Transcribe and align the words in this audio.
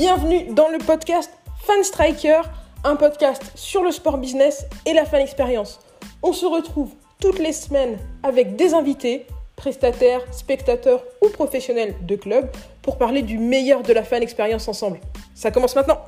Bienvenue 0.00 0.54
dans 0.54 0.68
le 0.68 0.78
podcast 0.78 1.28
Fan 1.64 1.82
Striker, 1.82 2.42
un 2.84 2.94
podcast 2.94 3.42
sur 3.56 3.82
le 3.82 3.90
sport 3.90 4.18
business 4.18 4.64
et 4.86 4.92
la 4.92 5.04
fan 5.04 5.20
expérience. 5.20 5.80
On 6.22 6.32
se 6.32 6.46
retrouve 6.46 6.92
toutes 7.20 7.40
les 7.40 7.52
semaines 7.52 7.98
avec 8.22 8.54
des 8.54 8.74
invités, 8.74 9.26
prestataires, 9.56 10.20
spectateurs 10.32 11.02
ou 11.20 11.30
professionnels 11.30 11.96
de 12.06 12.14
club 12.14 12.48
pour 12.80 12.96
parler 12.96 13.22
du 13.22 13.38
meilleur 13.38 13.82
de 13.82 13.92
la 13.92 14.04
fan 14.04 14.22
expérience 14.22 14.68
ensemble. 14.68 15.00
Ça 15.34 15.50
commence 15.50 15.74
maintenant. 15.74 15.98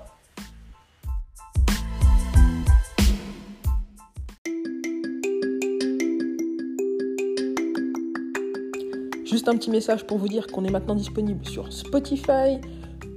Juste 9.25 9.49
un 9.49 9.57
petit 9.57 9.71
message 9.71 10.07
pour 10.07 10.18
vous 10.18 10.29
dire 10.29 10.46
qu'on 10.46 10.64
est 10.64 10.71
maintenant 10.71 10.95
disponible 10.95 11.45
sur 11.45 11.72
Spotify, 11.72 12.61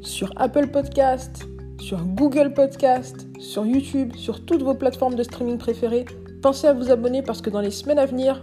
sur 0.04 0.32
Apple 0.36 0.68
Podcast, 0.68 1.48
sur 1.80 2.04
Google 2.04 2.54
Podcast, 2.54 3.28
sur 3.40 3.66
YouTube, 3.66 4.14
sur 4.16 4.46
toutes 4.46 4.62
vos 4.62 4.74
plateformes 4.74 5.16
de 5.16 5.24
streaming 5.24 5.58
préférées. 5.58 6.06
Pensez 6.42 6.68
à 6.68 6.74
vous 6.74 6.92
abonner 6.92 7.22
parce 7.22 7.42
que 7.42 7.50
dans 7.50 7.62
les 7.62 7.72
semaines 7.72 8.00
à 8.00 8.06
venir, 8.06 8.40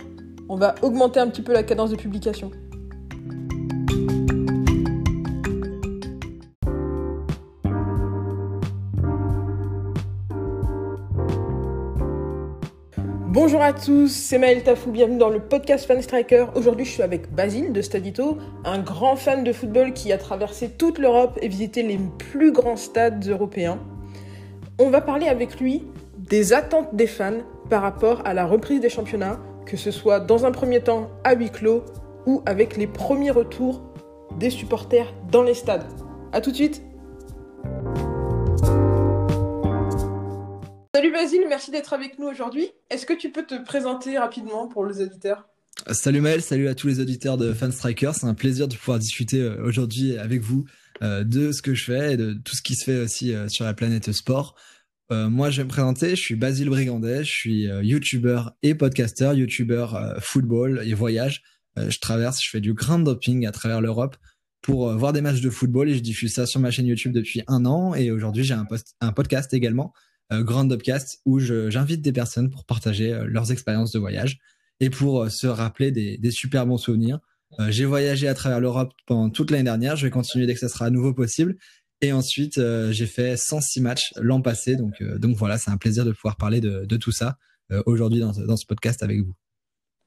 on 0.48 0.56
va 0.56 0.74
augmenter 0.82 1.20
un 1.20 1.28
petit 1.28 1.42
peu 1.42 1.52
la 1.52 1.62
cadence 1.62 1.90
de 1.90 1.96
publication. 1.96 2.50
Bonjour 13.60 13.76
à 13.76 13.78
tous, 13.78 14.08
c'est 14.08 14.38
Maël 14.38 14.62
Tafou, 14.62 14.90
bienvenue 14.90 15.18
dans 15.18 15.28
le 15.28 15.38
podcast 15.38 15.84
Fan 15.84 16.00
Striker. 16.00 16.46
Aujourd'hui, 16.54 16.86
je 16.86 16.92
suis 16.92 17.02
avec 17.02 17.30
Basile 17.30 17.74
de 17.74 17.82
Stadito, 17.82 18.38
un 18.64 18.78
grand 18.78 19.16
fan 19.16 19.44
de 19.44 19.52
football 19.52 19.92
qui 19.92 20.12
a 20.12 20.16
traversé 20.16 20.70
toute 20.70 20.98
l'Europe 20.98 21.38
et 21.42 21.48
visité 21.48 21.82
les 21.82 21.98
plus 22.16 22.52
grands 22.52 22.78
stades 22.78 23.28
européens. 23.28 23.78
On 24.78 24.88
va 24.88 25.02
parler 25.02 25.28
avec 25.28 25.60
lui 25.60 25.82
des 26.16 26.54
attentes 26.54 26.94
des 26.94 27.06
fans 27.06 27.42
par 27.68 27.82
rapport 27.82 28.22
à 28.24 28.32
la 28.32 28.46
reprise 28.46 28.80
des 28.80 28.88
championnats, 28.88 29.38
que 29.66 29.76
ce 29.76 29.90
soit 29.90 30.20
dans 30.20 30.46
un 30.46 30.52
premier 30.52 30.80
temps 30.80 31.10
à 31.22 31.34
huis 31.34 31.50
clos 31.50 31.84
ou 32.24 32.42
avec 32.46 32.78
les 32.78 32.86
premiers 32.86 33.30
retours 33.30 33.82
des 34.38 34.48
supporters 34.48 35.12
dans 35.30 35.42
les 35.42 35.52
stades. 35.52 35.84
A 36.32 36.40
tout 36.40 36.50
de 36.50 36.56
suite 36.56 36.82
Salut 41.00 41.12
Basile, 41.12 41.46
merci 41.48 41.70
d'être 41.70 41.94
avec 41.94 42.18
nous 42.18 42.26
aujourd'hui. 42.26 42.68
Est-ce 42.90 43.06
que 43.06 43.14
tu 43.14 43.32
peux 43.32 43.46
te 43.46 43.54
présenter 43.64 44.18
rapidement 44.18 44.68
pour 44.68 44.84
les 44.84 45.00
auditeurs? 45.00 45.48
Salut 45.92 46.20
Maël, 46.20 46.42
salut 46.42 46.68
à 46.68 46.74
tous 46.74 46.88
les 46.88 47.00
auditeurs 47.00 47.38
de 47.38 47.54
Fan 47.54 47.72
Striker. 47.72 48.10
C'est 48.12 48.26
un 48.26 48.34
plaisir 48.34 48.68
de 48.68 48.76
pouvoir 48.76 48.98
discuter 48.98 49.40
euh, 49.40 49.64
aujourd'hui 49.64 50.18
avec 50.18 50.42
vous 50.42 50.66
euh, 51.00 51.24
de 51.24 51.52
ce 51.52 51.62
que 51.62 51.72
je 51.72 51.84
fais 51.84 52.12
et 52.12 52.16
de 52.18 52.34
tout 52.34 52.54
ce 52.54 52.60
qui 52.60 52.74
se 52.74 52.84
fait 52.84 52.98
aussi 52.98 53.32
euh, 53.32 53.48
sur 53.48 53.64
la 53.64 53.72
planète 53.72 54.12
sport. 54.12 54.56
moi, 55.10 55.48
je 55.48 55.62
vais 55.62 55.64
me 55.64 55.70
présenter. 55.70 56.10
Je 56.10 56.20
suis 56.20 56.34
Basile 56.34 56.68
Brigandet. 56.68 57.24
Je 57.24 57.32
suis 57.32 57.62
YouTuber 57.62 58.42
et 58.62 58.74
podcaster, 58.74 59.32
YouTuber 59.34 59.86
football 60.18 60.82
et 60.84 60.92
voyage. 60.92 61.42
je 61.78 61.98
traverse, 61.98 62.44
je 62.44 62.50
fais 62.50 62.60
du 62.60 62.74
grand 62.74 62.98
doping 62.98 63.46
à 63.46 63.52
travers 63.52 63.80
l'Europe 63.80 64.18
pour 64.60 64.92
voir 64.98 65.14
des 65.14 65.22
matchs 65.22 65.40
de 65.40 65.48
football 65.48 65.88
et 65.88 65.94
je 65.94 66.02
diffuse 66.02 66.34
ça 66.34 66.44
sur 66.44 66.60
ma 66.60 66.70
chaîne 66.70 66.86
YouTube 66.86 67.12
depuis 67.12 67.42
un 67.46 67.64
an. 67.64 67.94
Et 67.94 68.10
aujourd'hui, 68.10 68.44
j'ai 68.44 68.54
un, 68.54 69.12
podcast 69.12 69.54
également 69.54 69.94
Grand 70.32 70.70
Upcast 70.70 71.20
où 71.26 71.38
j'invite 71.40 72.02
des 72.02 72.12
personnes 72.12 72.50
pour 72.50 72.64
partager 72.64 73.12
euh, 73.12 73.24
leurs 73.26 73.52
expériences 73.52 73.92
de 73.92 73.98
voyage 73.98 74.38
et 74.78 74.90
pour 74.90 75.22
euh, 75.22 75.28
se 75.28 75.46
rappeler 75.46 75.90
des, 75.90 76.18
des, 76.18 76.30
super 76.30 76.66
bons 76.66 76.78
souvenirs. 76.78 77.18
j'ai 77.68 77.84
voyagé 77.84 78.28
à 78.28 78.34
travers 78.34 78.60
l'Europe 78.60 78.92
pendant 79.06 79.28
toute 79.28 79.50
l'année 79.50 79.64
dernière. 79.64 79.96
Je 79.96 80.06
vais 80.06 80.10
continuer 80.10 80.46
dès 80.46 80.54
que 80.54 80.60
ça 80.60 80.68
sera 80.68 80.86
à 80.86 80.90
nouveau 80.90 81.12
possible. 81.12 81.56
Et 82.00 82.12
ensuite, 82.12 82.58
j'ai 82.92 83.06
fait 83.06 83.36
106 83.36 83.80
matchs 83.82 84.12
l'an 84.16 84.40
passé. 84.40 84.74
Donc, 84.76 85.02
donc 85.02 85.36
voilà, 85.36 85.58
c'est 85.58 85.70
un 85.70 85.76
plaisir 85.76 86.06
de 86.06 86.12
pouvoir 86.12 86.36
parler 86.36 86.62
de, 86.62 86.86
de 86.86 86.96
tout 86.96 87.12
ça 87.12 87.36
aujourd'hui 87.84 88.20
dans, 88.20 88.32
dans, 88.32 88.56
ce 88.56 88.64
podcast 88.64 89.02
avec 89.02 89.20
vous. 89.20 89.34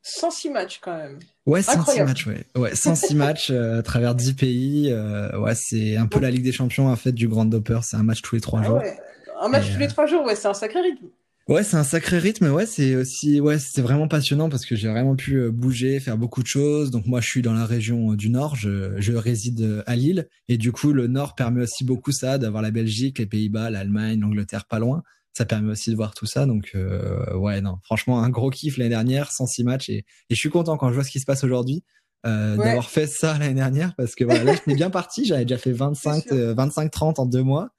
106 0.01 0.49
matchs 0.49 0.79
quand 0.81 0.97
même. 0.97 1.19
Ouais, 1.45 1.61
106 1.61 2.01
matchs, 2.01 2.25
ouais. 2.25 2.45
ouais 2.55 2.73
106 2.73 3.13
matchs 3.15 3.51
à 3.51 3.83
travers 3.83 4.15
10 4.15 4.33
pays. 4.33 4.91
ouais, 4.91 5.53
c'est 5.53 5.95
un 5.97 6.07
peu 6.07 6.19
la 6.19 6.31
Ligue 6.31 6.43
des 6.43 6.51
Champions 6.51 6.87
en 6.87 6.95
fait 6.95 7.11
du 7.11 7.27
Grand 7.27 7.45
Dopper. 7.45 7.81
C'est 7.83 7.97
un 7.97 8.03
match 8.03 8.23
tous 8.23 8.33
les 8.33 8.41
trois 8.41 8.61
ah 8.61 8.65
jours. 8.65 8.77
Ouais. 8.77 8.97
Un 9.43 9.49
match 9.49 9.71
tous 9.73 9.79
les 9.79 9.85
euh, 9.85 9.89
trois 9.89 10.05
jours, 10.05 10.25
ouais, 10.25 10.35
c'est 10.35 10.47
un 10.47 10.53
sacré 10.53 10.79
rythme. 10.81 11.07
Ouais, 11.49 11.63
c'est 11.63 11.75
un 11.75 11.83
sacré 11.83 12.19
rythme. 12.19 12.47
Ouais, 12.47 12.65
c'est 12.65 12.95
aussi, 12.95 13.41
ouais, 13.41 13.59
c'est 13.59 13.81
vraiment 13.81 14.07
passionnant 14.07 14.47
parce 14.47 14.65
que 14.65 14.77
j'ai 14.77 14.87
vraiment 14.87 15.17
pu 15.17 15.35
euh, 15.35 15.51
bouger, 15.51 15.99
faire 15.99 16.17
beaucoup 16.17 16.41
de 16.41 16.47
choses. 16.47 16.89
Donc 16.89 17.05
moi, 17.05 17.19
je 17.19 17.27
suis 17.27 17.41
dans 17.41 17.53
la 17.53 17.65
région 17.65 18.13
euh, 18.13 18.15
du 18.15 18.29
Nord. 18.29 18.55
Je, 18.55 18.93
je 19.01 19.11
réside 19.11 19.83
à 19.85 19.97
Lille 19.97 20.29
et 20.47 20.57
du 20.57 20.71
coup, 20.71 20.93
le 20.93 21.07
Nord 21.07 21.35
permet 21.35 21.61
aussi 21.61 21.83
beaucoup 21.83 22.13
ça, 22.13 22.37
d'avoir 22.37 22.63
la 22.63 22.71
Belgique, 22.71 23.19
les 23.19 23.25
Pays-Bas, 23.25 23.69
l'Allemagne, 23.69 24.21
l'Angleterre 24.21 24.65
pas 24.65 24.79
loin. 24.79 25.03
Ça 25.33 25.43
permet 25.43 25.71
aussi 25.71 25.91
de 25.91 25.97
voir 25.97 26.13
tout 26.13 26.27
ça. 26.27 26.45
Donc 26.45 26.71
euh, 26.75 27.35
ouais, 27.35 27.59
non, 27.59 27.79
franchement, 27.83 28.23
un 28.23 28.29
gros 28.29 28.49
kiff 28.49 28.77
l'année 28.77 28.91
dernière, 28.91 29.29
106 29.29 29.65
matchs 29.65 29.89
et, 29.89 30.05
et 30.29 30.35
je 30.35 30.35
suis 30.35 30.49
content 30.49 30.77
quand 30.77 30.89
je 30.89 30.93
vois 30.93 31.03
ce 31.03 31.11
qui 31.11 31.19
se 31.19 31.25
passe 31.25 31.43
aujourd'hui. 31.43 31.83
Euh, 32.25 32.55
d'avoir 32.55 32.89
fait 32.89 33.05
ça 33.05 33.37
l'année 33.37 33.55
dernière 33.55 33.95
parce 33.97 34.15
que 34.15 34.23
voilà, 34.23 34.45
là, 34.45 34.53
je 34.53 34.61
suis 34.61 34.75
bien 34.75 34.89
parti. 34.89 35.25
J'avais 35.25 35.43
déjà 35.43 35.57
fait 35.57 35.73
25, 35.73 36.31
25, 36.31 36.89
30 36.89 37.19
en 37.19 37.25
deux 37.25 37.43
mois. 37.43 37.71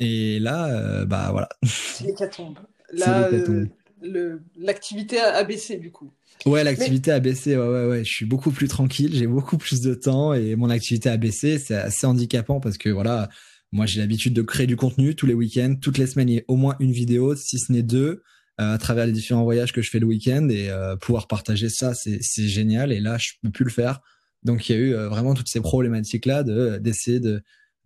Et 0.00 0.38
là, 0.38 0.66
euh, 0.66 1.04
bah 1.04 1.28
voilà. 1.32 1.48
C'est 1.64 2.04
l'hécatombe. 2.04 2.58
Là, 2.94 3.28
euh, 3.30 4.38
l'activité 4.56 5.20
a 5.20 5.44
baissé 5.44 5.76
du 5.76 5.92
coup. 5.92 6.10
Ouais, 6.46 6.64
l'activité 6.64 7.10
a 7.10 7.20
baissé. 7.20 7.54
Ouais, 7.54 7.68
ouais, 7.68 7.86
ouais. 7.86 8.04
Je 8.04 8.10
suis 8.10 8.24
beaucoup 8.24 8.50
plus 8.50 8.66
tranquille. 8.66 9.14
J'ai 9.14 9.26
beaucoup 9.26 9.58
plus 9.58 9.82
de 9.82 9.92
temps 9.92 10.32
et 10.32 10.56
mon 10.56 10.70
activité 10.70 11.10
a 11.10 11.18
baissé. 11.18 11.58
C'est 11.58 11.74
assez 11.74 12.06
handicapant 12.06 12.60
parce 12.60 12.78
que 12.78 12.88
voilà, 12.88 13.28
moi 13.72 13.84
j'ai 13.84 14.00
l'habitude 14.00 14.32
de 14.32 14.40
créer 14.40 14.66
du 14.66 14.76
contenu 14.76 15.14
tous 15.14 15.26
les 15.26 15.34
week-ends, 15.34 15.74
toutes 15.78 15.98
les 15.98 16.06
semaines. 16.06 16.30
Il 16.30 16.34
y 16.36 16.38
a 16.38 16.44
au 16.48 16.56
moins 16.56 16.76
une 16.80 16.92
vidéo, 16.92 17.36
si 17.36 17.58
ce 17.58 17.70
n'est 17.72 17.82
deux, 17.82 18.22
euh, 18.58 18.72
à 18.72 18.78
travers 18.78 19.04
les 19.04 19.12
différents 19.12 19.44
voyages 19.44 19.74
que 19.74 19.82
je 19.82 19.90
fais 19.90 19.98
le 19.98 20.06
week-end 20.06 20.48
et 20.48 20.70
pouvoir 21.02 21.26
partager 21.26 21.68
ça, 21.68 21.92
c'est 21.92 22.48
génial. 22.48 22.90
Et 22.90 23.00
là, 23.00 23.18
je 23.18 23.32
peux 23.42 23.50
plus 23.50 23.64
le 23.66 23.70
faire. 23.70 24.00
Donc 24.44 24.66
il 24.70 24.76
y 24.76 24.78
a 24.78 24.80
eu 24.80 24.94
vraiment 24.94 25.34
toutes 25.34 25.48
ces 25.48 25.60
problématiques 25.60 26.24
là 26.24 26.42
de 26.42 26.78
d'essayer 26.78 27.20
de 27.20 27.42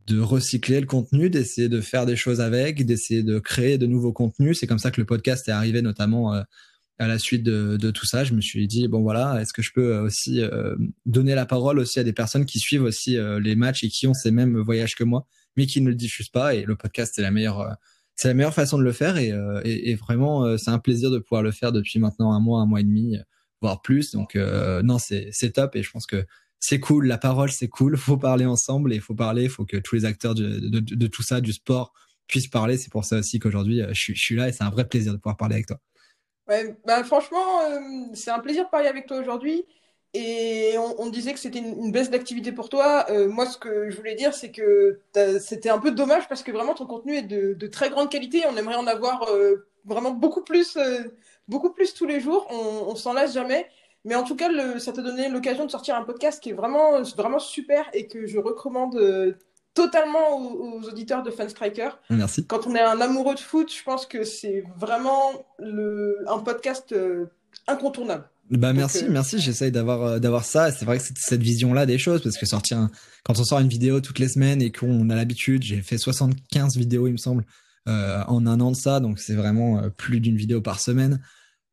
de 0.07 0.21
recycler 0.21 0.81
le 0.81 0.87
contenu, 0.87 1.31
d'essayer 1.31 1.69
de 1.69 1.81
faire 1.81 2.07
des 2.07 2.17
choses 2.17 2.41
avec, 2.41 2.85
d'essayer 2.85 3.23
de 3.23 3.39
créer 3.39 3.79
de 3.79 3.87
nouveaux 3.87 4.13
contenus. 4.13 4.59
C'est 4.59 4.67
comme 4.67 4.79
ça 4.79 4.91
que 4.91 5.01
le 5.01 5.07
podcast 5.07 5.49
est 5.49 5.53
arrivé, 5.53 5.83
notamment 5.83 6.35
euh, 6.35 6.43
à 6.99 7.07
la 7.07 7.19
suite 7.19 7.43
de, 7.43 7.77
de, 7.77 7.91
tout 7.91 8.07
ça. 8.07 8.25
Je 8.25 8.35
me 8.35 8.41
suis 8.41 8.67
dit 8.67 8.89
bon 8.89 9.03
voilà, 9.03 9.41
est-ce 9.41 9.53
que 9.53 9.63
je 9.63 9.73
peux 9.73 9.99
aussi 9.99 10.41
euh, 10.41 10.75
donner 11.07 11.35
la 11.35 11.47
parole 11.47 11.79
aussi 11.79 12.01
à 12.01 12.05
des 12.05 12.13
personnes 12.13 12.47
qui 12.47 12.59
suivent 12.59 12.83
aussi 12.83 13.17
euh, 13.17 13.39
les 13.41 13.55
matchs 13.55 13.85
et 13.85 13.89
qui 13.89 14.07
ont 14.07 14.15
ces 14.15 14.31
mêmes 14.31 14.59
voyages 14.59 14.95
que 14.95 15.05
moi, 15.05 15.27
mais 15.57 15.67
qui 15.67 15.81
ne 15.81 15.89
le 15.89 15.95
diffusent 15.95 16.31
pas. 16.31 16.55
Et 16.55 16.65
le 16.65 16.77
podcast 16.77 17.13
c'est 17.15 17.23
la 17.23 17.31
meilleure, 17.31 17.77
c'est 18.17 18.29
la 18.29 18.35
meilleure 18.35 18.55
façon 18.55 18.79
de 18.79 18.85
le 18.85 18.93
faire. 18.93 19.17
Et, 19.17 19.33
et, 19.65 19.91
et 19.91 19.95
vraiment, 19.95 20.59
c'est 20.59 20.71
un 20.71 20.79
plaisir 20.79 21.11
de 21.11 21.19
pouvoir 21.19 21.43
le 21.43 21.53
faire 21.53 21.73
depuis 21.73 21.99
maintenant 21.99 22.33
un 22.33 22.41
mois, 22.41 22.61
un 22.61 22.67
mois 22.67 22.81
et 22.81 22.85
demi, 22.85 23.17
voire 23.61 23.83
plus. 23.83 24.13
Donc 24.13 24.37
non, 24.37 24.99
c'est 24.99 25.53
top. 25.53 25.77
Et 25.77 25.83
je 25.83 25.91
pense 25.91 26.07
que 26.07 26.25
c'est 26.63 26.79
cool, 26.79 27.09
la 27.09 27.19
parole 27.19 27.51
c'est 27.51 27.67
cool, 27.67 27.97
faut 27.97 28.17
parler 28.17 28.47
ensemble 28.47 28.93
et 28.93 28.97
il 28.97 29.03
faut 29.03 29.17
parler, 29.17 29.43
il 29.43 29.51
faut 29.51 29.65
que 29.65 29.79
tous 29.79 29.97
les 29.97 30.05
acteurs 30.05 30.33
de, 30.37 31.07
tout 31.09 31.23
ça, 31.23 31.41
du 31.41 31.53
sport, 31.53 31.93
puissent 32.29 32.47
parler. 32.47 32.79
C'est 32.79 32.91
pour 32.91 33.05
ça 33.05 33.19
aussi 33.19 33.41
qu'aujourd'hui 33.41 33.83
euh, 33.83 33.89
je, 33.93 34.13
suis 34.13 34.37
là 34.37 34.49
et 34.49 34.53
c'est 34.53 34.63
un 34.63 34.71
vrai 34.71 34.87
plaisir 34.87 35.13
de 35.13 35.19
pouvoir 35.19 35.37
parler 35.37 35.57
avec 35.57 35.67
toi. 35.67 35.79
Ouais, 36.47 36.77
bah 36.87 37.03
franchement, 37.03 37.63
euh, 37.63 37.81
c'est 38.15 38.31
un 38.31 38.39
plaisir 38.39 38.65
de 38.67 38.71
parler 38.71 38.87
avec 38.87 39.07
toi 39.07 39.19
aujourd'hui. 39.19 39.65
Et 40.15 40.75
on, 40.99 41.09
disait 41.09 41.33
que 41.33 41.39
c'était 41.39 41.59
une, 41.59 41.91
baisse 41.91 42.11
d'activité 42.11 42.53
pour 42.53 42.69
toi. 42.69 43.07
Euh, 43.09 43.29
moi, 43.29 43.47
ce 43.47 43.57
que 43.57 43.91
je 43.91 43.97
voulais 43.97 44.15
dire, 44.15 44.35
c'est 44.35 44.53
que 44.53 45.01
c'était 45.41 45.71
un 45.71 45.79
peu 45.79 45.91
dommage 45.91 46.29
parce 46.29 46.43
que 46.43 46.53
vraiment 46.53 46.75
ton 46.75 46.87
contenu 46.87 47.17
est 47.17 47.23
de, 47.23 47.55
de 47.55 47.67
très 47.67 47.89
grande 47.89 48.11
qualité. 48.11 48.43
On 48.47 48.57
aimerait 48.57 48.77
en 48.77 48.87
avoir 48.87 49.27
vraiment 49.87 50.11
beaucoup 50.11 50.43
plus, 50.43 50.77
beaucoup 51.49 51.71
plus 51.71 51.95
tous 51.95 52.05
les 52.05 52.21
jours. 52.21 52.47
On, 52.51 52.91
on 52.91 52.95
s'en 52.95 53.15
lasse 53.15 53.33
jamais. 53.33 53.67
Mais 54.05 54.15
en 54.15 54.25
tout 54.25 54.35
cas, 54.35 54.49
le, 54.49 54.79
ça 54.79 54.93
t'a 54.93 55.03
donné 55.03 55.29
l'occasion 55.29 55.65
de 55.65 55.71
sortir 55.71 55.95
un 55.95 56.03
podcast 56.03 56.43
qui 56.43 56.51
est 56.51 56.55
vraiment, 56.55 57.01
vraiment 57.17 57.39
super 57.39 57.85
et 57.93 58.09
que 58.09 58.27
je 58.27 58.39
recommande 58.39 58.97
euh, 58.97 59.35
totalement 59.75 60.39
aux, 60.39 60.83
auditeurs 60.89 61.23
de 61.23 61.31
Fan 61.31 61.49
Striker. 61.49 61.91
Merci. 62.11 62.45
Quand 62.47 62.67
on 62.67 62.75
est 62.75 62.81
un 62.81 63.01
amoureux 63.01 63.35
de 63.35 63.41
foot, 63.41 63.73
je 63.73 63.83
pense 63.85 64.07
que 64.07 64.25
c'est 64.25 64.65
vraiment 64.77 65.47
le, 65.59 66.19
un 66.27 66.39
podcast 66.39 66.93
euh, 66.93 67.27
incontournable. 67.69 68.29
Bah 68.51 68.73
merci, 68.73 69.05
euh, 69.05 69.09
merci. 69.09 69.39
J'essaye 69.39 69.71
d'avoir 69.71 70.21
d'avoir 70.21 70.45
ça. 70.45 70.73
C'est 70.73 70.85
vrai 70.85 70.99
que 70.99 71.05
c'est 71.05 71.17
cette 71.17 71.43
vision-là 71.43 71.87
des 71.87 71.97
choses 71.97 72.23
parce 72.23 72.37
que 72.37 72.45
sortir 72.45 72.89
quand 73.23 73.39
on 73.39 73.45
sort 73.45 73.61
une 73.61 73.69
vidéo 73.69 74.01
toutes 74.01 74.19
les 74.19 74.29
semaines 74.29 74.61
et 74.61 74.73
qu'on 74.73 75.09
a 75.11 75.15
l'habitude, 75.15 75.63
j'ai 75.63 75.81
fait 75.81 75.97
75 75.97 76.77
vidéos 76.77 77.07
il 77.07 77.13
me 77.13 77.19
semble 77.19 77.45
en 77.87 78.47
un 78.47 78.61
an 78.61 78.71
de 78.71 78.77
ça, 78.77 79.01
donc 79.01 79.19
c'est 79.19 79.35
vraiment 79.35 79.83
plus 79.97 80.21
d'une 80.21 80.37
vidéo 80.37 80.61
par 80.61 80.81
semaine 80.81 81.21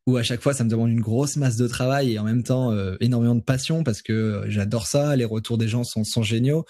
où 0.09 0.17
à 0.17 0.23
chaque 0.23 0.41
fois 0.41 0.53
ça 0.53 0.63
me 0.63 0.69
demande 0.69 0.89
une 0.89 1.01
grosse 1.01 1.35
masse 1.35 1.55
de 1.55 1.67
travail 1.67 2.13
et 2.13 2.19
en 2.19 2.23
même 2.23 2.43
temps 2.43 2.71
euh, 2.71 2.95
énormément 2.99 3.35
de 3.35 3.41
passion 3.41 3.83
parce 3.83 4.01
que 4.01 4.13
euh, 4.13 4.49
j'adore 4.49 4.87
ça, 4.87 5.15
les 5.15 5.25
retours 5.25 5.57
des 5.57 5.67
gens 5.67 5.83
sont, 5.83 6.03
sont 6.03 6.23
géniaux. 6.23 6.65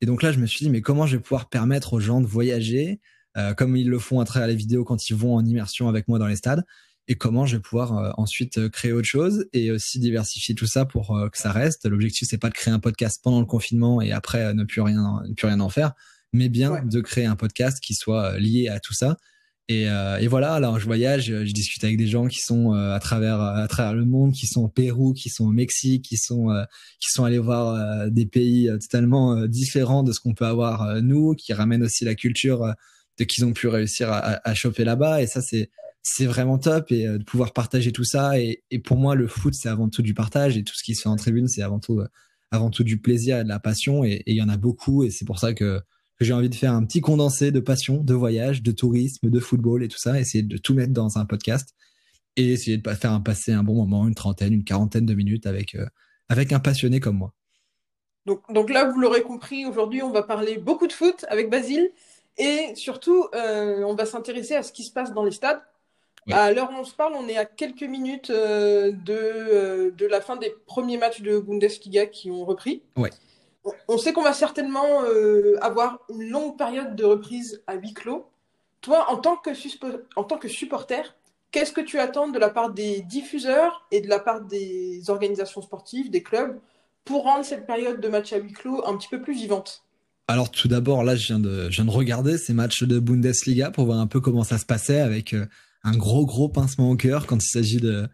Et 0.00 0.06
donc 0.06 0.22
là, 0.22 0.32
je 0.32 0.38
me 0.38 0.46
suis 0.46 0.64
dit, 0.64 0.70
mais 0.70 0.80
comment 0.80 1.06
je 1.06 1.16
vais 1.16 1.22
pouvoir 1.22 1.48
permettre 1.48 1.94
aux 1.94 2.00
gens 2.00 2.20
de 2.20 2.26
voyager 2.26 3.00
euh, 3.36 3.54
comme 3.54 3.76
ils 3.76 3.88
le 3.88 3.98
font 3.98 4.20
à 4.20 4.24
travers 4.24 4.48
les 4.48 4.56
vidéos 4.56 4.84
quand 4.84 5.08
ils 5.08 5.16
vont 5.16 5.34
en 5.34 5.44
immersion 5.44 5.88
avec 5.88 6.06
moi 6.08 6.18
dans 6.18 6.26
les 6.26 6.36
stades 6.36 6.64
et 7.08 7.14
comment 7.14 7.46
je 7.46 7.56
vais 7.56 7.62
pouvoir 7.62 8.14
ensuite 8.16 8.68
créer 8.68 8.92
autre 8.92 9.08
chose 9.08 9.46
et 9.52 9.72
aussi 9.72 9.98
diversifier 9.98 10.54
tout 10.54 10.66
ça 10.66 10.84
pour 10.84 11.18
que 11.32 11.36
ça 11.36 11.50
reste. 11.50 11.88
L'objectif 11.88 12.28
c'est 12.28 12.38
pas 12.38 12.48
de 12.48 12.54
créer 12.54 12.72
un 12.72 12.78
podcast 12.78 13.20
pendant 13.24 13.40
le 13.40 13.46
confinement 13.46 14.00
et 14.00 14.12
après 14.12 14.54
ne 14.54 14.62
plus 14.62 14.82
rien 14.82 15.20
ne 15.26 15.34
plus 15.34 15.48
rien 15.48 15.58
en 15.58 15.68
faire, 15.68 15.94
mais 16.32 16.48
bien 16.48 16.84
de 16.84 17.00
créer 17.00 17.24
un 17.26 17.34
podcast 17.34 17.80
qui 17.80 17.94
soit 17.94 18.38
lié 18.38 18.68
à 18.68 18.78
tout 18.78 18.94
ça. 18.94 19.16
Et, 19.72 19.88
euh, 19.88 20.18
et, 20.18 20.26
voilà, 20.26 20.52
alors 20.54 20.78
je 20.78 20.84
voyage, 20.84 21.26
je 21.26 21.52
discute 21.52 21.82
avec 21.84 21.96
des 21.96 22.06
gens 22.06 22.26
qui 22.26 22.40
sont 22.40 22.74
euh, 22.74 22.94
à 22.94 23.00
travers 23.00 23.40
à 23.40 23.66
travers 23.68 23.94
le 23.94 24.04
monde, 24.04 24.32
qui 24.32 24.46
sont 24.46 24.62
au 24.62 24.68
Pérou, 24.68 25.12
qui 25.14 25.30
sont 25.30 25.46
au 25.46 25.52
Mexique, 25.52 26.04
qui 26.04 26.16
sont 26.16 26.50
euh, 26.50 26.64
qui 27.00 27.10
sont 27.10 27.24
allés 27.24 27.38
voir 27.38 28.10
des 28.10 28.26
pays 28.26 28.68
totalement 28.80 29.46
différents 29.46 30.02
de 30.02 30.12
ce 30.12 30.20
qu'on 30.20 30.34
peut 30.34 30.46
avoir 30.46 31.00
nous, 31.02 31.34
qui 31.34 31.52
ramènent 31.52 31.82
aussi 31.82 32.04
la 32.04 32.14
culture 32.14 32.74
de 33.18 33.24
qu'ils 33.24 33.44
ont 33.44 33.52
pu 33.52 33.68
réussir 33.68 34.10
à, 34.10 34.54
choper 34.54 34.84
là-bas. 34.84 35.22
Et 35.22 35.26
ça, 35.26 35.40
c'est 35.40 36.26
vraiment 36.26 36.58
top 36.58 36.92
et 36.92 37.06
de 37.06 37.24
pouvoir 37.24 37.52
partager 37.52 37.92
tout 37.92 38.04
ça. 38.04 38.38
Et, 38.38 38.62
et 38.70 38.78
pour 38.78 38.98
moi, 38.98 39.14
le 39.14 39.26
foot, 39.26 39.54
c'est 39.54 39.68
avant 39.68 39.88
tout 39.88 40.02
du 40.02 40.14
partage 40.14 40.56
et 40.56 40.64
tout 40.64 40.74
ce 40.74 40.82
qui 40.82 40.94
se 40.94 41.02
fait 41.02 41.08
en 41.08 41.16
tribune, 41.16 41.48
c'est 41.48 41.62
avant 41.62 41.80
tout 41.80 42.02
avant 42.50 42.70
tout 42.70 42.84
du 42.84 42.98
plaisir 42.98 43.38
et 43.38 43.44
de 43.44 43.48
la 43.48 43.60
passion. 43.60 44.04
Et 44.04 44.22
il 44.26 44.36
y 44.36 44.42
en 44.42 44.48
a 44.48 44.56
beaucoup 44.56 45.04
et 45.04 45.10
c'est 45.10 45.24
pour 45.24 45.38
ça 45.38 45.54
que 45.54 45.80
j'ai 46.20 46.32
envie 46.32 46.48
de 46.48 46.54
faire 46.54 46.72
un 46.72 46.84
petit 46.84 47.00
condensé 47.00 47.50
de 47.50 47.60
passion, 47.60 47.98
de 48.02 48.14
voyage, 48.14 48.62
de 48.62 48.72
tourisme, 48.72 49.30
de 49.30 49.40
football 49.40 49.82
et 49.82 49.88
tout 49.88 49.98
ça, 49.98 50.18
essayer 50.18 50.42
de 50.42 50.56
tout 50.56 50.74
mettre 50.74 50.92
dans 50.92 51.18
un 51.18 51.24
podcast 51.24 51.74
et 52.36 52.52
essayer 52.52 52.78
de 52.78 52.90
faire 52.94 53.12
un, 53.12 53.20
passer 53.20 53.52
un 53.52 53.62
bon 53.62 53.74
moment, 53.74 54.06
une 54.08 54.14
trentaine, 54.14 54.52
une 54.52 54.64
quarantaine 54.64 55.06
de 55.06 55.14
minutes 55.14 55.46
avec, 55.46 55.74
euh, 55.74 55.86
avec 56.28 56.52
un 56.52 56.60
passionné 56.60 57.00
comme 57.00 57.16
moi. 57.16 57.32
Donc, 58.24 58.40
donc 58.52 58.70
là, 58.70 58.84
vous 58.84 59.00
l'aurez 59.00 59.22
compris, 59.22 59.66
aujourd'hui, 59.66 60.02
on 60.02 60.10
va 60.10 60.22
parler 60.22 60.56
beaucoup 60.58 60.86
de 60.86 60.92
foot 60.92 61.24
avec 61.28 61.50
Basile 61.50 61.90
et 62.38 62.72
surtout, 62.76 63.26
euh, 63.34 63.82
on 63.82 63.94
va 63.94 64.06
s'intéresser 64.06 64.54
à 64.54 64.62
ce 64.62 64.72
qui 64.72 64.84
se 64.84 64.92
passe 64.92 65.12
dans 65.12 65.24
les 65.24 65.32
stades. 65.32 65.60
À 66.30 66.52
l'heure 66.52 66.70
où 66.70 66.80
on 66.80 66.84
se 66.84 66.94
parle, 66.94 67.14
on 67.16 67.26
est 67.26 67.36
à 67.36 67.44
quelques 67.44 67.82
minutes 67.82 68.30
euh, 68.30 68.92
de, 68.92 69.90
de 69.90 70.06
la 70.06 70.20
fin 70.20 70.36
des 70.36 70.54
premiers 70.66 70.96
matchs 70.96 71.20
de 71.20 71.40
Bundesliga 71.40 72.06
qui 72.06 72.30
ont 72.30 72.44
repris. 72.44 72.84
Ouais 72.96 73.10
on 73.88 73.98
sait 73.98 74.12
qu'on 74.12 74.22
va 74.22 74.32
certainement 74.32 75.04
euh, 75.04 75.56
avoir 75.60 76.00
une 76.08 76.28
longue 76.28 76.56
période 76.56 76.96
de 76.96 77.04
reprise 77.04 77.62
à 77.66 77.74
huis 77.74 77.94
clos. 77.94 78.26
Toi, 78.80 79.10
en 79.10 79.16
tant 79.16 79.36
que, 79.36 79.50
en 80.16 80.24
tant 80.24 80.38
que 80.38 80.48
supporter, 80.48 81.14
qu'est-ce 81.52 81.72
que 81.72 81.80
tu 81.80 81.98
attends 82.00 82.28
de 82.28 82.38
la 82.38 82.50
part 82.50 82.70
des 82.70 83.02
diffuseurs 83.02 83.86
et 83.90 84.00
de 84.00 84.08
la 84.08 84.18
part 84.18 84.40
des 84.40 85.08
organisations 85.08 85.62
sportives, 85.62 86.10
des 86.10 86.22
clubs, 86.22 86.58
pour 87.04 87.24
rendre 87.24 87.44
cette 87.44 87.66
période 87.66 88.00
de 88.00 88.08
match 88.08 88.32
à 88.32 88.38
huis 88.38 88.52
clos 88.52 88.86
un 88.86 88.96
petit 88.96 89.08
peu 89.08 89.20
plus 89.20 89.34
vivante? 89.34 89.84
Alors 90.28 90.50
tout 90.50 90.68
d'abord, 90.68 91.04
là, 91.04 91.16
je 91.16 91.26
viens, 91.26 91.40
de, 91.40 91.68
je 91.70 91.76
viens 91.76 91.84
de 91.84 91.90
regarder 91.90 92.38
ces 92.38 92.54
matchs 92.54 92.84
de 92.84 92.98
Bundesliga 92.98 93.70
pour 93.70 93.86
voir 93.86 93.98
un 93.98 94.06
peu 94.06 94.20
comment 94.20 94.44
ça 94.44 94.58
se 94.58 94.64
passait 94.66 95.00
avec 95.00 95.34
euh, 95.34 95.46
un 95.84 95.96
gros, 95.96 96.26
gros 96.26 96.48
pincement 96.48 96.90
au 96.90 96.96
cœur 96.96 97.26
quand 97.26 97.42
il 97.42 97.48
s'agit 97.48 97.80
de, 97.80 98.08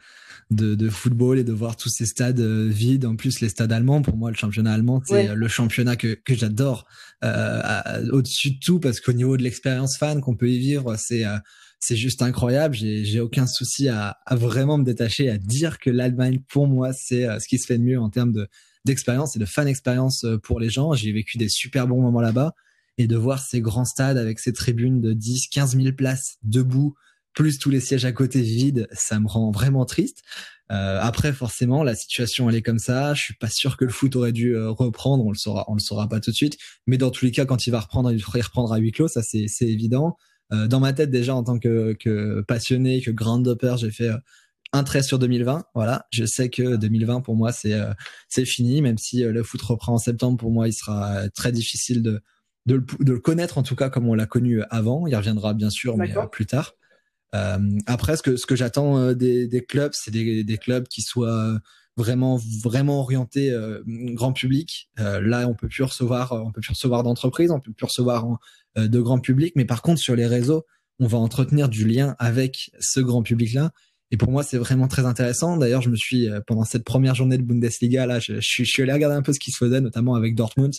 de, 0.50 0.75
de, 0.75 0.88
football 0.88 1.38
et 1.38 1.44
de 1.44 1.52
voir 1.52 1.76
tous 1.76 1.90
ces 1.90 2.06
stades 2.06 2.40
euh, 2.40 2.66
vides. 2.69 3.05
En 3.05 3.16
plus, 3.16 3.40
les 3.40 3.49
stades 3.49 3.72
allemands, 3.72 4.02
pour 4.02 4.16
moi, 4.16 4.31
le 4.31 4.37
championnat 4.37 4.72
allemand, 4.72 5.02
c'est 5.05 5.34
le 5.34 5.49
championnat 5.49 5.96
que, 5.96 6.14
que 6.14 6.34
j'adore 6.34 6.87
euh, 7.25 8.06
au-dessus 8.11 8.52
de 8.52 8.58
tout 8.58 8.81
parce 8.81 9.00
qu'au 9.00 9.12
niveau 9.12 9.37
de 9.37 9.43
l'expérience 9.43 9.96
fan 9.99 10.20
qu'on 10.20 10.37
peut 10.37 10.50
y 10.50 10.58
vivre, 10.58 10.96
c'est 10.96 11.25
euh, 11.25 11.37
c'est 11.81 11.96
juste 11.96 12.22
incroyable. 12.22 12.75
J'ai 12.75 13.20
aucun 13.20 13.46
souci 13.46 13.88
à, 13.88 14.19
à 14.26 14.34
vraiment 14.34 14.78
me 14.78 14.84
détacher, 14.84 15.31
à 15.31 15.38
dire 15.38 15.78
que 15.78 15.90
l'Allemagne, 15.90 16.40
pour 16.49 16.66
moi, 16.66 16.93
c'est 16.93 17.25
euh, 17.25 17.38
ce 17.38 17.46
qui 17.46 17.58
se 17.58 17.66
fait 17.66 17.78
de 17.78 17.84
mieux 17.84 18.00
en 18.00 18.11
termes 18.11 18.32
de 18.32 18.49
d'expérience 18.84 19.36
et 19.36 19.38
de 19.38 19.44
fan 19.44 19.69
expérience 19.69 20.25
pour 20.42 20.60
les 20.60 20.70
gens. 20.70 20.92
J'ai 20.94 21.12
vécu 21.12 21.38
des 21.38 21.48
super 21.48 21.86
bons 21.86 22.00
moments 22.00 22.20
là-bas 22.20 22.54
et 22.98 23.06
de 23.06 23.16
voir 23.16 23.40
ces 23.40 23.60
grands 23.60 23.84
stades 23.84 24.19
avec 24.19 24.38
ces 24.38 24.52
tribunes 24.52 25.00
de 25.00 25.12
10, 25.12 25.48
15 25.48 25.76
000 25.76 25.92
places 25.92 26.38
debout 26.42 26.94
plus 27.38 27.60
tous 27.60 27.70
les 27.70 27.80
sièges 27.80 28.04
à 28.04 28.10
côté 28.10 28.42
vides, 28.42 28.88
ça 28.90 29.20
me 29.20 29.28
rend 29.28 29.52
vraiment 29.52 29.84
triste. 29.84 30.25
Euh, 30.72 30.98
après, 31.00 31.32
forcément, 31.32 31.84
la 31.84 31.94
situation 31.94 32.50
elle 32.50 32.56
est 32.56 32.62
comme 32.62 32.80
ça. 32.80 33.14
Je 33.14 33.22
suis 33.22 33.34
pas 33.34 33.48
sûr 33.48 33.76
que 33.76 33.84
le 33.84 33.92
foot 33.92 34.16
aurait 34.16 34.32
dû 34.32 34.56
euh, 34.56 34.70
reprendre. 34.70 35.25
On 35.25 35.30
le 35.30 35.36
saura, 35.36 35.64
on 35.69 35.75
le 35.75 35.80
saura 35.80 36.08
pas 36.08 36.19
tout 36.19 36.32
de 36.32 36.36
suite. 36.36 36.58
Mais 36.88 36.98
dans 36.98 37.10
tous 37.10 37.25
les 37.25 37.30
cas, 37.30 37.46
quand 37.46 37.69
il 37.69 37.70
va 37.70 37.78
reprendre, 37.78 38.10
il 38.10 38.20
faudrait 38.20 38.40
reprendre 38.40 38.72
à 38.72 38.78
huis 38.78 38.90
clos. 38.90 39.06
Ça, 39.06 39.22
c'est 39.22 39.46
évident. 39.60 40.16
Euh, 40.52 40.66
dans 40.66 40.80
ma 40.80 40.92
tête, 40.92 41.10
déjà 41.10 41.34
en 41.34 41.44
tant 41.44 41.60
que, 41.60 41.92
que 41.92 42.40
passionné, 42.48 43.00
que 43.02 43.10
grand 43.12 43.38
dopper, 43.38 43.76
j'ai 43.78 43.92
fait 43.92 44.08
euh, 44.08 44.19
un 44.73 44.85
trait 44.85 45.03
sur 45.03 45.19
2020. 45.19 45.65
Voilà, 45.75 46.06
je 46.11 46.25
sais 46.25 46.50
que 46.50 46.76
2020 46.76 47.20
pour 47.23 47.37
moi 47.37 47.53
c'est 47.53 47.75
euh, 47.75 47.93
c'est 48.29 48.44
fini. 48.44 48.82
Même 48.82 48.99
si 48.99 49.23
le 49.23 49.43
foot 49.43 49.62
reprend 49.62 49.94
en 49.94 49.99
septembre, 49.99 50.38
pour 50.38 50.50
moi, 50.50 50.69
il 50.69 50.73
sera 50.73 51.29
très 51.31 51.53
difficile 51.53 52.03
de 52.03 52.23
de 52.67 52.75
le, 52.75 52.87
de 53.00 53.12
le 53.12 53.20
connaître 53.20 53.56
en 53.56 53.62
tout 53.62 53.76
cas 53.76 53.88
comme 53.88 54.09
on 54.09 54.15
l'a 54.15 54.26
connu 54.26 54.62
avant. 54.70 55.06
Il 55.06 55.17
reviendra 55.17 55.55
bien 55.55 55.70
sûr, 55.70 55.97
mais 55.97 56.12
plus 56.31 56.47
tard. 56.47 56.75
Euh, 57.35 57.59
après, 57.87 58.17
ce 58.17 58.23
que, 58.23 58.37
ce 58.37 58.47
que 58.47 58.56
j'attends 58.56 58.99
euh, 58.99 59.15
des, 59.15 59.47
des, 59.47 59.65
clubs, 59.65 59.93
c'est 59.94 60.11
des, 60.11 60.44
des, 60.44 60.59
clubs 60.59 60.88
qui 60.88 61.03
soient 61.03 61.59
vraiment 61.97 62.38
vraiment 62.62 63.00
orientés 63.00 63.50
euh, 63.50 63.82
grand 63.87 64.32
public. 64.32 64.88
là, 64.97 65.47
on 65.49 65.55
peut 65.55 65.69
plus 65.69 65.82
recevoir, 65.82 66.32
on 66.32 66.53
peut 66.53 66.61
plus 66.61 66.73
recevoir 66.73 67.03
d'entreprises, 67.03 67.50
on 67.50 67.61
peut 67.61 67.73
plus 67.73 67.87
recevoir 67.87 68.38
de 68.76 69.00
grand 69.00 69.19
public, 69.19 69.55
mais 69.56 69.64
par 69.64 69.82
contre 69.82 70.00
sur 70.00 70.14
les 70.14 70.26
réseaux, 70.26 70.64
on 71.00 71.06
va 71.06 71.19
entretenir 71.19 71.69
du 71.69 71.87
lien 71.87 72.14
avec 72.19 72.71
ce 72.79 73.00
grand 73.00 73.23
public-là. 73.23 73.73
Et 74.10 74.16
pour 74.16 74.31
moi, 74.31 74.43
c'est 74.43 74.58
vraiment 74.58 74.88
très 74.88 75.05
intéressant. 75.05 75.56
D'ailleurs, 75.56 75.82
je 75.82 75.90
me 75.90 75.96
suis 75.96 76.28
pendant 76.46 76.64
cette 76.64 76.84
première 76.84 77.14
journée 77.14 77.37
de 77.37 77.43
Bundesliga 77.43 78.06
là, 78.06 78.20
je, 78.20 78.40
je, 78.40 78.64
suis, 78.64 78.82
allé 78.82 78.93
regarder 78.93 79.16
un 79.16 79.22
peu 79.22 79.32
ce 79.32 79.38
qui 79.38 79.50
se 79.50 79.58
faisait, 79.58 79.81
notamment 79.81 80.14
avec 80.14 80.34
Dortmund, 80.34 80.72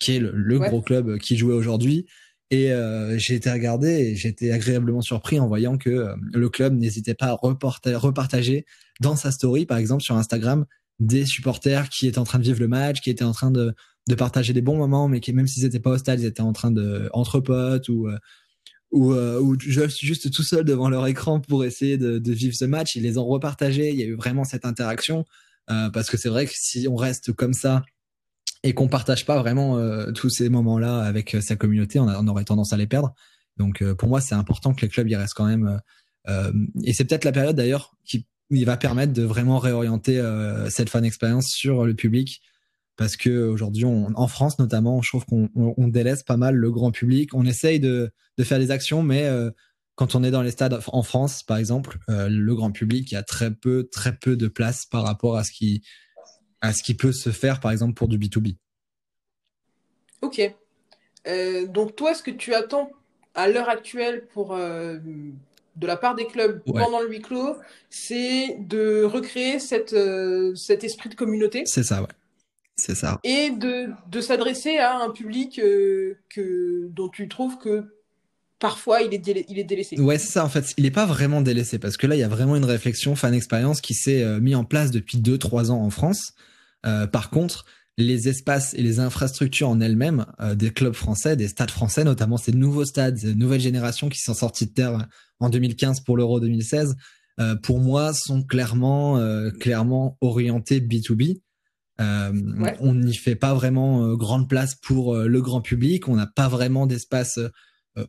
qui 0.00 0.16
est 0.16 0.18
le, 0.18 0.32
le 0.34 0.58
gros 0.58 0.82
club 0.82 1.18
qui 1.18 1.36
jouait 1.36 1.54
aujourd'hui. 1.54 2.06
Et 2.50 2.72
euh, 2.72 3.18
j'ai 3.18 3.34
été 3.34 3.50
regardé 3.50 3.88
et 3.88 4.16
j'ai 4.16 4.28
été 4.28 4.52
agréablement 4.52 5.02
surpris 5.02 5.38
en 5.38 5.48
voyant 5.48 5.76
que 5.76 5.90
euh, 5.90 6.14
le 6.32 6.48
club 6.48 6.74
n'hésitait 6.74 7.14
pas 7.14 7.26
à 7.26 7.34
repartager 7.34 8.64
dans 9.00 9.16
sa 9.16 9.30
story, 9.32 9.66
par 9.66 9.76
exemple 9.76 10.02
sur 10.02 10.16
Instagram, 10.16 10.64
des 10.98 11.26
supporters 11.26 11.90
qui 11.90 12.06
étaient 12.06 12.18
en 12.18 12.24
train 12.24 12.38
de 12.38 12.44
vivre 12.44 12.60
le 12.60 12.68
match, 12.68 13.00
qui 13.02 13.10
étaient 13.10 13.24
en 13.24 13.32
train 13.32 13.50
de, 13.50 13.74
de 14.08 14.14
partager 14.14 14.54
des 14.54 14.62
bons 14.62 14.78
moments, 14.78 15.08
mais 15.08 15.20
qui 15.20 15.34
même 15.34 15.46
s'ils 15.46 15.64
n'étaient 15.64 15.78
pas 15.78 15.90
au 15.90 15.98
stade, 15.98 16.20
ils 16.20 16.26
étaient 16.26 16.40
en 16.40 16.54
train 16.54 16.70
de 16.70 17.10
entre 17.12 17.38
potes 17.40 17.90
ou 17.90 18.08
euh, 18.08 18.16
ou, 18.90 19.12
euh, 19.12 19.40
ou 19.40 19.58
juste, 19.58 20.30
tout 20.32 20.42
seul 20.42 20.64
devant 20.64 20.88
leur 20.88 21.06
écran 21.06 21.40
pour 21.40 21.64
essayer 21.64 21.98
de, 21.98 22.18
de, 22.18 22.32
vivre 22.32 22.54
ce 22.54 22.64
match. 22.64 22.96
Ils 22.96 23.02
les 23.02 23.18
ont 23.18 23.26
repartagés. 23.26 23.90
Il 23.90 23.96
y 23.96 24.02
a 24.02 24.06
eu 24.06 24.14
vraiment 24.14 24.44
cette 24.44 24.64
interaction 24.64 25.24
euh, 25.70 25.90
parce 25.90 26.08
que 26.08 26.16
c'est 26.16 26.30
vrai 26.30 26.46
que 26.46 26.52
si 26.54 26.88
on 26.88 26.96
reste 26.96 27.32
comme 27.32 27.52
ça 27.52 27.84
et 28.62 28.74
qu'on 28.74 28.88
partage 28.88 29.24
pas 29.24 29.38
vraiment 29.38 29.78
euh, 29.78 30.10
tous 30.12 30.30
ces 30.30 30.48
moments-là 30.48 31.00
avec 31.00 31.34
euh, 31.34 31.40
sa 31.40 31.56
communauté, 31.56 31.98
on, 32.00 32.26
aurait 32.26 32.44
tendance 32.44 32.72
à 32.72 32.76
les 32.76 32.86
perdre. 32.86 33.14
Donc 33.56 33.82
euh, 33.82 33.94
pour 33.94 34.08
moi, 34.08 34.20
c'est 34.20 34.34
important 34.34 34.74
que 34.74 34.82
les 34.82 34.88
clubs 34.88 35.08
y 35.08 35.16
restent 35.16 35.34
quand 35.34 35.46
même. 35.46 35.80
et 36.84 36.92
c'est 36.92 37.04
peut-être 37.04 37.24
la 37.24 37.32
période 37.32 37.56
d'ailleurs 37.56 37.94
qui 38.04 38.26
va 38.64 38.76
permettre 38.76 39.12
de 39.12 39.22
vraiment 39.22 39.58
réorienter 39.58 40.22
cette 40.68 40.90
fan 40.90 41.04
expérience 41.04 41.48
sur 41.48 41.84
le 41.84 41.94
public 41.94 42.42
parce 42.98 43.16
que 43.16 43.46
aujourd'hui 43.46 43.86
en 43.86 44.28
France 44.28 44.58
notamment 44.58 45.00
je 45.00 45.08
trouve 45.08 45.24
qu'on 45.24 45.48
on, 45.54 45.88
délaisse 45.88 46.22
pas 46.22 46.36
mal 46.36 46.54
le 46.54 46.70
grand 46.70 46.90
public 46.90 47.32
on 47.32 47.46
essaye 47.46 47.80
de, 47.80 48.10
de 48.36 48.44
faire 48.44 48.58
des 48.58 48.70
actions 48.70 49.02
mais 49.02 49.26
quand 49.94 50.14
on 50.14 50.22
est 50.22 50.30
dans 50.30 50.42
les 50.42 50.50
stades 50.50 50.78
en 50.88 51.02
France 51.02 51.42
par 51.42 51.56
exemple 51.56 51.98
le 52.08 52.54
grand 52.54 52.72
public 52.72 53.10
il 53.10 53.14
y 53.14 53.18
a 53.18 53.22
très 53.22 53.54
peu 53.54 53.88
très 53.90 54.16
peu 54.16 54.36
de 54.36 54.48
place 54.48 54.84
par 54.84 55.04
rapport 55.04 55.36
à 55.36 55.44
ce 55.44 55.52
qui 55.52 55.82
à 56.60 56.72
ce 56.72 56.82
qui 56.82 56.94
peut 56.94 57.12
se 57.12 57.30
faire, 57.30 57.60
par 57.60 57.70
exemple, 57.70 57.94
pour 57.94 58.08
du 58.08 58.18
B2B. 58.18 58.56
Ok. 60.22 60.40
Euh, 61.26 61.66
donc, 61.66 61.96
toi, 61.96 62.14
ce 62.14 62.22
que 62.22 62.30
tu 62.30 62.54
attends 62.54 62.90
à 63.34 63.48
l'heure 63.48 63.68
actuelle 63.68 64.26
pour, 64.32 64.54
euh, 64.54 64.98
de 65.76 65.86
la 65.86 65.96
part 65.96 66.14
des 66.14 66.26
clubs 66.26 66.62
pendant 66.64 67.00
le 67.00 67.08
huis 67.08 67.22
clos, 67.22 67.56
c'est 67.88 68.56
de 68.60 69.04
recréer 69.04 69.60
cette, 69.60 69.92
euh, 69.92 70.54
cet 70.54 70.82
esprit 70.82 71.08
de 71.08 71.14
communauté? 71.14 71.62
C'est 71.66 71.84
ça, 71.84 72.02
ouais. 72.02 72.08
C'est 72.88 72.94
ça. 72.94 73.20
Et 73.22 73.50
de, 73.50 73.90
de 74.10 74.20
s'adresser 74.22 74.78
à 74.78 74.96
un 74.96 75.10
public 75.10 75.60
que, 75.60 76.88
dont 76.88 77.10
tu 77.10 77.28
trouves 77.28 77.58
que 77.58 77.84
parfois 78.58 79.02
il 79.02 79.12
est, 79.12 79.44
il 79.48 79.58
est 79.58 79.64
délaissé. 79.64 80.00
Ouais, 80.00 80.16
c'est 80.16 80.32
ça 80.32 80.42
en 80.42 80.48
fait. 80.48 80.72
Il 80.78 80.84
n'est 80.84 80.90
pas 80.90 81.04
vraiment 81.04 81.42
délaissé 81.42 81.78
parce 81.78 81.98
que 81.98 82.06
là, 82.06 82.16
il 82.16 82.20
y 82.20 82.24
a 82.24 82.28
vraiment 82.28 82.56
une 82.56 82.64
réflexion 82.64 83.14
fan 83.14 83.34
expérience 83.34 83.82
qui 83.82 83.92
s'est 83.92 84.22
euh, 84.22 84.40
mis 84.40 84.54
en 84.54 84.64
place 84.64 84.90
depuis 84.90 85.18
2-3 85.18 85.70
ans 85.70 85.82
en 85.82 85.90
France. 85.90 86.32
Euh, 86.86 87.06
par 87.06 87.28
contre, 87.28 87.66
les 87.98 88.28
espaces 88.28 88.72
et 88.72 88.82
les 88.82 89.00
infrastructures 89.00 89.68
en 89.68 89.80
elles-mêmes 89.80 90.24
euh, 90.40 90.54
des 90.54 90.70
clubs 90.70 90.94
français, 90.94 91.36
des 91.36 91.48
stades 91.48 91.70
français, 91.70 92.04
notamment 92.04 92.38
ces 92.38 92.52
nouveaux 92.52 92.86
stades, 92.86 93.18
ces 93.18 93.34
nouvelles 93.34 93.60
générations 93.60 94.08
qui 94.08 94.20
sont 94.20 94.34
sorties 94.34 94.66
de 94.66 94.72
terre 94.72 95.06
en 95.40 95.50
2015 95.50 96.00
pour 96.00 96.16
l'Euro 96.16 96.40
2016, 96.40 96.96
euh, 97.40 97.54
pour 97.56 97.80
moi, 97.80 98.12
sont 98.14 98.42
clairement, 98.42 99.18
euh, 99.18 99.50
clairement 99.50 100.16
orientés 100.20 100.80
B2B. 100.80 101.40
Ouais. 101.98 102.76
On 102.80 102.94
n'y 102.94 103.14
fait 103.14 103.34
pas 103.34 103.54
vraiment 103.54 104.14
grande 104.14 104.48
place 104.48 104.74
pour 104.76 105.16
le 105.16 105.42
grand 105.42 105.60
public. 105.60 106.08
On 106.08 106.16
n'a 106.16 106.28
pas 106.28 106.48
vraiment 106.48 106.86
d'espace 106.86 107.40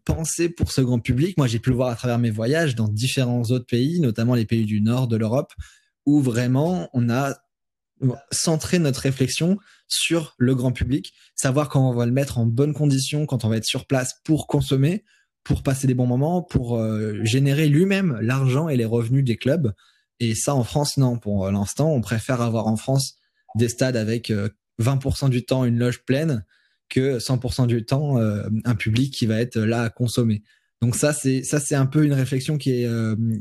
pensé 0.05 0.50
pour 0.50 0.72
ce 0.72 0.81
grand 0.81 1.00
public. 1.00 1.38
Moi, 1.38 1.48
j'ai 1.48 1.60
pu 1.60 1.72
le 1.72 1.75
voir 1.75 1.89
à 1.89 1.96
travers 1.96 2.19
mes 2.19 2.29
voyages 2.29 2.75
dans 2.75 2.88
différents 2.88 3.41
autres 3.50 3.65
pays, 3.65 4.00
notamment 4.00 4.36
les 4.36 4.46
pays 4.46 4.65
du 4.65 4.81
nord 4.81 5.08
de 5.08 5.17
l'Europe, 5.17 5.53
où 6.05 6.22
vraiment 6.22 6.89
on 6.93 7.10
a 7.10 7.36
centrer 8.31 8.79
notre 8.79 9.01
réflexion 9.01 9.58
sur 9.88 10.36
le 10.38 10.55
grand 10.55 10.72
public, 10.72 11.13
savoir 11.36 11.69
quand 11.69 11.89
on 11.89 11.93
va 11.93 12.05
le 12.05 12.12
mettre 12.12 12.38
en 12.38 12.46
bonne 12.46 12.74
condition, 12.74 13.25
quand 13.25 13.43
on 13.43 13.50
va 13.50 13.58
être 13.58 13.65
sur 13.65 13.88
place 13.88 14.15
pour 14.24 14.48
consommer, 14.48 15.03
pour 15.43 15.63
passer 15.63 15.88
des 15.88 15.93
bons 15.93 16.05
moments, 16.05 16.41
pour 16.41 16.77
euh, 16.77 17.19
générer 17.24 17.67
lui-même 17.67 18.17
l'argent 18.22 18.69
et 18.69 18.77
les 18.77 18.86
revenus 18.86 19.24
des 19.24 19.38
clubs. 19.38 19.74
Et 20.19 20.36
ça, 20.36 20.53
en 20.53 20.63
France, 20.63 20.98
non. 20.98 21.17
Pour 21.17 21.50
l'instant, 21.50 21.91
on 21.91 22.01
préfère 22.01 22.41
avoir 22.41 22.67
en 22.67 22.75
France 22.75 23.15
des 23.56 23.70
stades 23.70 23.96
avec 23.96 24.32
20% 24.79 25.25
euh, 25.25 25.29
du 25.29 25.46
temps 25.46 25.65
une 25.65 25.77
loge 25.77 26.03
pleine 26.06 26.46
que 26.89 27.20
100% 27.20 27.68
du 27.68 27.86
temps 27.86 28.18
un 28.18 28.75
public 28.75 29.13
qui 29.13 29.27
va 29.27 29.39
être 29.39 29.60
là 29.60 29.84
à 29.84 29.89
consommer. 29.89 30.41
Donc 30.82 30.96
ça 30.96 31.13
c'est 31.13 31.44
ça 31.44 31.60
c'est 31.60 31.75
un 31.75 31.86
peu 31.86 32.03
une 32.03 32.13
réflexion 32.13 32.58
qui 32.58 32.72
est 32.72 32.89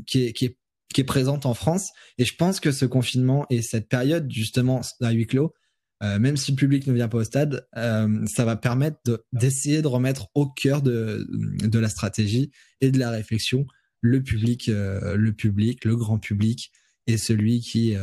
qui 0.05 0.25
est 0.25 0.33
qui 0.33 0.45
est 0.45 0.57
qui 0.93 1.01
est 1.01 1.05
présente 1.05 1.47
en 1.47 1.55
France 1.55 1.89
et 2.19 2.25
je 2.25 2.35
pense 2.35 2.59
que 2.59 2.71
ce 2.71 2.85
confinement 2.85 3.47
et 3.49 3.63
cette 3.63 3.89
période 3.89 4.31
justement 4.31 4.81
à 5.01 5.11
huis 5.11 5.25
clos 5.25 5.53
euh, 6.01 6.17
même 6.17 6.37
si 6.37 6.51
le 6.51 6.55
public 6.55 6.87
ne 6.87 6.93
vient 6.93 7.09
pas 7.09 7.17
au 7.17 7.23
stade, 7.23 7.67
euh, 7.75 8.25
ça 8.25 8.45
va 8.45 8.55
permettre 8.55 8.99
d'essayer 9.33 9.81
de, 9.81 9.87
remettre 9.87 10.29
au 10.33 10.47
cœur 10.47 10.81
de, 10.81 11.27
de 11.29 11.79
la 11.79 11.89
stratégie 11.89 12.51
et 12.79 12.91
de 12.91 12.99
la 12.99 13.09
réflexion 13.09 13.65
le 14.01 14.23
public, 14.23 14.69
euh, 14.69 15.17
le 15.17 15.33
public, 15.33 15.83
le 15.83 15.97
grand 15.97 16.17
public 16.17 16.71
et 17.09 17.17
celui 17.17 17.61
qui 17.61 17.95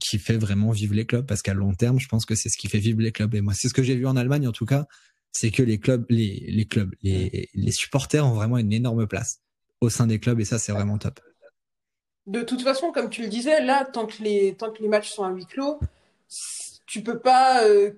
qui 0.00 0.18
fait 0.18 0.36
vraiment 0.36 0.70
vivre 0.70 0.94
les 0.94 1.06
clubs 1.06 1.26
parce 1.26 1.42
qu'à 1.42 1.54
long 1.54 1.72
terme, 1.74 1.98
je 1.98 2.08
pense 2.08 2.26
que 2.26 2.34
c'est 2.34 2.48
ce 2.48 2.58
qui 2.58 2.68
fait 2.68 2.78
vivre 2.78 3.00
les 3.00 3.12
clubs. 3.12 3.34
Et 3.34 3.40
moi, 3.40 3.54
c'est 3.54 3.68
ce 3.68 3.74
que 3.74 3.82
j'ai 3.82 3.94
vu 3.94 4.06
en 4.06 4.16
Allemagne 4.16 4.46
en 4.46 4.52
tout 4.52 4.66
cas, 4.66 4.86
c'est 5.32 5.50
que 5.50 5.62
les 5.62 5.78
clubs, 5.78 6.04
les, 6.08 6.44
les 6.48 6.64
clubs, 6.66 6.94
les, 7.02 7.48
les 7.54 7.72
supporters 7.72 8.26
ont 8.26 8.32
vraiment 8.32 8.58
une 8.58 8.72
énorme 8.72 9.06
place 9.06 9.40
au 9.80 9.88
sein 9.88 10.06
des 10.06 10.18
clubs 10.18 10.40
et 10.40 10.44
ça, 10.44 10.58
c'est 10.58 10.72
vraiment 10.72 10.98
top. 10.98 11.20
De 12.26 12.42
toute 12.42 12.62
façon, 12.62 12.92
comme 12.92 13.08
tu 13.08 13.22
le 13.22 13.28
disais, 13.28 13.64
là, 13.64 13.84
tant 13.84 14.06
que 14.06 14.22
les, 14.22 14.54
tant 14.54 14.70
que 14.70 14.82
les 14.82 14.88
matchs 14.88 15.10
sont 15.10 15.24
à 15.24 15.30
huis 15.30 15.46
clos, 15.46 15.80
tu 16.86 17.02
peux 17.02 17.18
pas, 17.18 17.64
euh, 17.64 17.92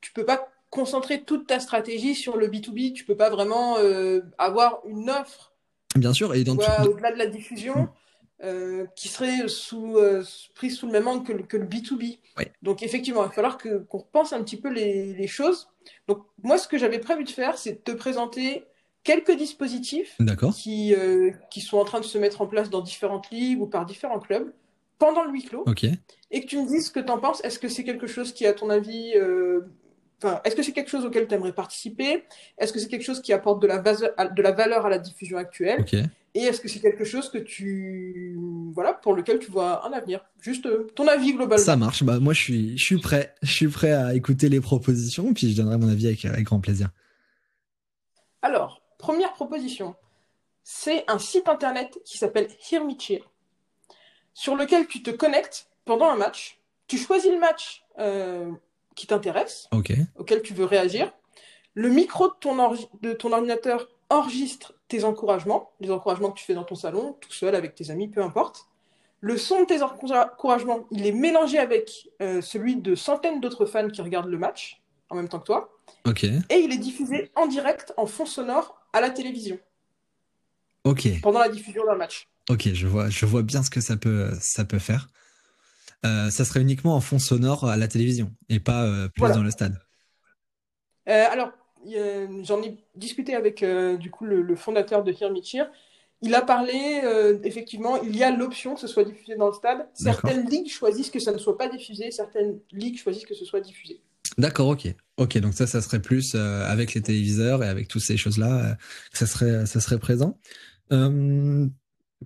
tu 0.00 0.12
peux 0.12 0.24
pas 0.24 0.48
concentrer 0.70 1.22
toute 1.22 1.46
ta 1.46 1.60
stratégie 1.60 2.14
sur 2.14 2.36
le 2.36 2.48
B2B. 2.48 2.92
Tu 2.92 3.04
peux 3.04 3.16
pas 3.16 3.30
vraiment 3.30 3.78
euh, 3.78 4.20
avoir 4.38 4.80
une 4.88 5.08
offre. 5.10 5.52
Bien 5.94 6.12
sûr, 6.12 6.34
et 6.34 6.44
donc 6.44 6.60
au-delà 6.84 7.12
de 7.12 7.18
la 7.18 7.26
diffusion. 7.26 7.88
Euh, 8.44 8.84
qui 8.94 9.08
serait 9.08 9.48
sous, 9.48 9.96
prise 10.54 10.76
sous 10.76 10.86
le 10.86 10.92
même 10.92 11.08
angle 11.08 11.24
que, 11.24 11.42
que 11.42 11.56
le 11.56 11.64
B2B. 11.64 12.18
Donc 12.60 12.82
effectivement, 12.82 13.22
il 13.22 13.28
va 13.28 13.32
falloir 13.32 13.56
qu'on 13.56 13.98
repense 13.98 14.34
un 14.34 14.42
petit 14.42 14.58
peu 14.58 14.68
les, 14.68 15.14
les 15.14 15.26
choses. 15.26 15.68
Donc 16.06 16.22
moi, 16.42 16.58
ce 16.58 16.68
que 16.68 16.76
j'avais 16.76 16.98
prévu 16.98 17.24
de 17.24 17.30
faire, 17.30 17.56
c'est 17.56 17.72
de 17.72 17.78
te 17.78 17.92
présenter 17.92 18.64
quelques 19.04 19.34
dispositifs 19.36 20.18
qui, 20.54 20.94
qui 21.50 21.60
sont 21.62 21.78
en 21.78 21.84
train 21.84 22.00
de 22.00 22.04
se 22.04 22.18
mettre 22.18 22.42
en 22.42 22.46
place 22.46 22.68
dans 22.68 22.82
différentes 22.82 23.30
ligues 23.30 23.62
ou 23.62 23.66
par 23.66 23.86
différents 23.86 24.20
clubs 24.20 24.52
pendant 24.98 25.24
le 25.24 25.32
huis 25.32 25.44
clos. 25.44 25.64
Et 26.30 26.40
que 26.40 26.46
tu 26.46 26.60
me 26.60 26.66
dises 26.66 26.86
ce 26.86 26.90
que 26.90 27.00
tu 27.00 27.10
en 27.10 27.18
penses. 27.18 27.42
Est-ce 27.44 27.58
que 27.58 27.68
c'est 27.68 27.84
quelque 27.84 28.06
chose 28.06 28.32
qui, 28.32 28.46
à 28.46 28.52
ton 28.52 28.70
avis, 28.70 29.12
euh, 29.16 29.60
enfin, 30.22 30.40
est-ce 30.44 30.56
que 30.56 30.62
c'est 30.62 30.72
quelque 30.72 30.90
chose 30.90 31.04
auquel 31.04 31.26
tu 31.26 31.34
aimerais 31.34 31.52
participer? 31.52 32.24
Est-ce 32.58 32.72
que 32.72 32.78
c'est 32.78 32.88
quelque 32.88 33.04
chose 33.04 33.20
qui 33.20 33.32
apporte 33.32 33.60
de 33.60 33.66
la, 33.66 33.78
de 33.78 34.42
la 34.42 34.52
valeur 34.52 34.86
à 34.86 34.90
la 34.90 34.98
diffusion 34.98 35.38
actuelle? 35.38 35.84
Et 36.36 36.42
est-ce 36.42 36.60
que 36.60 36.68
c'est 36.68 36.80
quelque 36.80 37.04
chose 37.04 37.30
que 37.30 37.38
tu, 37.38 38.38
voilà, 38.74 38.92
pour 38.92 39.14
lequel 39.14 39.38
tu 39.38 39.50
vois 39.50 39.86
un 39.86 39.92
avenir? 39.94 40.20
Juste 40.38 40.66
euh, 40.66 40.86
ton 40.94 41.08
avis 41.08 41.32
global. 41.32 41.58
Ça 41.58 41.76
marche. 41.76 42.02
Bah 42.02 42.20
moi, 42.20 42.34
je 42.34 42.42
suis, 42.42 42.76
je 42.76 42.84
suis 42.84 42.98
prêt. 42.98 43.34
Je 43.40 43.50
suis 43.50 43.68
prêt 43.68 43.92
à 43.92 44.14
écouter 44.14 44.50
les 44.50 44.60
propositions, 44.60 45.32
puis 45.32 45.50
je 45.50 45.56
donnerai 45.56 45.78
mon 45.78 45.88
avis 45.88 46.08
avec, 46.08 46.26
avec 46.26 46.44
grand 46.44 46.60
plaisir. 46.60 46.90
Alors, 48.42 48.82
première 48.98 49.32
proposition, 49.32 49.94
c'est 50.62 51.04
un 51.08 51.18
site 51.18 51.48
internet 51.48 51.98
qui 52.04 52.18
s'appelle 52.18 52.48
Hear 52.70 52.82
sur 54.34 54.56
lequel 54.56 54.86
tu 54.88 55.02
te 55.02 55.10
connectes 55.10 55.70
pendant 55.86 56.10
un 56.10 56.16
match. 56.16 56.60
Tu 56.86 56.98
choisis 56.98 57.32
le 57.32 57.38
match 57.38 57.82
euh, 57.98 58.52
qui 58.94 59.06
t'intéresse, 59.06 59.70
auquel 59.72 60.42
tu 60.42 60.52
veux 60.52 60.66
réagir. 60.66 61.14
Le 61.72 61.88
micro 61.88 62.28
de 62.28 62.34
ton, 62.38 62.76
de 63.00 63.14
ton 63.14 63.32
ordinateur 63.32 63.88
enregistre 64.10 64.74
tes 64.88 65.04
encouragements, 65.04 65.72
les 65.80 65.90
encouragements 65.90 66.30
que 66.30 66.38
tu 66.38 66.44
fais 66.44 66.54
dans 66.54 66.64
ton 66.64 66.74
salon, 66.74 67.16
tout 67.20 67.32
seul, 67.32 67.54
avec 67.54 67.74
tes 67.74 67.90
amis, 67.90 68.08
peu 68.08 68.22
importe. 68.22 68.66
Le 69.20 69.36
son 69.38 69.62
de 69.62 69.66
tes 69.66 69.82
encouragements, 69.82 70.86
il 70.90 71.06
est 71.06 71.12
mélangé 71.12 71.58
avec 71.58 72.08
euh, 72.22 72.40
celui 72.40 72.76
de 72.76 72.94
centaines 72.94 73.40
d'autres 73.40 73.66
fans 73.66 73.88
qui 73.88 74.02
regardent 74.02 74.28
le 74.28 74.38
match 74.38 74.82
en 75.08 75.16
même 75.16 75.28
temps 75.28 75.40
que 75.40 75.46
toi. 75.46 75.72
Et 76.50 76.58
il 76.58 76.72
est 76.72 76.78
diffusé 76.78 77.30
en 77.34 77.46
direct 77.46 77.92
en 77.96 78.06
fond 78.06 78.26
sonore 78.26 78.80
à 78.92 79.00
la 79.00 79.10
télévision. 79.10 79.58
Pendant 81.22 81.40
la 81.40 81.48
diffusion 81.48 81.84
d'un 81.84 81.96
match. 81.96 82.28
Ok, 82.48 82.68
je 82.72 82.86
vois, 82.86 83.10
je 83.10 83.26
vois 83.26 83.42
bien 83.42 83.62
ce 83.62 83.70
que 83.70 83.80
ça 83.80 83.96
peut, 83.96 84.30
ça 84.40 84.64
peut 84.64 84.78
faire. 84.78 85.08
Euh, 86.04 86.30
ça 86.30 86.44
serait 86.44 86.60
uniquement 86.60 86.94
en 86.94 87.00
fond 87.00 87.18
sonore 87.18 87.68
à 87.68 87.76
la 87.76 87.88
télévision 87.88 88.32
et 88.48 88.60
pas 88.60 88.84
euh, 88.84 89.08
plus 89.08 89.28
dans 89.32 89.42
le 89.42 89.50
stade. 89.50 89.80
Euh, 91.08 91.24
alors, 91.30 91.50
j'en 92.42 92.62
ai 92.62 92.76
discuté 92.94 93.34
avec 93.34 93.64
du 93.98 94.10
coup 94.10 94.24
le, 94.24 94.56
fondateur 94.56 95.04
de 95.04 95.12
Hear 95.12 95.32
Il 96.22 96.34
a 96.34 96.42
parlé, 96.42 97.02
effectivement, 97.44 98.00
il 98.02 98.16
y 98.16 98.24
a 98.24 98.30
l'option 98.30 98.74
que 98.74 98.80
ce 98.80 98.86
soit 98.86 99.04
diffusé 99.04 99.36
dans 99.36 99.48
le 99.48 99.54
stade. 99.54 99.86
Certaines 99.94 100.48
ligues 100.48 100.70
choisissent 100.70 101.10
que 101.10 101.20
ça 101.20 101.32
ne 101.32 101.38
soit 101.38 101.58
pas 101.58 101.68
diffusé, 101.68 102.10
certaines 102.10 102.58
ligues 102.72 102.98
choisissent 102.98 103.26
que 103.26 103.34
ce 103.34 103.44
soit 103.44 103.60
diffusé. 103.60 104.00
D'accord, 104.38 104.68
ok. 104.68 104.88
Ok, 105.18 105.38
donc 105.38 105.54
ça, 105.54 105.66
ça 105.66 105.80
serait 105.80 106.02
plus 106.02 106.34
avec 106.34 106.94
les 106.94 107.02
téléviseurs 107.02 107.62
et 107.62 107.68
avec 107.68 107.88
toutes 107.88 108.02
ces 108.02 108.16
choses-là, 108.16 108.76
que 109.12 109.18
ça 109.18 109.26
serait, 109.26 109.66
ça 109.66 109.80
serait 109.80 109.98
présent 109.98 110.38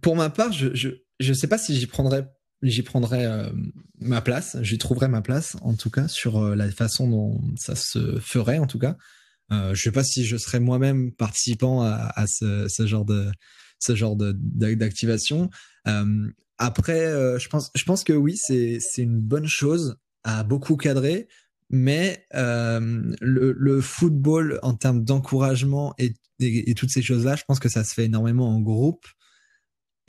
pour 0.01 0.17
ma 0.17 0.31
part, 0.31 0.53
je, 0.53 0.69
je, 0.75 0.89
je 1.19 1.33
sais 1.33 1.49
pas 1.49 1.59
si 1.59 1.77
j'y 1.77 1.87
prendrais 1.87 2.29
j'y 2.63 2.83
prendrais 2.83 3.25
euh, 3.25 3.49
ma 4.01 4.21
place, 4.21 4.59
j'y 4.61 4.77
trouverais 4.77 5.09
ma 5.09 5.23
place 5.23 5.57
en 5.63 5.75
tout 5.75 5.89
cas 5.89 6.09
sur 6.09 6.39
euh, 6.39 6.55
la 6.55 6.71
façon 6.71 7.09
dont 7.09 7.41
ça 7.57 7.75
se 7.75 8.19
ferait 8.21 8.59
en 8.59 8.67
tout 8.67 8.79
cas. 8.79 8.97
Euh, 9.53 9.75
je 9.75 9.83
sais 9.83 9.93
pas 9.93 10.05
si 10.05 10.25
je 10.25 10.37
serais 10.37 10.61
moi-même 10.61 11.13
participant 11.13 11.83
à, 11.83 12.27
ce, 12.27 12.69
genre 12.87 13.05
de 13.05 13.31
ce 13.79 13.95
genre 13.95 14.17
d'activation. 14.17 15.51
Euh, 15.89 16.29
après, 16.59 17.39
je 17.39 17.49
pense 17.49 17.71
je 17.75 17.85
pense 17.85 18.05
que 18.05 18.13
oui, 18.13 18.37
c'est 18.37 18.79
c'est 18.81 19.03
une 19.03 19.21
bonne 19.21 19.47
chose 19.47 19.97
à 20.25 20.45
beaucoup 20.45 20.77
cadrer, 20.77 21.29
mais 21.71 22.27
le, 22.33 23.17
le 23.21 23.81
football 23.81 24.59
en 24.63 24.75
termes 24.75 25.05
d'encouragement 25.05 25.95
et, 25.99 26.15
et, 26.39 26.75
toutes 26.75 26.91
ces 26.91 27.03
choses 27.03 27.25
là, 27.25 27.37
je 27.37 27.45
pense 27.47 27.59
que 27.59 27.69
ça 27.69 27.85
se 27.85 27.95
fait 27.95 28.05
énormément 28.05 28.49
en 28.55 28.61
groupe 28.61 29.07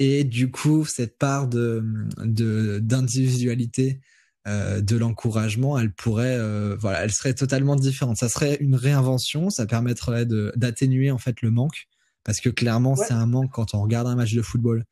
et 0.04 0.24
du 0.24 0.50
coup, 0.50 0.84
cette 0.84 1.20
part 1.20 1.48
de 1.48 1.84
d'individualité 2.18 4.02
euh, 4.48 4.82
de 4.82 4.98
l'encouragement, 4.98 5.78
elle 5.78 5.94
pourrait, 5.94 6.36
euh, 6.36 6.76
voilà, 6.80 7.04
elle 7.04 7.12
serait 7.12 7.36
totalement 7.36 7.76
différente. 7.76 8.18
Ça 8.18 8.28
serait 8.28 8.56
une 8.56 8.74
réinvention, 8.74 9.52
ça 9.52 9.68
permettrait 9.68 10.26
d'atténuer 10.56 11.12
en 11.12 11.20
fait 11.20 11.44
le 11.44 11.52
manque, 11.52 11.88
parce 12.24 12.40
que 12.40 12.50
clairement, 12.50 12.96
c'est 12.96 13.14
un 13.14 13.28
manque 13.28 13.52
quand 13.52 13.76
on 13.76 13.82
regarde 13.84 14.08
un 14.08 14.16
match 14.16 14.34
de 14.34 14.42
football 14.42 14.84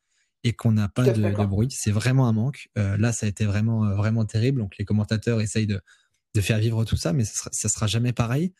et 0.44 0.52
qu'on 0.52 0.70
n'a 0.70 0.88
pas 0.88 1.10
de, 1.10 1.20
de, 1.20 1.46
bruit. 1.46 1.68
C'est 1.70 1.90
vraiment 1.90 2.28
un 2.28 2.32
manque. 2.32 2.68
Euh, 2.78 2.96
là, 2.96 3.12
ça 3.12 3.26
a 3.26 3.28
été 3.28 3.44
vraiment 3.44 3.92
vraiment 3.96 4.24
terrible. 4.24 4.60
Donc 4.60 4.78
les 4.78 4.84
commentateurs 4.84 5.40
essayent 5.40 5.66
de 5.66 5.80
de 6.36 6.40
faire 6.40 6.60
vivre 6.60 6.84
tout 6.84 6.96
ça, 6.96 7.12
mais 7.12 7.24
ça 7.24 7.34
sera, 7.34 7.50
ça 7.52 7.68
sera 7.68 7.86
jamais 7.88 8.12
pareil. 8.12 8.52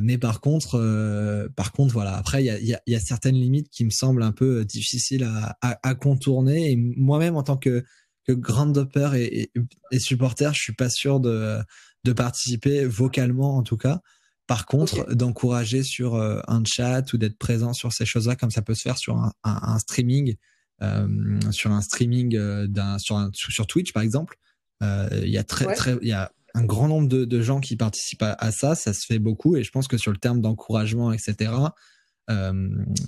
Mais 0.00 0.18
par 0.18 0.40
contre, 0.40 1.48
par 1.54 1.70
contre, 1.70 1.92
voilà. 1.94 2.16
Après, 2.16 2.42
il 2.42 2.46
y 2.46 2.50
a, 2.50 2.58
y, 2.58 2.74
a, 2.74 2.80
y 2.88 2.96
a, 2.96 3.00
certaines 3.00 3.36
limites 3.36 3.68
qui 3.70 3.84
me 3.84 3.90
semblent 3.90 4.24
un 4.24 4.32
peu 4.32 4.64
difficiles 4.64 5.22
à, 5.22 5.56
à, 5.62 5.78
à 5.88 5.94
contourner. 5.94 6.72
Et 6.72 6.76
moi-même, 6.76 7.36
en 7.36 7.44
tant 7.44 7.56
que, 7.56 7.84
que 8.26 8.32
grand 8.32 8.66
dopper 8.66 9.10
et, 9.16 9.50
et, 9.90 9.98
supporter, 9.98 10.54
je 10.54 10.60
suis 10.60 10.74
pas 10.74 10.90
sûr 10.90 11.20
de, 11.20 11.58
de 12.04 12.12
participer 12.12 12.84
vocalement, 12.84 13.56
en 13.56 13.62
tout 13.62 13.76
cas. 13.76 14.00
Par 14.46 14.66
contre, 14.66 15.14
d'encourager 15.14 15.82
sur 15.82 16.16
euh, 16.16 16.40
un 16.48 16.62
chat 16.64 17.12
ou 17.12 17.18
d'être 17.18 17.38
présent 17.38 17.72
sur 17.72 17.92
ces 17.92 18.04
choses-là, 18.04 18.36
comme 18.36 18.50
ça 18.50 18.62
peut 18.62 18.74
se 18.74 18.82
faire 18.82 18.98
sur 18.98 19.16
un, 19.16 19.32
un, 19.44 19.60
un 19.62 19.78
streaming, 19.78 20.34
euh, 20.82 21.06
sur 21.50 21.70
un 21.70 21.80
streaming 21.80 22.36
d'un 22.66 22.98
sur, 22.98 23.16
un, 23.16 23.30
sur 23.32 23.66
Twitch 23.66 23.92
par 23.92 24.02
exemple. 24.02 24.36
Il 24.82 25.28
y 25.28 25.38
a 25.38 25.44
très 25.44 25.74
très, 25.74 25.96
il 26.00 26.08
y 26.08 26.12
a 26.12 26.32
un 26.54 26.64
grand 26.64 26.88
nombre 26.88 27.08
de, 27.08 27.24
de, 27.24 27.42
gens 27.42 27.60
qui 27.60 27.76
participent 27.76 28.22
à, 28.22 28.52
ça, 28.52 28.74
ça 28.74 28.92
se 28.92 29.06
fait 29.06 29.18
beaucoup. 29.18 29.56
Et 29.56 29.62
je 29.62 29.70
pense 29.70 29.88
que 29.88 29.96
sur 29.96 30.10
le 30.10 30.18
terme 30.18 30.40
d'encouragement, 30.40 31.12
etc., 31.12 31.34
euh, 31.40 31.68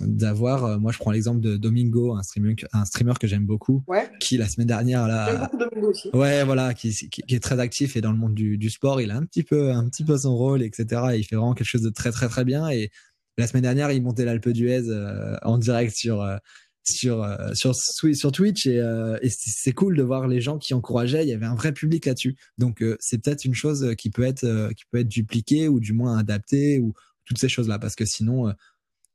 d'avoir, 0.01 0.65
euh, 0.65 0.77
moi 0.79 0.91
je 0.91 0.97
prends 0.97 1.11
l'exemple 1.11 1.39
de 1.39 1.57
Domingo, 1.57 2.13
un 2.13 2.23
streamer, 2.23 2.55
un 2.73 2.85
streamer 2.85 3.13
que 3.19 3.27
j'aime 3.27 3.45
beaucoup, 3.45 3.83
qui 4.19 4.37
la 4.37 4.47
semaine 4.47 4.67
dernière 4.67 5.07
là, 5.07 5.49
aussi. 5.81 6.09
ouais 6.13 6.43
voilà, 6.43 6.73
qui, 6.73 6.91
qui, 6.91 7.09
qui, 7.09 7.35
est 7.35 7.39
très 7.39 7.59
actif 7.59 7.95
et 7.95 8.01
dans 8.01 8.11
le 8.11 8.17
monde 8.17 8.33
du, 8.33 8.57
du, 8.57 8.69
sport, 8.69 9.01
il 9.01 9.11
a 9.11 9.15
un 9.15 9.25
petit 9.25 9.43
peu, 9.43 9.71
un 9.71 9.87
petit 9.87 10.03
peu 10.03 10.17
son 10.17 10.35
rôle, 10.35 10.61
etc. 10.61 11.01
Et 11.13 11.17
il 11.19 11.23
fait 11.23 11.35
vraiment 11.35 11.53
quelque 11.53 11.67
chose 11.67 11.81
de 11.81 11.89
très 11.89 12.11
très 12.11 12.27
très 12.27 12.45
bien. 12.45 12.69
Et 12.69 12.91
la 13.37 13.47
semaine 13.47 13.63
dernière, 13.63 13.91
il 13.91 14.03
montait 14.03 14.25
l'Alpe 14.25 14.49
d'Huez 14.49 14.89
euh, 14.89 15.35
en 15.43 15.57
direct 15.57 15.95
sur 15.95 16.21
euh, 16.21 16.37
sur 16.83 17.23
euh, 17.23 17.53
sur 17.53 17.73
sur 17.75 18.31
Twitch 18.31 18.67
et, 18.67 18.79
euh, 18.79 19.17
et 19.21 19.29
c'est 19.29 19.71
cool 19.71 19.95
de 19.95 20.03
voir 20.03 20.27
les 20.27 20.41
gens 20.41 20.57
qui 20.57 20.73
encourageaient. 20.73 21.23
Il 21.23 21.29
y 21.29 21.33
avait 21.33 21.45
un 21.45 21.55
vrai 21.55 21.71
public 21.71 22.05
là-dessus. 22.05 22.35
Donc 22.57 22.81
euh, 22.81 22.97
c'est 22.99 23.23
peut-être 23.23 23.45
une 23.45 23.53
chose 23.53 23.95
qui 23.97 24.09
peut 24.09 24.23
être 24.23 24.71
qui 24.75 24.83
peut 24.91 24.99
être 24.99 25.07
dupliquée 25.07 25.67
ou 25.67 25.79
du 25.79 25.93
moins 25.93 26.17
adaptée 26.17 26.79
ou 26.79 26.93
toutes 27.25 27.37
ces 27.37 27.49
choses 27.49 27.69
là 27.69 27.79
parce 27.79 27.95
que 27.95 28.05
sinon 28.05 28.53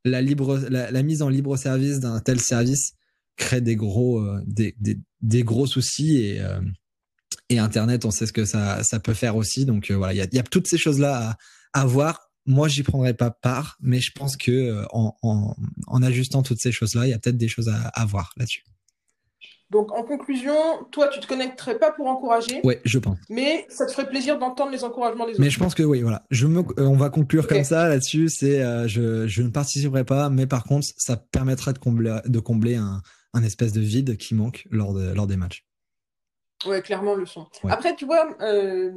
la 0.08 0.22
libre 0.22 0.58
la, 0.68 1.02
mise 1.02 1.22
en 1.22 1.28
libre 1.28 1.56
service 1.56 2.00
d'un 2.00 2.20
tel 2.20 2.40
service 2.40 2.92
crée 3.36 3.60
des 3.60 3.76
gros 3.76 4.24
gros 5.22 5.66
soucis 5.66 6.18
et 6.18 6.42
et 7.50 7.58
internet 7.58 8.04
on 8.04 8.10
sait 8.10 8.26
ce 8.26 8.32
que 8.32 8.44
ça 8.44 8.82
peut 9.02 9.14
faire 9.14 9.36
aussi 9.36 9.64
donc 9.64 9.90
voilà 9.90 10.12
il 10.14 10.34
y 10.34 10.38
a, 10.38 10.42
toutes 10.42 10.66
ces 10.66 10.78
choses 10.78 10.98
là 10.98 11.36
à, 11.72 11.86
voir 11.86 12.28
moi, 12.50 12.66
j'y 12.66 12.82
prendrai 12.82 13.12
pas 13.12 13.30
part, 13.30 13.76
mais 13.78 14.00
je 14.00 14.10
pense 14.10 14.38
que 14.38 14.50
euh, 14.50 14.84
en 14.90 16.02
ajustant 16.02 16.42
toutes 16.42 16.62
ces 16.62 16.72
choses-là, 16.72 17.06
il 17.06 17.10
y 17.10 17.12
a 17.12 17.18
peut-être 17.18 17.36
des 17.36 17.46
choses 17.46 17.68
à, 17.68 17.88
à 17.88 18.06
voir 18.06 18.32
là-dessus. 18.38 18.64
Donc, 19.70 19.92
en 19.92 20.02
conclusion, 20.02 20.54
toi, 20.90 21.08
tu 21.08 21.20
te 21.20 21.26
connecterais 21.26 21.78
pas 21.78 21.92
pour 21.92 22.06
encourager. 22.06 22.60
Ouais, 22.64 22.80
je 22.84 22.98
pense. 22.98 23.18
Mais 23.28 23.66
ça 23.68 23.84
te 23.84 23.92
ferait 23.92 24.08
plaisir 24.08 24.38
d'entendre 24.38 24.72
les 24.72 24.82
encouragements 24.82 25.26
des 25.26 25.32
autres. 25.32 25.40
Mais 25.42 25.50
je 25.50 25.58
pense 25.58 25.74
que 25.74 25.82
oui, 25.82 26.00
voilà. 26.00 26.22
Je 26.30 26.46
me, 26.46 26.60
euh, 26.60 26.86
on 26.86 26.96
va 26.96 27.10
conclure 27.10 27.46
comme 27.46 27.64
ça 27.64 27.86
là-dessus. 27.86 28.30
C'est, 28.30 28.62
euh, 28.62 28.88
je, 28.88 29.26
je 29.26 29.42
ne 29.42 29.50
participerai 29.50 30.04
pas, 30.04 30.30
mais 30.30 30.46
par 30.46 30.64
contre, 30.64 30.86
ça 30.96 31.18
permettra 31.18 31.74
de 31.74 31.78
combler, 31.78 32.18
de 32.24 32.40
combler 32.40 32.76
un, 32.76 33.02
un 33.34 33.42
espèce 33.42 33.72
de 33.72 33.82
vide 33.82 34.16
qui 34.16 34.34
manque 34.34 34.66
lors, 34.70 34.94
de, 34.94 35.12
lors 35.12 35.26
des 35.26 35.36
matchs. 35.36 35.66
Ouais, 36.66 36.80
clairement 36.80 37.14
le 37.14 37.26
son. 37.26 37.46
Après, 37.68 37.94
tu 37.94 38.06
vois, 38.06 38.26
euh, 38.40 38.90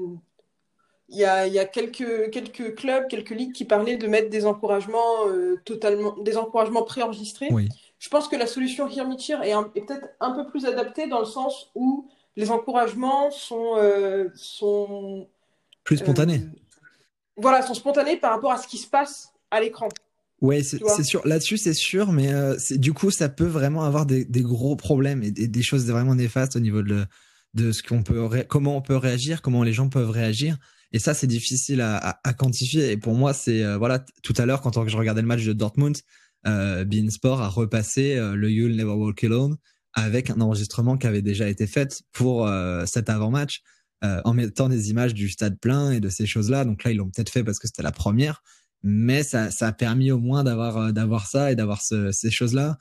il 1.10 1.18
y 1.18 1.26
a, 1.26 1.48
y 1.48 1.60
a 1.60 1.66
quelques, 1.66 2.30
quelques 2.32 2.76
clubs, 2.76 3.08
quelques 3.10 3.32
ligues 3.32 3.52
qui 3.52 3.66
parlaient 3.66 3.98
de 3.98 4.08
mettre 4.08 4.30
des 4.30 4.46
encouragements 4.46 5.26
totalement, 5.66 6.16
des 6.24 6.38
encouragements 6.38 6.84
préenregistrés. 6.84 7.50
Oui 7.52 7.68
je 8.02 8.10
pense 8.10 8.28
que 8.28 8.36
la 8.36 8.48
solution 8.48 8.90
Hear 8.90 9.08
est, 9.44 9.52
est 9.52 9.86
peut-être 9.86 10.08
un 10.20 10.32
peu 10.32 10.50
plus 10.50 10.66
adaptée 10.66 11.08
dans 11.08 11.20
le 11.20 11.26
sens 11.26 11.70
où 11.76 12.10
les 12.36 12.50
encouragements 12.50 13.30
sont, 13.30 13.76
euh, 13.78 14.28
sont 14.34 15.28
plus 15.84 15.98
spontanés. 15.98 16.42
Euh, 16.44 16.60
voilà, 17.38 17.62
sont 17.62 17.76
spontanés 17.76 18.18
par 18.18 18.32
rapport 18.32 18.52
à 18.52 18.58
ce 18.58 18.68
qui 18.68 18.80
se 18.80 18.88
passe 18.88 19.34
à 19.52 19.62
l'écran. 19.62 19.88
Oui, 20.42 20.64
c'est 20.64 21.04
sûr. 21.04 21.22
Là-dessus, 21.28 21.58
c'est 21.58 21.76
sûr, 21.76 22.12
mais 22.12 22.34
euh, 22.34 22.58
du 22.72 22.92
coup, 22.92 23.12
ça 23.12 23.30
peut 23.30 23.46
vraiment 23.46 23.84
avoir 23.84 24.08
des, 24.08 24.26
gros 24.26 24.76
problèmes 24.76 25.22
et 25.22 25.30
des, 25.32 25.62
choses 25.62 25.86
vraiment 25.86 26.16
néfastes 26.16 26.56
au 26.56 26.60
niveau 26.60 26.82
de, 26.82 27.06
de 27.54 27.72
ce 27.72 27.84
qu'on 27.84 28.02
peut, 28.02 28.28
comment 28.50 28.78
on 28.78 28.82
peut 28.82 28.98
réagir, 28.98 29.44
comment 29.44 29.62
les 29.62 29.74
gens 29.74 29.90
peuvent 29.90 30.10
réagir. 30.10 30.58
Et 30.92 30.98
ça, 30.98 31.14
c'est 31.14 31.28
difficile 31.28 31.82
à, 31.82 32.34
quantifier. 32.34 32.90
Et 32.90 32.98
pour 32.98 33.14
moi, 33.14 33.34
c'est 33.34 33.76
voilà, 33.76 34.04
tout 34.24 34.34
à 34.38 34.48
l'heure, 34.48 34.62
quand 34.62 34.88
je 34.88 34.98
regardais 34.98 35.22
le 35.22 35.28
match 35.28 35.46
de 35.46 35.54
Dortmund, 35.54 35.98
euh, 36.48 36.86
Beansport 36.86 37.42
a 37.42 37.48
repassé 37.48 38.16
euh, 38.16 38.36
le 38.36 38.52
You'll 38.52 38.76
Never 38.76 38.94
Walk 38.94 39.24
Alone 39.24 39.58
avec 39.94 40.30
un 40.30 40.40
enregistrement 40.40 40.98
qui 40.98 41.08
avait 41.08 41.22
déjà 41.22 41.50
été 41.50 41.68
fait 41.68 42.02
pour 42.12 42.48
euh, 42.48 42.86
cet 42.86 43.10
avant-match, 43.10 43.62
euh, 44.04 44.22
en 44.24 44.34
mettant 44.34 44.70
des 44.70 44.90
images 44.90 45.14
du 45.14 45.30
stade 45.30 45.60
plein 45.60 45.92
et 45.92 46.00
de 46.00 46.10
ces 46.10 46.26
choses-là. 46.26 46.66
Donc 46.66 46.84
là, 46.84 46.92
ils 46.92 46.98
l'ont 46.98 47.10
peut-être 47.10 47.30
fait 47.30 47.44
parce 47.44 47.60
que 47.60 47.68
c'était 47.68 47.84
la 47.84 47.92
première, 47.92 48.42
mais 48.84 49.22
ça, 49.22 49.50
a 49.60 49.72
permis 49.74 50.12
au 50.12 50.18
moins 50.18 50.44
d'avoir 50.44 51.28
ça 51.28 51.52
et 51.52 51.56
d'avoir 51.56 51.82
ce, 51.82 52.12
ces 52.12 52.32
choses-là. 52.32 52.78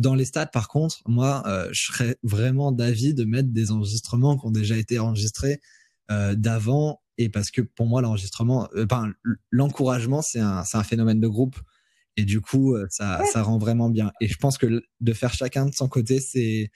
dans 0.00 0.16
les 0.16 0.24
stades, 0.24 0.50
par 0.50 0.66
contre, 0.66 1.00
moi, 1.06 1.44
je 1.70 1.80
serais 1.80 2.16
vraiment 2.24 2.72
d'avis 2.72 3.14
de 3.14 3.24
mettre 3.24 3.50
des 3.50 3.70
enregistrements 3.70 4.36
qui 4.36 4.46
ont 4.46 4.50
déjà 4.50 4.76
été 4.76 4.98
enregistrés 4.98 5.60
d'avant 6.08 7.00
et 7.18 7.28
parce 7.28 7.52
que 7.52 7.60
pour 7.60 7.86
moi 7.86 8.02
l'enregistrement 8.02 8.68
l'encouragement 9.52 10.22
c'est 10.22 10.40
un 10.40 10.82
phénomène 10.82 11.20
de 11.20 11.28
groupe 11.28 11.56
et 12.16 12.24
du 12.24 12.40
coup, 12.40 12.74
euh, 12.74 12.86
ça, 12.90 13.24
ça 13.24 13.42
rend 13.42 13.58
vraiment 13.58 13.88
bien. 13.88 14.12
Et 14.20 14.28
je 14.28 14.36
pense 14.36 14.58
que 14.58 14.82
de 15.00 15.12
faire 15.12 15.32
chacun 15.32 15.66
de 15.66 15.74
son 15.74 15.88
côté, 15.88 16.20
c'est 16.20 16.70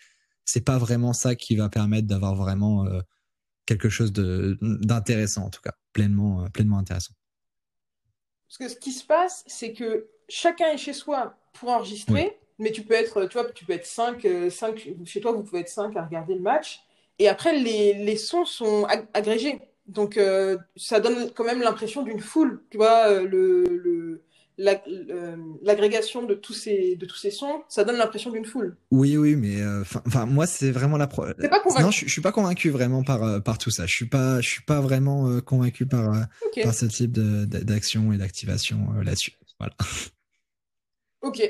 c'est 0.44 0.64
pas 0.64 0.78
vraiment 0.78 1.12
ça 1.12 1.34
qui 1.34 1.56
va 1.56 1.68
permettre 1.68 2.06
d'avoir 2.06 2.34
vraiment 2.34 2.86
euh, 2.86 3.00
quelque 3.66 3.88
chose 3.88 4.12
de 4.12 4.58
d'intéressant 4.60 5.44
en 5.44 5.50
tout 5.50 5.60
cas, 5.60 5.74
pleinement 5.92 6.44
euh, 6.44 6.48
pleinement 6.48 6.78
intéressant. 6.78 7.14
Parce 8.48 8.58
que 8.58 8.68
ce 8.68 8.76
qui 8.76 8.92
se 8.92 9.04
passe, 9.04 9.44
c'est 9.46 9.74
que 9.74 10.08
chacun 10.28 10.70
est 10.72 10.78
chez 10.78 10.94
soi 10.94 11.36
pour 11.52 11.68
enregistrer, 11.68 12.38
mais 12.58 12.72
tu 12.72 12.82
peux 12.82 12.94
être, 12.94 13.26
tu 13.26 13.34
vois, 13.34 13.50
tu 13.52 13.66
peux 13.66 13.74
être 13.74 13.86
5, 13.86 14.26
5, 14.50 14.88
chez 15.04 15.20
toi, 15.20 15.32
vous 15.32 15.42
pouvez 15.42 15.60
être 15.60 15.68
5 15.68 15.94
à 15.96 16.06
regarder 16.06 16.34
le 16.34 16.40
match. 16.40 16.80
Et 17.18 17.28
après, 17.28 17.58
les, 17.58 17.92
les 17.92 18.16
sons 18.16 18.46
sont 18.46 18.86
agrégés. 19.12 19.60
Donc, 19.86 20.18
ça 20.76 21.00
donne 21.00 21.30
quand 21.32 21.44
même 21.44 21.60
l'impression 21.60 22.02
d'une 22.02 22.20
foule. 22.20 22.64
Tu 22.70 22.78
vois, 22.78 23.20
le, 23.20 23.64
le, 23.64 24.24
euh, 24.60 25.36
l'agrégation 25.62 26.24
de 26.24 26.34
tous 26.34 26.52
ces 26.52 26.96
de 26.96 27.06
tous 27.06 27.16
ces 27.16 27.30
sons, 27.30 27.62
ça 27.68 27.84
donne 27.84 27.96
l'impression 27.96 28.30
d'une 28.30 28.44
foule. 28.44 28.76
Oui, 28.90 29.16
oui, 29.16 29.36
mais 29.36 29.60
euh, 29.60 29.82
enfin, 30.06 30.26
moi, 30.26 30.46
c'est 30.46 30.72
vraiment 30.72 30.96
la. 30.96 31.06
Pro... 31.06 31.22
Pas 31.22 31.62
non, 31.80 31.90
je, 31.92 32.08
suis 32.08 32.20
pas 32.20 32.32
convaincu 32.32 32.70
vraiment 32.70 33.04
par 33.04 33.22
euh, 33.22 33.38
par 33.38 33.58
tout 33.58 33.70
ça. 33.70 33.86
Je 33.86 33.94
suis 33.94 34.08
pas, 34.08 34.40
je 34.40 34.48
suis 34.48 34.62
pas 34.62 34.80
vraiment 34.80 35.40
convaincu 35.42 35.86
par 35.86 36.26
par 36.62 36.74
ce 36.74 36.86
type 36.86 37.12
d'action 37.12 38.12
et 38.12 38.18
d'activation 38.18 38.92
là-dessus. 39.04 39.32
Voilà. 39.60 39.74
Ok. 41.22 41.40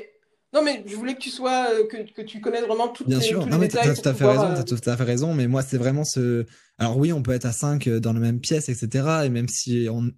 Non, 0.51 0.63
mais 0.63 0.83
je 0.87 0.95
voulais 0.95 1.13
que 1.13 1.19
tu 1.19 1.29
sois, 1.29 1.67
que, 1.91 2.11
que 2.11 2.23
tu 2.23 2.41
connaisses 2.41 2.65
vraiment 2.65 2.87
toutes 2.87 3.07
Bien 3.07 3.21
sûr, 3.21 3.45
non, 3.45 3.59
mais 3.59 3.67
t'as 3.67 3.93
tout 3.93 4.09
à 4.09 4.15
fait 4.15 4.25
raison, 4.25 4.53
t'as 4.55 4.63
tout 4.63 4.89
à 4.89 4.97
fait 4.97 5.03
raison, 5.03 5.35
mais 5.35 5.47
moi, 5.47 5.61
c'est 5.61 5.77
vraiment 5.77 6.03
ce. 6.03 6.45
Alors 6.79 6.97
oui, 6.97 7.13
on 7.13 7.21
peut 7.21 7.33
être 7.33 7.45
à 7.45 7.51
5 7.51 7.87
dans 7.87 8.13
la 8.13 8.19
même 8.19 8.39
pièce, 8.39 8.67
etc. 8.67 9.25
Et 9.25 9.29
même 9.29 9.47
si 9.47 9.87
on, 9.91 10.09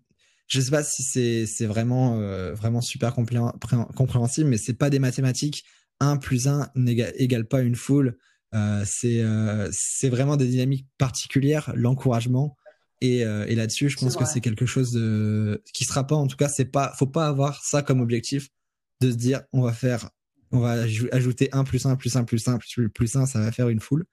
je 0.52 0.60
sais 0.60 0.72
pas 0.72 0.84
si 0.84 1.48
c'est 1.48 1.66
vraiment 1.66 2.20
euh, 2.20 2.54
vraiment 2.54 2.82
super 2.82 3.16
compréhensible, 3.16 4.50
mais 4.50 4.58
c'est 4.58 4.74
pas 4.74 4.90
des 4.90 5.00
mathématiques. 5.00 5.64
1 6.02 6.18
plus 6.18 6.48
1 6.48 6.72
n'égale 6.76 7.46
pas 7.46 7.62
une 7.62 7.76
foule. 7.76 8.18
Euh, 8.54 8.84
c'est 8.86 9.22
euh, 9.22 9.70
c'est 9.72 10.10
vraiment 10.10 10.36
des 10.36 10.48
dynamiques 10.48 10.88
particulières, 10.98 11.72
l'encouragement. 11.76 12.58
Et, 13.00 13.22
et 13.22 13.56
là-dessus, 13.56 13.90
je 13.90 13.98
pense 13.98 14.16
que 14.16 14.26
c'est 14.26 14.42
quelque 14.42 14.68
chose 14.68 14.92
de 14.92 15.64
qui 15.74 15.86
sera 15.86 16.06
pas. 16.06 16.16
En 16.16 16.28
tout 16.28 16.38
cas, 16.38 16.50
c'est 16.50 16.66
pas 16.66 16.94
faut 17.00 17.08
pas 17.08 17.28
avoir 17.28 17.64
ça 17.64 17.82
comme 17.82 18.00
objectif 18.02 18.50
de 19.00 19.10
se 19.10 19.16
dire 19.16 19.42
on 19.54 19.62
va 19.62 19.74
faire 19.74 20.12
on 20.52 20.60
va 20.60 20.84
ajouter 21.12 21.50
1 21.52 21.64
plus 21.64 21.86
1 21.86 21.96
plus 21.96 22.16
1 22.16 22.26
plus 22.26 22.48
1 22.48 22.58
plus 22.58 22.78
1 22.78 22.90
plus 22.90 23.16
1, 23.16 23.26
ça 23.26 23.40
va 23.40 23.52
faire 23.52 23.70
une 23.70 23.80
foule. 23.80 24.06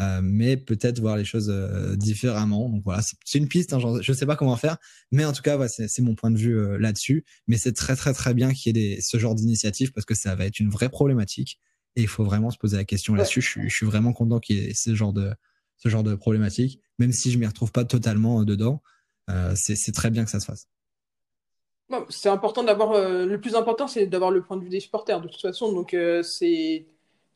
Euh, 0.00 0.20
mais 0.22 0.56
peut-être 0.56 1.00
voir 1.00 1.16
les 1.16 1.24
choses 1.24 1.50
euh, 1.50 1.96
différemment. 1.96 2.68
Donc 2.68 2.82
voilà, 2.84 3.02
c'est 3.24 3.38
une 3.38 3.48
piste. 3.48 3.72
Hein, 3.72 3.78
genre, 3.78 4.00
je 4.00 4.12
sais 4.12 4.26
pas 4.26 4.36
comment 4.36 4.56
faire, 4.56 4.78
mais 5.10 5.24
en 5.24 5.32
tout 5.32 5.42
cas, 5.42 5.68
c'est 5.68 6.00
mon 6.00 6.14
point 6.14 6.30
de 6.30 6.38
vue 6.38 6.58
euh, 6.58 6.78
là-dessus. 6.78 7.24
Mais 7.46 7.58
c'est 7.58 7.72
très 7.72 7.94
très 7.94 8.14
très 8.14 8.32
bien 8.32 8.52
qu'il 8.52 8.74
y 8.76 8.80
ait 8.80 8.94
des, 8.94 9.00
ce 9.02 9.18
genre 9.18 9.34
d'initiative 9.34 9.92
parce 9.92 10.06
que 10.06 10.14
ça 10.14 10.34
va 10.34 10.46
être 10.46 10.60
une 10.60 10.70
vraie 10.70 10.88
problématique 10.88 11.60
et 11.96 12.02
il 12.02 12.08
faut 12.08 12.24
vraiment 12.24 12.50
se 12.50 12.56
poser 12.56 12.78
la 12.78 12.84
question 12.84 13.14
là-dessus. 13.14 13.42
Je, 13.42 13.60
je, 13.68 13.74
suis 13.74 13.86
vraiment 13.86 14.14
content 14.14 14.40
qu'il 14.40 14.56
y 14.56 14.60
ait 14.60 14.74
ce 14.74 14.94
genre 14.94 15.12
de 15.12 15.30
ce 15.76 15.88
genre 15.88 16.04
de 16.04 16.14
problématique, 16.14 16.80
même 16.98 17.12
si 17.12 17.30
je 17.30 17.38
m'y 17.38 17.46
retrouve 17.46 17.72
pas 17.72 17.84
totalement 17.84 18.44
dedans. 18.44 18.82
c'est 19.56 19.92
très 19.92 20.10
bien 20.10 20.24
que 20.24 20.30
ça 20.30 20.38
se 20.38 20.46
fasse. 20.46 20.68
c'est 22.08 22.28
important 22.28 22.62
d'avoir 22.62 22.92
le 22.94 23.36
plus 23.40 23.56
important, 23.56 23.88
c'est 23.88 24.06
d'avoir 24.06 24.30
le 24.30 24.42
point 24.42 24.56
de 24.56 24.62
vue 24.62 24.68
des 24.68 24.78
supporters 24.78 25.20
de 25.20 25.26
toute 25.26 25.40
façon. 25.40 25.72
Donc 25.72 25.96
c'est 26.22 26.86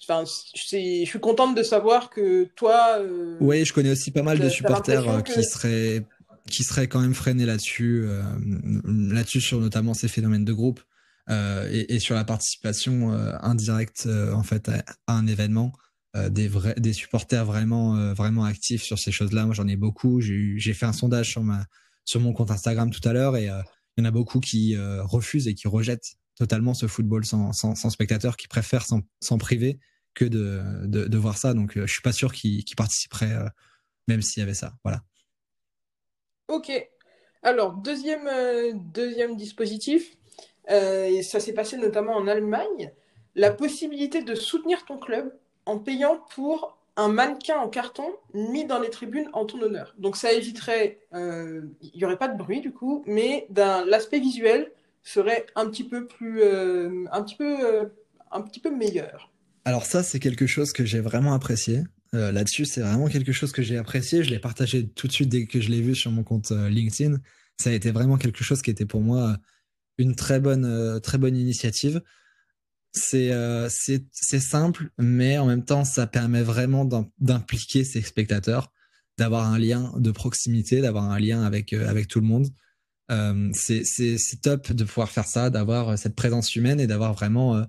Enfin, 0.02 0.24
je 0.54 1.04
suis 1.04 1.20
contente 1.20 1.56
de 1.56 1.62
savoir 1.62 2.10
que 2.10 2.44
toi. 2.54 2.98
Euh, 3.00 3.36
oui, 3.40 3.64
je 3.64 3.72
connais 3.72 3.90
aussi 3.90 4.10
pas 4.10 4.22
mal 4.22 4.38
de 4.38 4.48
supporters 4.48 5.08
euh, 5.08 5.20
qui 5.22 5.42
seraient 5.42 6.04
qui 6.48 6.62
seraient 6.62 6.86
quand 6.86 7.00
même 7.00 7.14
freinés 7.14 7.46
là-dessus, 7.46 8.04
euh, 8.04 8.22
là-dessus 8.84 9.40
sur 9.40 9.58
notamment 9.58 9.94
ces 9.94 10.06
phénomènes 10.06 10.44
de 10.44 10.52
groupe 10.52 10.80
euh, 11.28 11.68
et, 11.72 11.96
et, 11.96 11.98
sur 11.98 12.14
la 12.14 12.22
participation 12.22 13.10
indirecte 13.42 14.06
en 14.32 14.44
fait 14.44 14.68
à, 14.68 14.84
un 15.08 15.26
événement. 15.26 15.72
des 16.30 16.46
vrais, 16.46 16.74
des 16.76 16.92
supporters 16.92 17.44
vraiment 17.44 18.14
vraiment 18.14 18.44
actifs 18.44 18.82
sur 18.82 18.98
ces 18.98 19.10
choses-là. 19.10 19.46
Moi, 19.46 19.54
j'en 19.54 19.66
ai 19.66 19.76
beaucoup. 19.76 20.20
J'ai 20.20 20.74
fait 20.74 20.86
un 20.86 20.92
sondage 20.92 21.30
sur 21.30 21.42
ma 21.42 21.64
sur 22.04 22.20
mon 22.20 22.32
compte 22.32 22.52
Instagram 22.52 22.90
tout 22.90 23.06
à 23.08 23.12
l'heure 23.12 23.36
et 23.36 23.46
il 23.46 23.98
y 23.98 24.02
en 24.02 24.04
a 24.04 24.12
beaucoup 24.12 24.38
qui 24.38 24.76
refusent 24.78 25.48
et 25.48 25.54
qui 25.54 25.66
rejettent 25.66 26.16
totalement 26.36 26.74
ce 26.74 26.86
football 26.86 27.24
sans, 27.24 27.52
sans, 27.52 27.90
spectateurs 27.90 28.36
qui 28.36 28.46
préfèrent 28.46 28.86
s'en 28.86 29.38
priver 29.38 29.78
que 30.16 30.24
de, 30.24 31.16
voir 31.16 31.38
ça. 31.38 31.54
Donc, 31.54 31.76
euh, 31.76 31.86
je 31.86 31.92
suis 31.92 32.02
pas 32.02 32.12
sûr 32.12 32.32
qu'ils 32.32 32.64
qu 32.64 32.74
participeraient, 32.74 33.34
euh, 33.34 33.48
même 34.08 34.22
s'il 34.22 34.40
y 34.40 34.42
avait 34.42 34.54
ça. 34.54 34.72
Voilà. 34.82 35.02
Ok. 36.48 36.72
Alors, 37.42 37.74
deuxième, 37.74 38.26
euh, 38.26 38.72
deuxième 38.74 39.36
dispositif, 39.36 40.16
et 40.68 41.22
ça 41.22 41.38
s'est 41.38 41.52
passé 41.52 41.76
notamment 41.76 42.16
en 42.16 42.26
Allemagne, 42.26 42.92
la 43.36 43.52
possibilité 43.52 44.24
de 44.24 44.34
soutenir 44.34 44.84
ton 44.84 44.98
club 44.98 45.32
en 45.64 45.78
payant 45.78 46.26
pour 46.34 46.76
un 46.96 47.06
mannequin 47.06 47.58
en 47.58 47.68
carton 47.68 48.16
mis 48.34 48.64
dans 48.64 48.80
les 48.80 48.90
tribunes 48.90 49.28
en 49.32 49.44
ton 49.44 49.62
honneur. 49.62 49.94
Donc 49.96 50.16
ça 50.16 50.32
éviterait, 50.32 50.98
il 51.12 51.92
n'y 51.94 52.04
aurait 52.04 52.18
pas 52.18 52.26
de 52.26 52.36
bruit 52.36 52.60
du 52.60 52.72
coup, 52.72 53.04
mais 53.06 53.46
l'aspect 53.54 54.18
visuel, 54.18 54.72
serait 55.06 55.46
un 55.54 55.70
petit 55.70 55.84
peu 55.84 56.06
plus, 56.06 56.42
euh, 56.42 57.04
un 57.12 57.22
petit 57.22 57.36
peu, 57.36 57.64
euh, 57.64 57.86
un 58.32 58.42
petit 58.42 58.60
peu 58.60 58.74
meilleur. 58.74 59.32
Alors 59.64 59.84
ça, 59.84 60.02
c'est 60.02 60.18
quelque 60.18 60.46
chose 60.46 60.72
que 60.72 60.84
j'ai 60.84 61.00
vraiment 61.00 61.32
apprécié. 61.32 61.84
Euh, 62.14 62.32
là-dessus, 62.32 62.64
c'est 62.64 62.80
vraiment 62.80 63.08
quelque 63.08 63.32
chose 63.32 63.52
que 63.52 63.62
j'ai 63.62 63.76
apprécié. 63.78 64.24
Je 64.24 64.30
l'ai 64.30 64.38
partagé 64.38 64.88
tout 64.88 65.06
de 65.06 65.12
suite 65.12 65.28
dès 65.28 65.46
que 65.46 65.60
je 65.60 65.70
l'ai 65.70 65.80
vu 65.80 65.94
sur 65.94 66.10
mon 66.10 66.24
compte 66.24 66.50
LinkedIn. 66.50 67.18
Ça 67.56 67.70
a 67.70 67.72
été 67.72 67.90
vraiment 67.90 68.16
quelque 68.16 68.42
chose 68.44 68.62
qui 68.62 68.70
était 68.70 68.84
pour 68.84 69.00
moi 69.00 69.36
une 69.98 70.14
très 70.14 70.40
bonne, 70.40 71.00
très 71.00 71.18
bonne 71.18 71.36
initiative. 71.36 72.02
C'est 72.92 73.30
simple, 74.12 74.90
mais 74.98 75.38
en 75.38 75.46
même 75.46 75.64
temps, 75.64 75.84
ça 75.84 76.06
permet 76.06 76.42
vraiment 76.42 76.84
d'impliquer 77.18 77.84
ses 77.84 78.02
spectateurs, 78.02 78.72
d'avoir 79.18 79.46
un 79.52 79.58
lien 79.58 79.92
de 79.96 80.10
proximité, 80.10 80.80
d'avoir 80.80 81.10
un 81.10 81.18
lien 81.18 81.42
avec 81.42 81.72
avec 81.72 82.08
tout 82.08 82.20
le 82.20 82.26
monde. 82.26 82.48
Euh, 83.10 83.50
c'est 83.52 84.40
top 84.42 84.72
de 84.72 84.84
pouvoir 84.84 85.10
faire 85.10 85.26
ça, 85.26 85.50
d'avoir 85.50 85.90
euh, 85.90 85.96
cette 85.96 86.16
présence 86.16 86.56
humaine 86.56 86.80
et 86.80 86.86
d'avoir 86.86 87.14
vraiment 87.14 87.64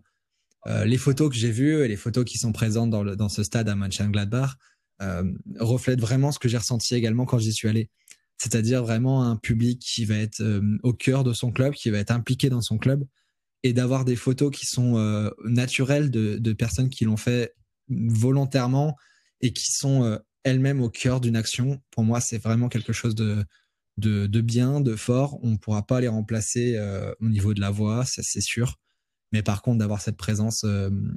euh, 0.65 0.85
les 0.85 0.97
photos 0.97 1.29
que 1.29 1.35
j'ai 1.35 1.51
vues 1.51 1.83
et 1.83 1.87
les 1.87 1.95
photos 1.95 2.25
qui 2.25 2.37
sont 2.37 2.51
présentes 2.51 2.89
dans, 2.89 3.29
ce 3.29 3.43
stade 3.43 3.69
à 3.69 3.75
Mönchengladbach 3.75 4.55
euh, 5.01 5.23
reflètent 5.59 6.01
vraiment 6.01 6.31
ce 6.31 6.39
que 6.39 6.49
j'ai 6.49 6.57
ressenti 6.57 6.95
également 6.95 7.25
quand 7.25 7.37
j'y 7.37 7.53
suis 7.53 7.67
allé. 7.67 7.89
C'est-à-dire 8.37 8.83
vraiment 8.83 9.23
un 9.23 9.35
public 9.35 9.79
qui 9.79 10.05
va 10.05 10.15
être 10.15 10.43
au 10.83 10.93
cœur 10.93 11.23
de 11.23 11.33
son 11.33 11.51
club, 11.51 11.73
qui 11.73 11.89
va 11.89 11.97
être 11.97 12.11
impliqué 12.11 12.49
dans 12.49 12.61
son 12.61 12.77
club 12.77 13.03
et 13.63 13.73
d'avoir 13.73 14.05
des 14.05 14.15
photos 14.15 14.55
qui 14.55 14.67
sont 14.67 15.31
naturelles 15.43 16.11
de 16.11 16.53
personnes 16.53 16.89
qui 16.89 17.05
l'ont 17.05 17.17
fait 17.17 17.55
volontairement 17.89 18.95
et 19.41 19.53
qui 19.53 19.71
sont 19.71 20.19
elles-mêmes 20.43 20.81
au 20.81 20.89
cœur 20.89 21.19
d'une 21.19 21.35
action, 21.35 21.81
pour 21.89 22.03
moi, 22.03 22.21
c'est 22.21 22.37
vraiment 22.37 22.69
quelque 22.69 22.93
chose 22.93 23.15
de, 23.15 23.43
de, 23.97 24.41
bien, 24.41 24.81
de 24.81 24.95
fort. 24.95 25.39
On 25.43 25.51
ne 25.51 25.57
pourra 25.57 25.85
pas 25.85 26.01
les 26.01 26.07
remplacer 26.07 26.79
au 27.19 27.29
niveau 27.29 27.53
de 27.53 27.61
la 27.61 27.71
voix, 27.71 28.05
ça 28.05 28.21
c'est 28.23 28.41
sûr. 28.41 28.79
Mais 29.31 29.43
par 29.43 29.61
contre, 29.61 29.79
d'avoir 29.79 30.01
cette 30.01 30.17
présence 30.17 30.65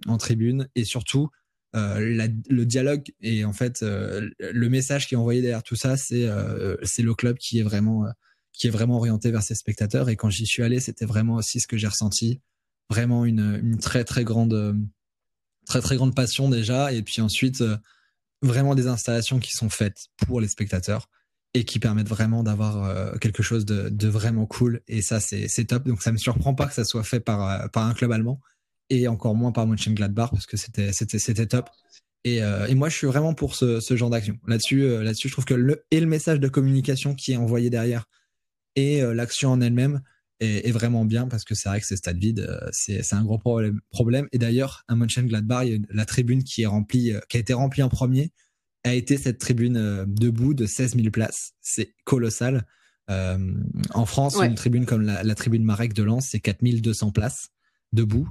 en 0.07 0.17
tribune 0.19 0.69
et 0.75 0.85
surtout 0.85 1.31
euh, 1.77 2.27
le 2.49 2.67
dialogue 2.67 3.05
et 3.21 3.45
en 3.45 3.53
fait 3.53 3.85
euh, 3.85 4.29
le 4.41 4.69
message 4.69 5.07
qui 5.07 5.15
est 5.15 5.17
envoyé 5.17 5.41
derrière 5.41 5.63
tout 5.63 5.77
ça, 5.77 5.97
c'est 5.97 6.25
euh, 6.25 6.77
c'est 6.83 7.03
le 7.03 7.15
club 7.15 7.39
qui 7.39 7.61
est 7.61 7.63
vraiment 7.63 8.07
qui 8.53 8.67
est 8.67 8.71
vraiment 8.71 8.97
orienté 8.97 9.31
vers 9.31 9.45
ses 9.45 9.55
spectateurs. 9.55 10.09
Et 10.09 10.17
quand 10.17 10.31
j'y 10.31 10.47
suis 10.47 10.65
allé, 10.65 10.81
c'était 10.81 11.05
vraiment 11.05 11.37
aussi 11.37 11.61
ce 11.61 11.69
que 11.69 11.77
j'ai 11.77 11.87
ressenti, 11.87 12.41
vraiment 12.89 13.25
une, 13.25 13.61
une 13.63 13.79
très 13.79 14.03
très 14.03 14.25
grande 14.25 14.77
très 15.65 15.81
très 15.81 15.95
grande 15.95 16.15
passion 16.17 16.51
déjà, 16.51 16.93
et 16.93 17.03
puis 17.03 17.21
ensuite 17.21 17.63
vraiment 18.43 18.75
des 18.75 18.89
installations 18.89 19.39
qui 19.39 19.53
sont 19.53 19.71
faites 19.71 20.07
pour 20.27 20.41
les 20.41 20.49
spectateurs 20.49 21.09
et 21.55 21.65
qui 21.65 21.79
permettent 21.79 22.09
vraiment 22.09 22.43
d'avoir 22.43 23.19
quelque 23.19 23.43
chose 23.43 23.65
de, 23.65 24.09
vraiment 24.09 24.47
cool. 24.47 24.83
Et 24.87 25.03
ça, 25.03 25.19
c'est 25.19 25.65
top. 25.65 25.87
Donc 25.87 26.03
ça 26.03 26.13
me 26.13 26.17
surprend 26.17 26.55
pas 26.55 26.67
que 26.67 26.75
ça 26.75 26.85
soit 26.85 27.03
fait 27.03 27.21
par, 27.21 27.71
par 27.71 27.87
un 27.87 27.95
club 27.95 28.13
allemand 28.13 28.41
et 28.91 29.09
encore 29.09 29.35
moins 29.35 29.53
par 29.53 29.67
Mönchengladbach 29.67 30.31
parce 30.31 30.47
que 30.47 30.57
c'était 30.57 31.47
top. 31.47 31.71
Et, 32.25 32.43
euh, 32.43 32.67
et, 32.67 32.75
moi, 32.75 32.91
je 32.91 32.97
suis 32.97 33.07
vraiment 33.07 33.33
pour 33.33 33.55
ce, 33.55 33.81
genre 33.97 34.11
d'action. 34.11 34.37
Là-dessus, 34.47 34.83
euh, 34.83 35.03
là-dessus, 35.03 35.29
je 35.29 35.33
trouve 35.33 35.47
que 35.47 35.55
le 35.55 35.83
le 35.91 36.07
message 36.07 36.39
de 36.39 36.49
communication 36.49 37.15
qui 37.15 37.33
est 37.33 37.37
envoyé 37.37 37.71
derrière 37.71 38.07
et 38.77 39.03
euh, 39.03 39.15
l'action 39.15 39.51
en 39.51 39.61
elle-même 39.61 40.03
est, 40.41 40.71
vraiment 40.71 41.05
bien 41.05 41.29
parce 41.29 41.45
que 41.45 41.55
c'est 41.55 41.69
vrai 41.69 41.81
que 41.81 41.87
ces 41.87 41.97
stades 41.97 42.19
vides, 42.19 42.41
euh, 42.41 42.69
c'est 42.73 43.13
un 43.13 43.25
gros 43.25 43.39
problème. 43.39 44.29
Et 44.33 44.39
d'ailleurs, 44.39 44.85
à 44.89 44.97
Mönchengladbach, 44.97 45.67
il 45.67 45.75
y 45.75 45.83
la 45.91 46.07
tribune 46.07 46.45
qui 46.45 46.63
est 46.63 46.67
remplie, 46.67 47.13
qui 47.29 47.37
a 47.37 47.41
été 47.41 47.53
remplie 47.53 47.83
en 47.83 47.91
premier, 47.91 48.33
a 48.85 48.95
été 48.95 49.17
cette 49.17 49.39
tribune 49.39 50.05
debout 50.07 50.55
de 50.55 50.67
16 50.67 50.97
000 50.97 51.11
places. 51.11 51.53
C'est 51.61 51.95
colossal. 52.05 52.67
en 53.09 54.07
France, 54.07 54.37
une 54.37 54.55
tribune 54.55 54.87
comme 54.87 55.03
la, 55.03 55.23
la 55.23 55.35
tribune 55.35 55.65
Marek 55.65 55.93
de 55.93 56.03
Lens, 56.03 56.29
c'est 56.31 56.41
4200 56.41 57.11
places 57.11 57.51
debout. 57.93 58.29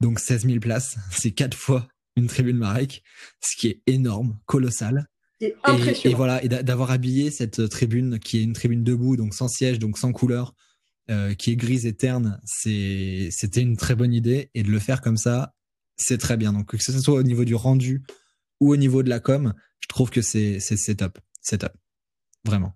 Donc 0.00 0.20
16 0.20 0.46
000 0.46 0.58
places, 0.60 0.96
c'est 1.10 1.32
quatre 1.32 1.56
fois 1.56 1.88
une 2.16 2.26
tribune 2.28 2.56
Marek, 2.56 3.02
ce 3.40 3.56
qui 3.56 3.68
est 3.68 3.82
énorme, 3.86 4.38
colossal. 4.46 5.06
Et, 5.42 5.54
impressionnant. 5.64 6.14
et, 6.14 6.16
voilà, 6.16 6.44
et 6.44 6.48
d'avoir 6.48 6.90
habillé 6.90 7.30
cette 7.30 7.68
tribune 7.68 8.18
qui 8.18 8.38
est 8.38 8.42
une 8.42 8.54
tribune 8.54 8.82
debout, 8.82 9.16
donc 9.16 9.34
sans 9.34 9.48
siège, 9.48 9.78
donc 9.78 9.98
sans 9.98 10.12
couleur, 10.12 10.54
euh, 11.10 11.34
qui 11.34 11.52
est 11.52 11.56
grise 11.56 11.84
et 11.84 11.92
terne, 11.92 12.40
c'était 12.46 13.60
une 13.60 13.76
très 13.76 13.94
bonne 13.94 14.14
idée. 14.14 14.50
Et 14.54 14.62
de 14.62 14.70
le 14.70 14.78
faire 14.78 15.02
comme 15.02 15.18
ça, 15.18 15.54
c'est 15.96 16.18
très 16.18 16.38
bien. 16.38 16.54
Donc 16.54 16.68
que 16.68 16.82
ce 16.82 16.98
soit 16.98 17.14
au 17.14 17.22
niveau 17.22 17.44
du 17.44 17.54
rendu 17.54 18.02
ou 18.60 18.72
au 18.72 18.76
niveau 18.76 19.02
de 19.02 19.08
la 19.08 19.20
com, 19.20 19.54
je 19.80 19.88
trouve 19.88 20.10
que 20.10 20.22
c'est 20.22 20.60
top, 20.96 21.18
c'est 21.40 21.58
top, 21.58 21.72
vraiment. 22.44 22.74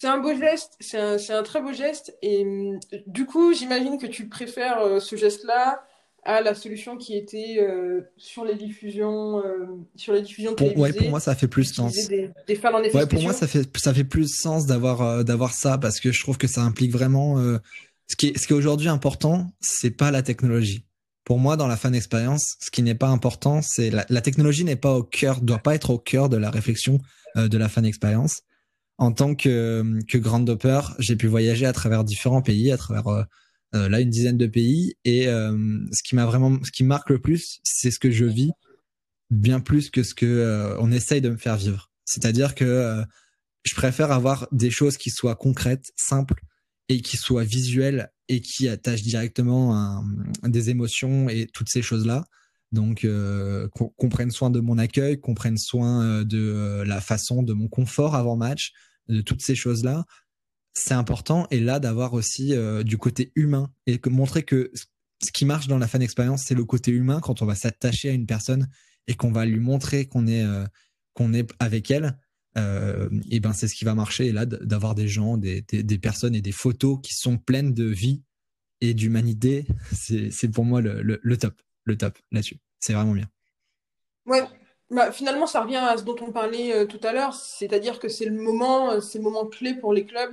C'est 0.00 0.08
un 0.08 0.18
beau 0.18 0.34
geste, 0.36 0.74
c'est 0.78 0.98
un, 0.98 1.16
un, 1.16 1.42
très 1.42 1.60
beau 1.60 1.72
geste. 1.72 2.16
Et 2.22 2.46
du 3.06 3.26
coup, 3.26 3.52
j'imagine 3.52 3.98
que 3.98 4.06
tu 4.06 4.28
préfères 4.28 4.78
euh, 4.78 5.00
ce 5.00 5.16
geste-là 5.16 5.82
à 6.24 6.40
la 6.40 6.54
solution 6.54 6.96
qui 6.96 7.16
était 7.16 7.56
euh, 7.58 8.02
sur 8.16 8.44
les 8.44 8.54
diffusions 8.54 9.38
euh, 9.38 9.66
sur 9.96 10.12
les 10.12 10.22
diffusions 10.22 10.54
pour, 10.54 10.76
ouais, 10.76 10.92
pour 10.92 11.08
moi 11.08 11.20
ça 11.20 11.34
fait 11.34 11.48
plus 11.48 11.72
sens. 11.72 11.94
des, 12.08 12.30
des 12.46 12.54
fans 12.54 12.74
en 12.74 12.82
ouais, 12.82 13.06
pour 13.06 13.22
moi 13.22 13.32
ça 13.32 13.46
fait 13.46 13.64
ça 13.78 13.94
fait 13.94 14.04
plus 14.04 14.28
sens 14.28 14.66
d'avoir 14.66 15.00
euh, 15.00 15.22
d'avoir 15.22 15.54
ça 15.54 15.78
parce 15.78 16.00
que 16.00 16.12
je 16.12 16.20
trouve 16.20 16.36
que 16.36 16.46
ça 16.46 16.62
implique 16.62 16.92
vraiment 16.92 17.38
ce 18.08 18.16
qui 18.16 18.28
est 18.28 18.38
ce 18.38 18.46
qui 18.46 18.52
est 18.52 18.56
aujourd'hui 18.56 18.88
important 18.88 19.50
c'est 19.60 19.90
pas 19.90 20.10
la 20.10 20.22
technologie 20.22 20.84
pour 21.28 21.38
moi 21.38 21.56
dans 21.56 21.68
la 21.68 21.76
fan 21.76 21.94
expérience 21.94 22.56
ce 22.58 22.70
qui 22.70 22.82
n'est 22.82 22.96
pas 22.96 23.08
important 23.08 23.62
c'est 23.62 23.90
la, 23.90 24.04
la, 24.08 24.20
technologie 24.20 24.64
n'est 24.64 24.76
pas 24.76 24.94
au 24.94 25.04
cœur 25.04 25.40
doit 25.40 25.58
pas 25.58 25.74
être 25.74 25.90
au 25.90 25.98
cœur 25.98 26.28
de 26.28 26.36
la 26.36 26.50
réflexion 26.50 26.98
de 27.36 27.58
la 27.58 27.68
fan 27.68 27.84
expérience 27.84 28.40
en 28.96 29.12
tant 29.12 29.34
que 29.34 29.84
que 30.08 30.18
grand 30.18 30.40
dopper 30.40 30.80
j'ai 30.98 31.14
pu 31.14 31.28
voyager 31.28 31.66
à 31.66 31.72
travers 31.72 32.02
différents 32.02 32.42
pays 32.42 32.72
à 32.72 32.78
travers 32.78 33.26
euh, 33.74 33.88
là 33.88 34.00
une 34.00 34.08
dizaine 34.08 34.38
de 34.38 34.46
pays. 34.46 34.94
Et 35.04 35.28
euh, 35.28 35.56
ce 35.92 36.02
qui 36.02 36.14
m'a 36.14 36.24
vraiment 36.24 36.58
ce 36.64 36.70
qui 36.70 36.84
marque 36.84 37.10
le 37.10 37.20
plus 37.20 37.60
c'est 37.64 37.90
ce 37.90 37.98
que 37.98 38.10
je 38.10 38.24
vis 38.24 38.50
bien 39.30 39.60
plus 39.60 39.90
que 39.90 40.02
ce 40.02 40.14
que 40.14 40.24
euh, 40.24 40.74
on 40.80 40.90
essaye 40.90 41.20
de 41.20 41.28
me 41.28 41.36
faire 41.36 41.56
vivre. 41.56 41.90
C'est-à-dire 42.06 42.54
que 42.54 43.04
je 43.64 43.74
préfère 43.74 44.10
avoir 44.10 44.48
des 44.50 44.70
choses 44.70 44.96
qui 44.96 45.10
soient 45.10 45.36
concrètes 45.36 45.92
simples 45.96 46.40
et 46.88 47.02
qui 47.02 47.18
soient 47.18 47.44
visuelles 47.44 48.10
et 48.28 48.40
qui 48.40 48.68
attachent 48.68 49.02
directement 49.02 49.76
un, 49.76 50.04
des 50.48 50.70
émotions 50.70 51.28
et 51.28 51.46
toutes 51.46 51.68
ces 51.68 51.82
choses 51.82 52.06
là 52.06 52.24
donc 52.70 53.04
euh, 53.04 53.68
qu'on 53.68 54.08
prenne 54.10 54.30
soin 54.30 54.50
de 54.50 54.60
mon 54.60 54.76
accueil 54.76 55.18
qu'on 55.18 55.34
prenne 55.34 55.56
soin 55.56 56.22
de 56.24 56.82
la 56.86 57.00
façon 57.00 57.42
de 57.42 57.54
mon 57.54 57.68
confort 57.68 58.14
avant 58.14 58.36
match 58.36 58.72
de 59.08 59.22
toutes 59.22 59.40
ces 59.40 59.54
choses 59.54 59.84
là 59.84 60.04
c'est 60.78 60.94
important. 60.94 61.46
Et 61.50 61.60
là, 61.60 61.80
d'avoir 61.80 62.14
aussi 62.14 62.54
euh, 62.54 62.82
du 62.82 62.98
côté 62.98 63.32
humain 63.34 63.72
et 63.86 63.98
que 63.98 64.08
montrer 64.08 64.44
que 64.44 64.70
ce 64.74 65.32
qui 65.32 65.44
marche 65.44 65.66
dans 65.66 65.78
la 65.78 65.88
fan 65.88 66.02
expérience, 66.02 66.44
c'est 66.44 66.54
le 66.54 66.64
côté 66.64 66.92
humain 66.92 67.20
quand 67.20 67.42
on 67.42 67.46
va 67.46 67.54
s'attacher 67.54 68.10
à 68.10 68.12
une 68.12 68.26
personne 68.26 68.68
et 69.08 69.14
qu'on 69.14 69.32
va 69.32 69.44
lui 69.44 69.58
montrer 69.58 70.06
qu'on 70.06 70.26
est 70.26 70.44
euh, 70.44 70.64
qu'on 71.14 71.34
est 71.34 71.50
avec 71.58 71.90
elle. 71.90 72.16
Euh, 72.56 73.08
et 73.30 73.40
ben 73.40 73.52
c'est 73.52 73.68
ce 73.68 73.74
qui 73.74 73.84
va 73.84 73.94
marcher. 73.94 74.26
Et 74.26 74.32
là, 74.32 74.46
d'avoir 74.46 74.94
des 74.94 75.08
gens, 75.08 75.36
des, 75.36 75.62
des, 75.62 75.82
des, 75.82 75.98
personnes 75.98 76.34
et 76.34 76.40
des 76.40 76.52
photos 76.52 76.98
qui 77.02 77.14
sont 77.14 77.36
pleines 77.36 77.74
de 77.74 77.84
vie 77.84 78.22
et 78.80 78.94
d'humanité, 78.94 79.66
c'est 79.92 80.48
pour 80.48 80.64
moi 80.64 80.80
le, 80.80 81.02
le, 81.02 81.20
le, 81.22 81.36
top, 81.36 81.54
le 81.84 81.96
top 81.96 82.18
là-dessus. 82.32 82.58
C'est 82.80 82.94
vraiment 82.94 83.12
bien. 83.12 83.28
Ouais, 84.26 84.42
bah, 84.90 85.12
finalement, 85.12 85.46
ça 85.46 85.62
revient 85.62 85.76
à 85.76 85.96
ce 85.96 86.04
dont 86.04 86.16
on 86.20 86.32
parlait 86.32 86.72
euh, 86.72 86.86
tout 86.86 87.00
à 87.02 87.12
l'heure, 87.12 87.34
c'est-à-dire 87.34 87.98
que 87.98 88.08
c'est 88.08 88.24
le 88.24 88.40
moment, 88.40 89.00
c'est 89.00 89.18
le 89.18 89.24
moment 89.24 89.46
clé 89.46 89.74
pour 89.74 89.92
les 89.92 90.04
clubs 90.04 90.32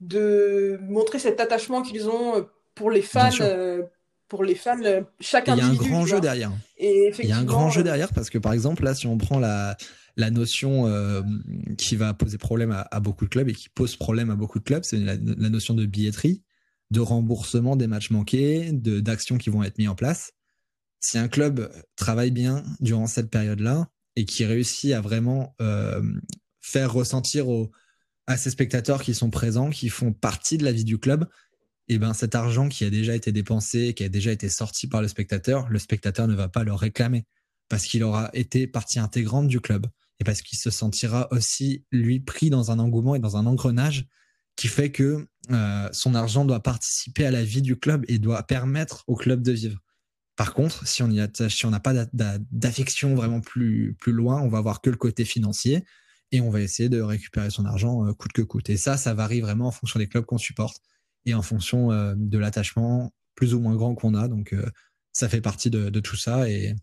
de 0.00 0.78
montrer 0.82 1.18
cet 1.18 1.40
attachement 1.40 1.82
qu'ils 1.82 2.08
ont 2.08 2.36
euh, 2.36 2.42
pour 2.74 2.90
les 2.90 3.02
fans, 3.02 3.30
euh, 3.40 3.82
pour 4.28 4.44
les 4.44 4.54
fans, 4.54 4.82
euh, 4.82 5.02
chaque 5.20 5.48
Il 5.48 5.56
y 5.56 5.60
a 5.60 5.66
un 5.66 5.74
grand 5.74 6.06
jeu 6.06 6.20
derrière. 6.20 6.52
Et 6.76 7.12
Il 7.18 7.28
y 7.28 7.32
a 7.32 7.36
un 7.36 7.44
grand 7.44 7.70
jeu 7.70 7.82
derrière 7.82 8.12
parce 8.12 8.30
que 8.30 8.38
par 8.38 8.52
exemple 8.52 8.84
là, 8.84 8.94
si 8.94 9.06
on 9.06 9.16
prend 9.16 9.38
la 9.38 9.76
la 10.16 10.30
notion 10.30 10.86
euh, 10.86 11.22
qui 11.76 11.96
va 11.96 12.14
poser 12.14 12.38
problème 12.38 12.70
à, 12.90 13.00
beaucoup 13.00 13.24
de 13.24 13.30
clubs 13.30 13.48
et 13.48 13.54
qui 13.54 13.68
pose 13.68 13.96
problème 13.96 14.30
à 14.30 14.36
beaucoup 14.36 14.58
de 14.58 14.64
clubs, 14.64 14.84
c'est 14.84 14.98
la, 14.98 15.16
notion 15.16 15.74
de 15.74 15.86
billetterie, 15.86 16.42
de 16.90 17.00
remboursement 17.00 17.76
des 17.76 17.86
matchs 17.86 18.10
manqués, 18.10 18.70
d'actions 18.72 19.38
qui 19.38 19.50
vont 19.50 19.62
être 19.62 19.78
mises 19.78 19.88
en 19.88 19.94
place. 19.94 20.32
Si 21.00 21.18
un 21.18 21.28
club 21.28 21.70
travaille 21.96 22.30
bien 22.30 22.62
durant 22.80 23.06
cette 23.06 23.30
période-là 23.30 23.88
et 24.16 24.24
qui 24.24 24.44
réussit 24.44 24.92
à 24.92 25.00
vraiment 25.00 25.54
euh, 25.60 26.02
faire 26.60 26.92
ressentir 26.92 27.46
à 28.26 28.36
ces 28.36 28.50
spectateurs 28.50 29.02
qui 29.02 29.14
sont 29.14 29.30
présents, 29.30 29.70
qui 29.70 29.88
font 29.88 30.12
partie 30.12 30.58
de 30.58 30.64
la 30.64 30.72
vie 30.72 30.84
du 30.84 30.98
club, 30.98 31.26
et 31.88 31.94
eh 31.94 31.98
ben 31.98 32.14
cet 32.14 32.34
argent 32.34 32.70
qui 32.70 32.84
a 32.84 32.90
déjà 32.90 33.14
été 33.14 33.30
dépensé, 33.30 33.92
qui 33.92 34.04
a 34.04 34.08
déjà 34.08 34.32
été 34.32 34.48
sorti 34.48 34.86
par 34.86 35.02
le 35.02 35.08
spectateur, 35.08 35.68
le 35.68 35.78
spectateur 35.78 36.26
ne 36.26 36.34
va 36.34 36.48
pas 36.48 36.64
le 36.64 36.72
réclamer 36.72 37.26
parce 37.68 37.84
qu'il 37.84 38.02
aura 38.04 38.30
été 38.32 38.66
partie 38.66 38.98
intégrante 38.98 39.48
du 39.48 39.60
club 39.60 39.86
et 40.20 40.24
parce 40.24 40.42
qu'il 40.42 40.58
se 40.58 40.70
sentira 40.70 41.28
aussi 41.32 41.84
lui 41.90 42.20
pris 42.20 42.50
dans 42.50 42.70
un 42.70 42.78
engouement 42.78 43.14
et 43.14 43.18
dans 43.18 43.36
un 43.36 43.46
engrenage 43.46 44.06
qui 44.56 44.68
fait 44.68 44.92
que 44.92 45.26
euh, 45.50 45.88
son 45.92 46.14
argent 46.14 46.44
doit 46.44 46.62
participer 46.62 47.26
à 47.26 47.30
la 47.30 47.42
vie 47.42 47.62
du 47.62 47.78
club 47.78 48.04
et 48.08 48.18
doit 48.18 48.44
permettre 48.44 49.04
au 49.06 49.16
club 49.16 49.42
de 49.42 49.52
vivre. 49.52 49.80
Par 50.36 50.54
contre, 50.54 50.86
si 50.86 51.02
on 51.02 51.10
si 51.48 51.66
n'a 51.66 51.80
pas 51.80 52.06
d'affection 52.52 53.14
vraiment 53.14 53.40
plus 53.40 53.96
plus 54.00 54.12
loin, 54.12 54.40
on 54.40 54.48
va 54.48 54.60
voir 54.60 54.80
que 54.80 54.90
le 54.90 54.96
côté 54.96 55.24
financier 55.24 55.84
et 56.32 56.40
on 56.40 56.50
va 56.50 56.60
essayer 56.60 56.88
de 56.88 57.00
récupérer 57.00 57.50
son 57.50 57.64
argent 57.64 58.06
euh, 58.06 58.12
coûte 58.12 58.32
que 58.32 58.42
coûte. 58.42 58.70
Et 58.70 58.76
ça, 58.76 58.96
ça 58.96 59.14
varie 59.14 59.40
vraiment 59.40 59.68
en 59.68 59.70
fonction 59.70 59.98
des 59.98 60.08
clubs 60.08 60.24
qu'on 60.24 60.38
supporte 60.38 60.80
et 61.26 61.34
en 61.34 61.42
fonction 61.42 61.92
euh, 61.92 62.14
de 62.16 62.38
l'attachement 62.38 63.12
plus 63.34 63.54
ou 63.54 63.60
moins 63.60 63.74
grand 63.74 63.94
qu'on 63.94 64.14
a. 64.14 64.28
Donc, 64.28 64.54
ça 65.12 65.28
fait 65.28 65.40
partie 65.40 65.70
de, 65.70 65.90
de 65.90 66.00
tout 66.00 66.16
ça 66.16 66.48
et, 66.48 66.76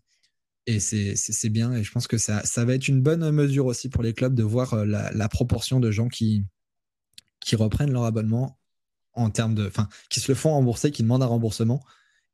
et 0.66 0.80
c'est 0.80 1.48
bien. 1.48 1.72
Et 1.74 1.82
je 1.82 1.92
pense 1.92 2.06
que 2.06 2.18
ça, 2.18 2.44
ça 2.44 2.64
va 2.64 2.74
être 2.74 2.88
une 2.88 3.00
bonne 3.00 3.30
mesure 3.30 3.66
aussi 3.66 3.88
pour 3.88 4.02
les 4.02 4.14
clubs 4.14 4.34
de 4.34 4.42
voir 4.42 4.84
la, 4.84 5.10
la 5.12 5.28
proportion 5.28 5.80
de 5.80 5.90
gens 5.90 6.08
qui, 6.08 6.44
qui 7.40 7.56
reprennent 7.56 7.92
leur 7.92 8.04
abonnement 8.04 8.58
en 9.14 9.30
termes 9.30 9.54
de, 9.54 9.66
enfin, 9.66 9.88
qui 10.08 10.20
se 10.20 10.30
le 10.30 10.34
font 10.34 10.50
rembourser, 10.50 10.90
qui 10.90 11.02
demandent 11.02 11.22
un 11.22 11.26
remboursement, 11.26 11.84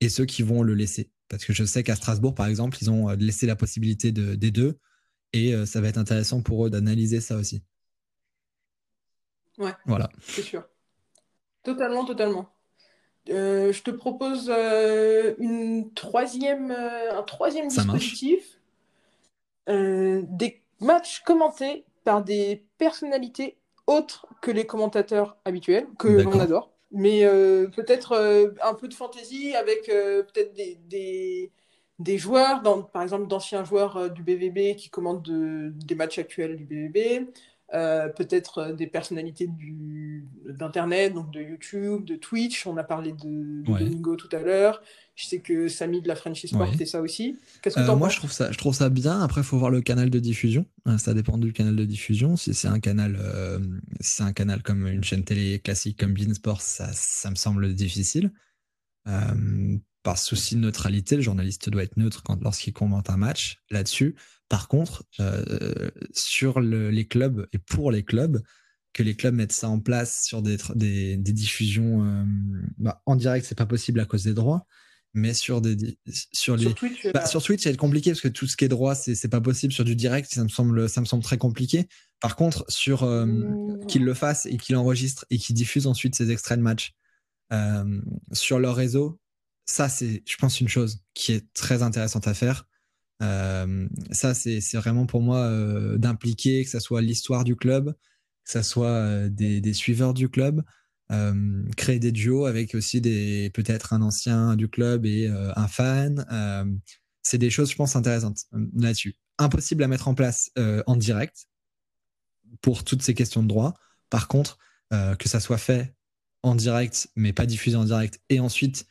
et 0.00 0.08
ceux 0.08 0.26
qui 0.26 0.42
vont 0.42 0.62
le 0.62 0.74
laisser. 0.74 1.10
Parce 1.28 1.44
que 1.44 1.52
je 1.52 1.64
sais 1.64 1.82
qu'à 1.82 1.96
Strasbourg, 1.96 2.34
par 2.34 2.46
exemple, 2.46 2.78
ils 2.80 2.90
ont 2.90 3.08
laissé 3.10 3.46
la 3.46 3.56
possibilité 3.56 4.12
de, 4.12 4.34
des 4.34 4.50
deux. 4.50 4.78
Et 5.34 5.54
euh, 5.54 5.66
ça 5.66 5.80
va 5.80 5.88
être 5.88 5.98
intéressant 5.98 6.40
pour 6.40 6.66
eux 6.66 6.70
d'analyser 6.70 7.20
ça 7.20 7.36
aussi. 7.36 7.62
Ouais. 9.58 9.74
Voilà. 9.84 10.08
C'est 10.22 10.42
sûr. 10.42 10.64
Totalement, 11.62 12.06
totalement. 12.06 12.48
Euh, 13.30 13.72
je 13.72 13.82
te 13.82 13.90
propose 13.90 14.50
euh, 14.54 15.34
une 15.38 15.92
troisième, 15.92 16.70
euh, 16.70 17.18
un 17.18 17.22
troisième 17.22 17.70
ça 17.70 17.82
dispositif. 17.82 18.58
des 19.66 20.62
matchs 20.80 21.20
commentés 21.20 21.84
par 22.04 22.24
des 22.24 22.64
personnalités 22.78 23.58
autres 23.86 24.26
que 24.40 24.50
les 24.50 24.66
commentateurs 24.66 25.36
habituels, 25.44 25.86
que 25.98 26.08
l'on 26.08 26.40
adore. 26.40 26.72
Mais 26.90 27.26
peut-être 27.76 28.54
un 28.62 28.74
peu 28.74 28.88
de 28.88 28.94
fantaisie 28.94 29.54
avec 29.54 29.86
peut-être 29.86 30.54
des, 30.54 30.78
des 30.86 31.52
des 31.98 32.16
joueurs, 32.16 32.62
dans, 32.62 32.82
par 32.82 33.02
exemple 33.02 33.26
d'anciens 33.26 33.64
joueurs 33.64 34.08
du 34.08 34.22
BVB 34.22 34.76
qui 34.76 34.88
commandent 34.88 35.28
des 35.28 35.94
matchs 35.96 36.20
actuels 36.20 36.56
du 36.56 36.64
BVB, 36.64 37.26
euh, 37.74 38.08
peut-être 38.08 38.58
euh, 38.58 38.72
des 38.72 38.86
personnalités 38.86 39.46
d'Internet, 40.48 41.12
donc 41.12 41.30
de 41.30 41.42
YouTube, 41.42 42.04
de 42.04 42.16
Twitch. 42.16 42.66
On 42.66 42.78
a 42.78 42.84
parlé 42.84 43.12
de, 43.12 43.62
Domingo 43.62 44.16
tout 44.16 44.34
à 44.34 44.40
l'heure. 44.40 44.80
Je 45.14 45.26
sais 45.26 45.40
que 45.40 45.68
Samy 45.68 46.00
de 46.00 46.08
la 46.08 46.16
French 46.16 46.46
Sport 46.46 46.74
fait 46.74 46.86
ça 46.86 47.02
aussi. 47.02 47.36
Qu'est-ce 47.60 47.74
que 47.74 47.80
euh, 47.80 47.96
Moi, 47.96 48.08
je 48.08 48.16
trouve, 48.16 48.32
ça, 48.32 48.50
je 48.52 48.56
trouve 48.56 48.74
ça 48.74 48.88
bien. 48.88 49.20
Après, 49.20 49.42
il 49.42 49.44
faut 49.44 49.58
voir 49.58 49.70
le 49.70 49.82
canal 49.82 50.08
de 50.08 50.18
diffusion. 50.18 50.64
ça 50.96 51.12
dépend 51.12 51.36
du 51.36 51.52
canal 51.52 51.76
de 51.76 51.84
diffusion. 51.84 52.36
Si 52.36 52.54
c'est 52.54 52.68
un 52.68 52.80
canal, 52.80 53.18
c'est 54.00 54.22
un 54.22 54.32
canal 54.32 54.62
comme 54.62 54.86
une 54.86 55.04
chaîne 55.04 55.24
télé 55.24 55.58
classique 55.58 55.98
comme 55.98 56.14
Beansport, 56.14 56.62
ça, 56.62 56.88
ça 56.94 57.30
me 57.30 57.36
semble 57.36 57.74
difficile. 57.74 58.32
par 60.02 60.16
souci 60.16 60.54
de 60.54 60.60
neutralité, 60.60 61.16
le 61.16 61.22
journaliste 61.22 61.68
doit 61.68 61.82
être 61.82 61.98
neutre 61.98 62.22
lorsqu'il 62.40 62.72
commente 62.72 63.10
un 63.10 63.18
match 63.18 63.58
là-dessus. 63.70 64.14
Par 64.48 64.68
contre, 64.68 65.04
euh, 65.20 65.90
sur 66.12 66.60
les 66.60 67.06
clubs 67.06 67.46
et 67.52 67.58
pour 67.58 67.90
les 67.92 68.02
clubs, 68.02 68.42
que 68.94 69.02
les 69.02 69.14
clubs 69.14 69.34
mettent 69.34 69.52
ça 69.52 69.68
en 69.68 69.78
place 69.78 70.24
sur 70.24 70.40
des, 70.42 70.56
des, 70.74 71.32
diffusions 71.32 72.04
euh, 72.04 72.24
bah, 72.78 73.02
en 73.04 73.14
direct, 73.14 73.46
c'est 73.46 73.54
pas 73.54 73.66
possible 73.66 74.00
à 74.00 74.06
cause 74.06 74.24
des 74.24 74.32
droits, 74.32 74.66
mais 75.12 75.34
sur 75.34 75.60
des 75.60 75.98
sur 76.32 76.56
les 76.56 76.72
Twitch, 76.72 77.06
bah, 77.12 77.26
sur 77.26 77.42
Twitch, 77.42 77.62
c'est 77.62 77.76
compliqué 77.76 78.10
parce 78.10 78.22
que 78.22 78.28
tout 78.28 78.46
ce 78.46 78.56
qui 78.56 78.64
est 78.64 78.68
droit, 78.68 78.94
c'est 78.94 79.28
pas 79.28 79.42
possible 79.42 79.72
sur 79.72 79.84
du 79.84 79.94
direct, 79.94 80.32
ça 80.32 80.42
me 80.42 80.48
semble 80.48 80.88
ça 80.88 81.02
me 81.02 81.06
semble 81.06 81.22
très 81.22 81.38
compliqué. 81.38 81.86
Par 82.20 82.34
contre, 82.34 82.64
sur 82.68 83.02
euh, 83.02 83.26
mmh. 83.26 83.86
qu'ils 83.86 84.04
le 84.04 84.14
fassent 84.14 84.46
et 84.46 84.56
qu'ils 84.56 84.76
l'enregistrent 84.76 85.26
et 85.28 85.36
qu'ils 85.36 85.54
diffusent 85.54 85.86
ensuite 85.86 86.14
ces 86.14 86.30
extraits 86.30 86.58
de 86.58 86.64
match 86.64 86.94
sur 88.32 88.58
leur 88.58 88.76
réseau, 88.76 89.18
ça 89.64 89.88
c'est, 89.88 90.22
je 90.26 90.36
pense, 90.36 90.60
une 90.60 90.68
chose 90.68 91.00
qui 91.14 91.32
est 91.32 91.50
très 91.54 91.82
intéressante 91.82 92.28
à 92.28 92.34
faire 92.34 92.66
euh, 93.22 93.88
ça, 94.10 94.34
c'est 94.34 94.60
vraiment 94.74 95.06
pour 95.06 95.22
moi 95.22 95.38
euh, 95.38 95.98
d'impliquer 95.98 96.64
que 96.64 96.70
ce 96.70 96.78
soit 96.78 97.02
l'histoire 97.02 97.44
du 97.44 97.56
club, 97.56 97.92
que 98.44 98.50
ce 98.50 98.62
soit 98.62 98.88
euh, 98.88 99.28
des, 99.28 99.60
des, 99.60 99.72
suiveurs 99.72 100.14
du 100.14 100.28
club, 100.28 100.62
créer 101.76 101.98
des 101.98 102.12
duos 102.12 102.44
avec 102.44 102.74
aussi 102.74 103.00
des 103.00 103.50
peut-être 103.54 103.94
un 103.94 104.02
ancien 104.02 104.56
du 104.56 104.68
club 104.68 105.06
et 105.06 105.26
un 105.26 105.66
fan. 105.66 106.26
c'est 107.22 107.38
des 107.38 107.48
choses, 107.48 107.70
je 107.70 107.76
pense, 107.76 107.96
intéressantes 107.96 108.44
là-dessus. 108.74 109.16
Impossible 109.38 109.82
à 109.82 109.88
mettre 109.88 110.08
en 110.08 110.14
place 110.14 110.50
en 110.86 110.96
direct 110.96 111.46
pour 112.60 112.84
toutes 112.84 113.00
ces 113.00 113.14
questions 113.14 113.42
de 113.42 113.48
droit. 113.48 113.72
Par 114.10 114.28
contre, 114.28 114.58
que 114.90 115.30
ça 115.30 115.40
soit 115.40 115.56
fait 115.56 115.94
en 116.42 116.54
direct, 116.54 117.08
mais 117.16 117.32
pas 117.32 117.46
diffusé 117.46 117.76
en 117.78 117.84
direct, 117.84 118.20
et 118.28 118.38
ensuite 118.38 118.86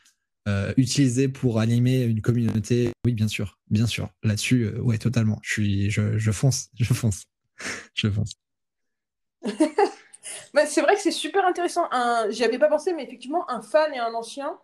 euh, 0.47 0.71
utilisé 0.77 1.27
pour 1.27 1.59
animer 1.59 2.03
une 2.03 2.21
communauté. 2.21 2.91
Oui, 3.05 3.11
bien 3.11 3.27
sûr, 3.27 3.59
bien 3.69 3.85
sûr. 3.85 4.09
Là-dessus, 4.23 4.63
euh, 4.63 4.79
ouais, 4.79 4.97
totalement. 4.97 5.39
Je 5.41 5.51
suis, 5.51 5.91
je, 5.91 6.17
je 6.17 6.31
fonce, 6.31 6.69
je 6.79 6.93
fonce, 6.93 7.23
je 7.93 8.09
fonce. 8.09 8.31
bah, 10.53 10.65
c'est 10.65 10.79
vrai 10.81 10.95
que 10.95 11.01
c'est 11.01 11.11
super 11.11 11.45
intéressant. 11.45 11.89
J'y 12.29 12.45
avais 12.45 12.59
pas 12.59 12.69
pensé, 12.69 12.93
mais 12.93 13.03
effectivement, 13.03 13.49
un 13.49 13.61
fan 13.61 13.93
et 13.93 13.99
un 13.99 14.13
ancien, 14.13 14.57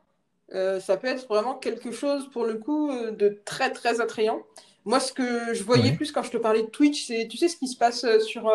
euh, 0.54 0.80
ça 0.80 0.96
peut 0.96 1.08
être 1.08 1.28
vraiment 1.28 1.56
quelque 1.56 1.92
chose 1.92 2.30
pour 2.32 2.46
le 2.46 2.56
coup 2.56 2.90
de 2.90 3.42
très 3.44 3.72
très 3.72 4.00
attrayant. 4.00 4.42
Moi, 4.86 5.02
ce 5.02 5.12
que 5.12 5.54
je 5.54 5.64
voyais 5.64 5.92
plus 5.94 6.14
quand 6.14 6.24
je 6.24 6.32
te 6.32 6.38
parlais 6.38 6.64
de 6.64 6.68
Twitch, 6.68 7.08
c'est, 7.08 7.28
tu 7.30 7.38
sais, 7.38 7.50
ce 7.50 7.58
qui 7.58 7.68
se 7.68 7.78
passe 7.78 8.06
sur, 8.20 8.50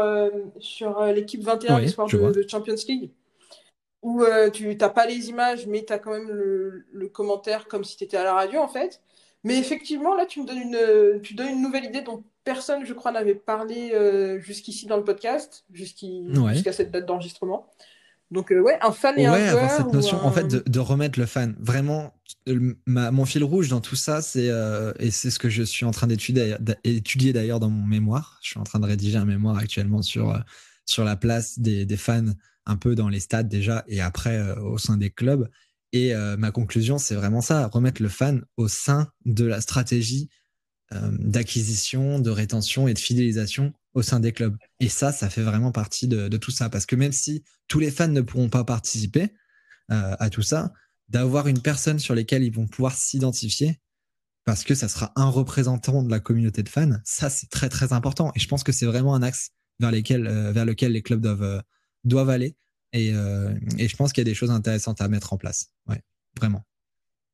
sur 0.60 1.04
l'équipe 1.06 1.42
21 1.42 1.80
l'histoire 1.80 2.08
de, 2.08 2.46
Champions 2.48 2.74
League? 2.86 3.10
Où 4.02 4.22
euh, 4.22 4.50
tu 4.50 4.74
n'as 4.76 4.88
pas 4.88 5.06
les 5.06 5.28
images, 5.28 5.66
mais 5.66 5.84
tu 5.84 5.92
as 5.92 5.98
quand 5.98 6.12
même 6.12 6.28
le, 6.28 7.08
commentaire 7.08 7.66
comme 7.68 7.84
si 7.84 7.96
tu 7.96 8.04
étais 8.04 8.16
à 8.16 8.24
la 8.24 8.34
radio, 8.34 8.60
en 8.60 8.68
fait. 8.68 9.00
Mais 9.44 9.58
effectivement, 9.58 10.14
là, 10.14 10.26
tu 10.26 10.42
me 10.42 10.46
donnes 10.46 10.58
une, 10.58 11.22
tu 11.22 11.34
donnes 11.34 11.50
une 11.50 11.62
nouvelle 11.62 11.84
idée 11.84 12.02
dont 12.02 12.24
personne, 12.44 12.84
je 12.84 12.92
crois, 12.92 13.12
n'avait 13.12 13.34
parlé 13.34 13.92
euh, 13.92 14.40
jusqu'ici 14.40 14.86
dans 14.86 14.96
le 14.96 15.04
podcast, 15.04 15.64
jusqu'à 15.72 16.72
cette 16.72 16.90
date 16.90 17.06
d'enregistrement. 17.06 17.66
Donc, 18.30 18.52
euh, 18.52 18.60
ouais, 18.60 18.76
un 18.82 18.92
fan 18.92 19.18
et 19.18 19.26
un 19.26 19.50
joueur. 19.50 19.70
cette 19.70 19.92
notion, 19.92 20.18
en 20.22 20.30
fait, 20.30 20.46
de, 20.46 20.80
remettre 20.80 21.18
le 21.18 21.26
fan. 21.26 21.56
Vraiment, 21.58 22.12
mon 22.86 23.24
fil 23.24 23.42
rouge 23.42 23.68
dans 23.68 23.80
tout 23.80 23.96
ça, 23.96 24.20
c'est, 24.20 24.50
et 24.98 25.10
c'est 25.10 25.30
ce 25.30 25.38
que 25.38 25.48
je 25.48 25.62
suis 25.62 25.86
en 25.86 25.92
train 25.92 26.06
d'étudier, 26.06 26.56
d'étudier 26.84 27.32
d'ailleurs 27.32 27.60
dans 27.60 27.70
mon 27.70 27.86
mémoire. 27.86 28.38
Je 28.42 28.50
suis 28.50 28.60
en 28.60 28.64
train 28.64 28.80
de 28.80 28.86
rédiger 28.86 29.16
un 29.16 29.24
mémoire 29.24 29.56
actuellement 29.56 30.02
sur, 30.02 30.38
sur 30.84 31.04
la 31.04 31.16
place 31.16 31.58
des, 31.58 31.86
des 31.86 31.96
fans 31.96 32.34
un 32.68 32.76
peu 32.76 32.94
dans 32.94 33.08
les 33.08 33.18
stades 33.18 33.48
déjà 33.48 33.82
et 33.88 34.00
après 34.00 34.36
euh, 34.36 34.60
au 34.60 34.78
sein 34.78 34.96
des 34.96 35.10
clubs. 35.10 35.50
Et 35.92 36.14
euh, 36.14 36.36
ma 36.36 36.52
conclusion, 36.52 36.98
c'est 36.98 37.14
vraiment 37.14 37.40
ça, 37.40 37.66
remettre 37.66 38.02
le 38.02 38.10
fan 38.10 38.44
au 38.56 38.68
sein 38.68 39.10
de 39.24 39.44
la 39.44 39.60
stratégie 39.60 40.28
euh, 40.92 41.10
d'acquisition, 41.18 42.20
de 42.20 42.30
rétention 42.30 42.86
et 42.86 42.94
de 42.94 42.98
fidélisation 42.98 43.72
au 43.94 44.02
sein 44.02 44.20
des 44.20 44.32
clubs. 44.32 44.56
Et 44.80 44.90
ça, 44.90 45.12
ça 45.12 45.30
fait 45.30 45.42
vraiment 45.42 45.72
partie 45.72 46.06
de, 46.06 46.28
tout 46.36 46.50
ça. 46.50 46.68
Parce 46.68 46.84
que 46.84 46.94
même 46.94 47.12
si 47.12 47.42
tous 47.68 47.80
les 47.80 47.90
fans 47.90 48.06
ne 48.06 48.20
pourront 48.20 48.50
pas 48.50 48.64
participer 48.64 49.32
à 49.90 50.28
tout 50.28 50.42
ça, 50.42 50.74
d'avoir 51.08 51.48
une 51.48 51.62
personne 51.62 51.98
sur 51.98 52.14
laquelle 52.14 52.44
ils 52.44 52.52
vont 52.52 52.66
pouvoir 52.66 52.94
s'identifier, 52.94 53.80
parce 54.44 54.62
que 54.62 54.74
ça 54.74 54.86
sera 54.86 55.12
un 55.16 55.30
représentant 55.30 56.02
de 56.02 56.10
la 56.10 56.20
communauté 56.20 56.62
de 56.62 56.68
fans, 56.68 56.98
ça 57.04 57.30
c'est 57.30 57.48
très 57.48 57.70
très 57.70 57.94
important. 57.94 58.30
Et 58.36 58.38
je 58.38 58.46
pense 58.48 58.62
que 58.62 58.70
c'est 58.70 58.84
vraiment 58.84 59.14
un 59.14 59.22
axe 59.22 59.52
vers, 59.80 59.90
lesquels, 59.90 60.28
vers 60.52 60.66
lequel 60.66 60.92
les 60.92 61.00
clubs 61.00 61.22
doivent, 61.22 61.62
doivent 62.08 62.30
aller. 62.30 62.56
Euh, 62.94 63.54
et, 63.76 63.88
je 63.88 63.96
pense 63.96 64.12
qu'il 64.12 64.22
y 64.22 64.26
a 64.26 64.30
des 64.30 64.34
choses 64.34 64.50
intéressantes 64.50 65.00
à 65.00 65.08
mettre 65.08 65.32
en 65.32 65.36
place. 65.36 65.70
Ouais, 65.86 66.00
vraiment. 66.38 66.64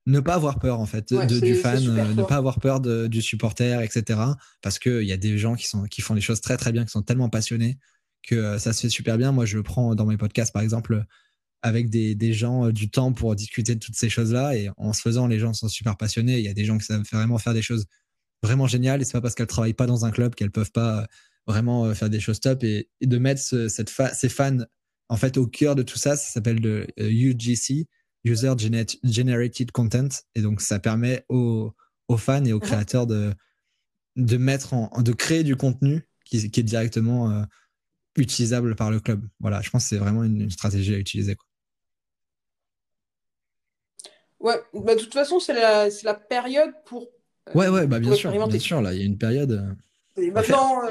Ne 0.06 0.20
pas 0.20 0.34
avoir 0.34 0.58
peur, 0.58 0.80
en 0.80 0.86
fait, 0.86 1.12
de, 1.14 1.40
du 1.40 1.54
fan, 1.54 1.88
euh, 1.88 2.14
ne 2.14 2.22
pas 2.22 2.36
avoir 2.36 2.60
peur 2.60 2.80
de, 2.80 3.06
du 3.06 3.22
supporter, 3.22 3.80
etc. 3.82 4.20
Parce 4.60 4.78
qu'il 4.78 5.04
y 5.04 5.12
a 5.12 5.16
des 5.16 5.38
gens 5.38 5.54
qui, 5.54 5.66
sont, 5.66 5.84
qui 5.84 6.02
font 6.02 6.14
les 6.14 6.20
choses 6.20 6.40
très, 6.40 6.56
très 6.56 6.72
bien, 6.72 6.84
qui 6.84 6.90
sont 6.90 7.02
tellement 7.02 7.30
passionnés 7.30 7.78
que 8.26 8.34
euh, 8.34 8.58
ça 8.58 8.72
se 8.72 8.82
fait 8.82 8.88
super 8.90 9.16
bien. 9.16 9.32
Moi, 9.32 9.46
je 9.46 9.56
le 9.56 9.62
prends 9.62 9.94
dans 9.94 10.06
mes 10.06 10.16
podcasts, 10.16 10.52
par 10.52 10.62
exemple, 10.62 11.04
avec 11.62 11.88
des, 11.88 12.14
des 12.14 12.34
gens 12.34 12.70
du 12.70 12.90
temps 12.90 13.12
pour 13.12 13.34
discuter 13.34 13.74
de 13.74 13.80
toutes 13.80 13.96
ces 13.96 14.10
choses-là. 14.10 14.56
Et 14.56 14.68
en 14.76 14.92
se 14.92 15.00
faisant, 15.00 15.26
les 15.26 15.38
gens 15.38 15.54
sont 15.54 15.68
super 15.68 15.96
passionnés. 15.96 16.38
Il 16.38 16.44
y 16.44 16.48
a 16.48 16.54
des 16.54 16.66
gens 16.66 16.76
qui 16.76 16.84
savent 16.84 17.04
vraiment 17.10 17.38
faire 17.38 17.54
des 17.54 17.62
choses 17.62 17.86
vraiment 18.42 18.66
géniales. 18.66 19.00
Et 19.00 19.04
c'est 19.04 19.12
pas 19.12 19.22
parce 19.22 19.34
qu'elles 19.34 19.46
travaillent 19.46 19.72
pas 19.72 19.86
dans 19.86 20.04
un 20.04 20.10
club 20.10 20.34
qu'elles 20.34 20.50
peuvent 20.50 20.72
pas 20.72 21.06
vraiment 21.46 21.84
euh, 21.84 21.94
faire 21.94 22.10
des 22.10 22.20
choses 22.20 22.40
top 22.40 22.64
et, 22.64 22.88
de 23.00 23.18
mettre 23.18 23.40
cette 23.68 23.90
ces 24.14 24.28
fans 24.28 24.58
en 25.08 25.16
fait 25.16 25.36
au 25.36 25.46
cœur 25.46 25.74
de 25.74 25.82
tout 25.82 25.98
ça. 25.98 26.16
Ça 26.16 26.32
s'appelle 26.32 26.60
le 26.60 26.86
UGC, 26.98 27.86
euh, 28.26 28.30
User 28.30 28.52
Generated 29.02 29.70
Content, 29.72 30.08
et 30.34 30.42
donc 30.42 30.60
ça 30.60 30.78
permet 30.78 31.24
aux, 31.28 31.72
aux 32.08 32.16
fans 32.16 32.44
et 32.44 32.52
aux 32.52 32.58
uh-huh. 32.58 32.62
créateurs 32.62 33.06
de 33.06 33.34
de 34.16 34.36
mettre 34.36 34.74
en, 34.74 35.02
de 35.02 35.12
créer 35.12 35.42
du 35.42 35.56
contenu 35.56 36.06
qui, 36.24 36.50
qui 36.50 36.60
est 36.60 36.64
directement 36.64 37.30
euh, 37.30 37.42
utilisable 38.16 38.76
par 38.76 38.90
le 38.90 39.00
club. 39.00 39.26
Voilà, 39.40 39.60
je 39.60 39.70
pense 39.70 39.84
que 39.84 39.88
c'est 39.88 39.98
vraiment 39.98 40.22
une, 40.22 40.50
stratégie 40.50 40.94
à 40.94 40.98
utiliser. 40.98 41.34
Quoi. 41.34 41.46
Ouais, 44.38 44.62
bah, 44.72 44.94
de 44.94 45.00
toute 45.00 45.12
façon, 45.12 45.40
c'est 45.40 45.54
la, 45.54 45.88
la, 46.04 46.14
période 46.14 46.72
pour. 46.84 47.08
ouais, 47.54 47.68
ouais, 47.68 47.88
bah, 47.88 47.98
bien 47.98 48.14
sûr, 48.14 48.30
bien 48.30 48.58
sûr, 48.60 48.80
là, 48.80 48.94
il 48.94 49.00
y 49.00 49.02
a 49.02 49.06
une 49.06 49.18
période. 49.18 49.76
maintenant, 50.16 50.82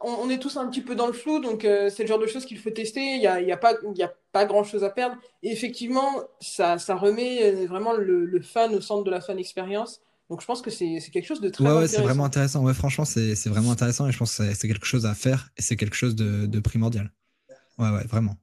on, 0.00 0.28
est 0.28 0.38
tous 0.38 0.56
un 0.56 0.68
petit 0.68 0.80
peu 0.80 0.94
dans 0.94 1.06
le 1.06 1.12
flou, 1.12 1.40
donc 1.40 1.64
euh, 1.64 1.90
c'est 1.90 2.02
le 2.02 2.08
genre 2.08 2.18
de 2.18 2.26
choses 2.26 2.44
qu'il 2.44 2.58
faut 2.58 2.70
tester. 2.70 3.00
Il 3.00 3.20
n'y 3.20 3.26
a, 3.26 3.40
y 3.40 3.52
a, 3.52 3.56
pas, 3.56 3.72
a 3.72 4.12
pas 4.32 4.44
grand-chose 4.44 4.84
à 4.84 4.90
perdre. 4.90 5.16
Et 5.42 5.50
effectivement, 5.50 6.22
ça, 6.40 6.78
ça 6.78 6.96
remet 6.96 7.42
euh, 7.42 7.66
vraiment 7.66 7.94
le, 7.94 8.40
fan 8.40 8.74
au 8.74 8.80
centre 8.80 9.04
de 9.04 9.10
la 9.10 9.20
fan 9.20 9.38
expérience. 9.38 10.00
Donc 10.28 10.40
je 10.40 10.46
pense 10.46 10.60
que 10.60 10.70
c'est 10.70 11.00
quelque 11.12 11.26
chose 11.26 11.40
de 11.40 11.48
très 11.48 11.64
ouais, 11.64 11.72
ouais, 11.72 11.88
c'est 11.88 12.02
vraiment 12.02 12.24
intéressant. 12.24 12.64
Ouais, 12.64 12.74
franchement, 12.74 13.04
c'est 13.04 13.46
vraiment 13.46 13.70
intéressant 13.70 14.08
et 14.08 14.12
je 14.12 14.18
pense 14.18 14.36
que 14.36 14.54
c'est 14.54 14.68
quelque 14.68 14.86
chose 14.86 15.06
à 15.06 15.14
faire 15.14 15.50
et 15.56 15.62
c'est 15.62 15.76
quelque 15.76 15.94
chose 15.94 16.16
de, 16.16 16.60
primordial. 16.60 17.12
Ouais, 17.78 17.90
ouais, 17.90 18.04
vraiment. 18.04 18.36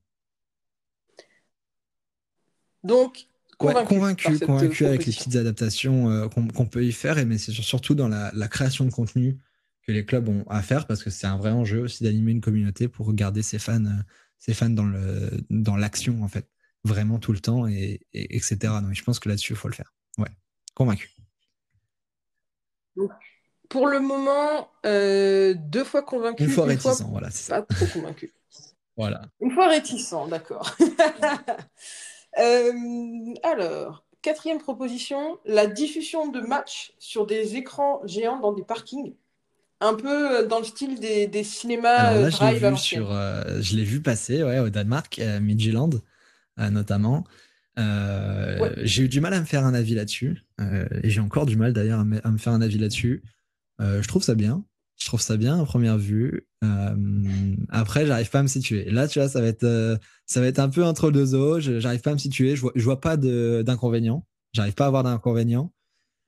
Donc, 2.83 3.27
convaincu, 3.57 3.87
convaincu, 3.87 4.39
convaincu 4.39 4.85
avec 4.85 5.05
les 5.05 5.13
petites 5.13 5.35
adaptations 5.35 6.09
euh, 6.09 6.27
qu'on 6.27 6.65
peut 6.65 6.83
y 6.83 6.91
faire, 6.91 7.25
mais 7.25 7.37
c'est 7.37 7.51
surtout 7.51 7.95
dans 7.95 8.09
la, 8.09 8.29
la, 8.33 8.47
création 8.49 8.83
de 8.83 8.91
contenu 8.91 9.37
que 9.85 9.91
les 9.91 10.05
clubs 10.05 10.27
ont 10.29 10.45
à 10.49 10.61
faire 10.61 10.87
parce 10.87 11.03
que 11.03 11.09
c'est 11.09 11.27
un 11.27 11.37
vrai 11.37 11.51
enjeu 11.51 11.81
aussi 11.81 12.03
d'animer 12.03 12.31
une 12.31 12.41
communauté 12.41 12.87
pour 12.87 13.13
garder 13.13 13.41
ses 13.43 13.59
fans, 13.59 13.85
euh, 13.85 14.01
ses 14.39 14.53
fans 14.53 14.69
dans 14.69 14.85
le 14.85 15.29
dans 15.49 15.75
l'action 15.75 16.23
en 16.23 16.27
fait, 16.27 16.47
vraiment 16.83 17.19
tout 17.19 17.33
le 17.33 17.39
temps 17.39 17.67
et, 17.67 18.01
etc. 18.13 18.57
Donc 18.81 18.93
je 18.93 19.03
pense 19.03 19.19
que 19.19 19.29
là-dessus 19.29 19.53
il 19.53 19.55
faut 19.57 19.67
le 19.67 19.73
faire. 19.73 19.93
Ouais, 20.17 20.29
convaincu. 20.73 21.11
pour 23.69 23.87
le 23.87 23.99
moment, 23.99 24.69
euh, 24.85 25.53
deux 25.57 25.83
fois 25.83 26.01
convaincu. 26.01 26.43
Une 26.43 26.49
fois 26.49 26.65
réticent, 26.65 27.01
voilà, 27.01 27.29
c'est 27.29 27.49
ça. 27.49 27.61
Pas 27.63 27.75
trop 27.75 27.87
convaincu. 27.87 28.31
voilà. 28.97 29.21
Une 29.41 29.51
fois 29.51 29.67
réticent, 29.67 30.15
d'accord. 30.29 30.75
Euh, 32.39 32.73
alors, 33.43 34.07
quatrième 34.23 34.57
proposition, 34.57 35.37
la 35.45 35.67
diffusion 35.67 36.29
de 36.29 36.41
matchs 36.41 36.95
sur 36.97 37.27
des 37.27 37.57
écrans 37.57 38.01
géants 38.05 38.39
dans 38.39 38.53
des 38.53 38.63
parkings 38.63 39.13
un 39.83 39.95
peu 39.95 40.37
euh, 40.37 40.47
dans 40.47 40.59
le 40.59 40.65
style 40.65 40.99
des, 40.99 41.27
des 41.27 41.43
cinémas 41.43 42.13
euh, 42.13 42.31
je 42.31 42.43
l'ai 42.43 42.69
vu, 42.69 42.77
sur, 42.77 43.11
euh, 43.11 43.61
je 43.61 43.75
l'ai 43.75 43.83
vu 43.83 44.01
passer 44.01 44.43
ouais, 44.43 44.59
au 44.59 44.69
Danemark, 44.69 45.19
à 45.19 45.39
Midtjylland 45.39 46.01
notamment. 46.57 47.25
J'ai 47.77 49.03
eu 49.03 49.09
du 49.09 49.21
mal 49.21 49.33
à 49.33 49.39
me 49.39 49.45
faire 49.45 49.65
un 49.65 49.73
avis 49.73 49.95
là-dessus. 49.95 50.43
et 50.59 51.09
j'ai 51.09 51.19
encore 51.19 51.45
du 51.45 51.57
mal 51.57 51.73
d'ailleurs 51.73 51.99
à, 51.99 52.03
me 52.31 52.37
faire 52.37 52.53
un 52.53 52.61
avis 52.61 52.77
là-dessus. 52.77 53.23
je 53.79 54.07
trouve 54.07 54.23
ça 54.23 54.35
bien. 54.35 54.63
Je 54.99 55.07
trouve 55.07 55.19
ça 55.19 55.35
bien 55.35 55.59
à 55.59 55.65
première 55.65 55.97
vue. 55.97 56.47
après, 57.69 58.05
j'arrive 58.05 58.29
pas 58.29 58.39
à 58.39 58.43
me 58.43 58.47
situer. 58.47 58.85
Là, 58.91 59.07
tu 59.07 59.19
vois, 59.19 59.27
ça 59.27 59.41
va 59.41 59.47
être, 59.47 59.99
ça 60.27 60.41
va 60.41 60.47
être 60.47 60.59
un 60.59 60.69
peu 60.69 60.83
entre 60.83 61.09
deux 61.09 61.33
eaux. 61.33 61.59
J'arrive 61.59 62.01
pas 62.01 62.11
à 62.11 62.13
me 62.13 62.19
situer. 62.19 62.55
Je 62.55 62.61
vois, 62.61 62.71
je 62.75 62.83
vois 62.83 63.01
pas 63.01 63.17
d'inconvénients. 63.17 64.27
J'arrive 64.53 64.75
pas 64.75 64.83
à 64.83 64.87
avoir 64.87 65.03
d'inconvénients. 65.03 65.73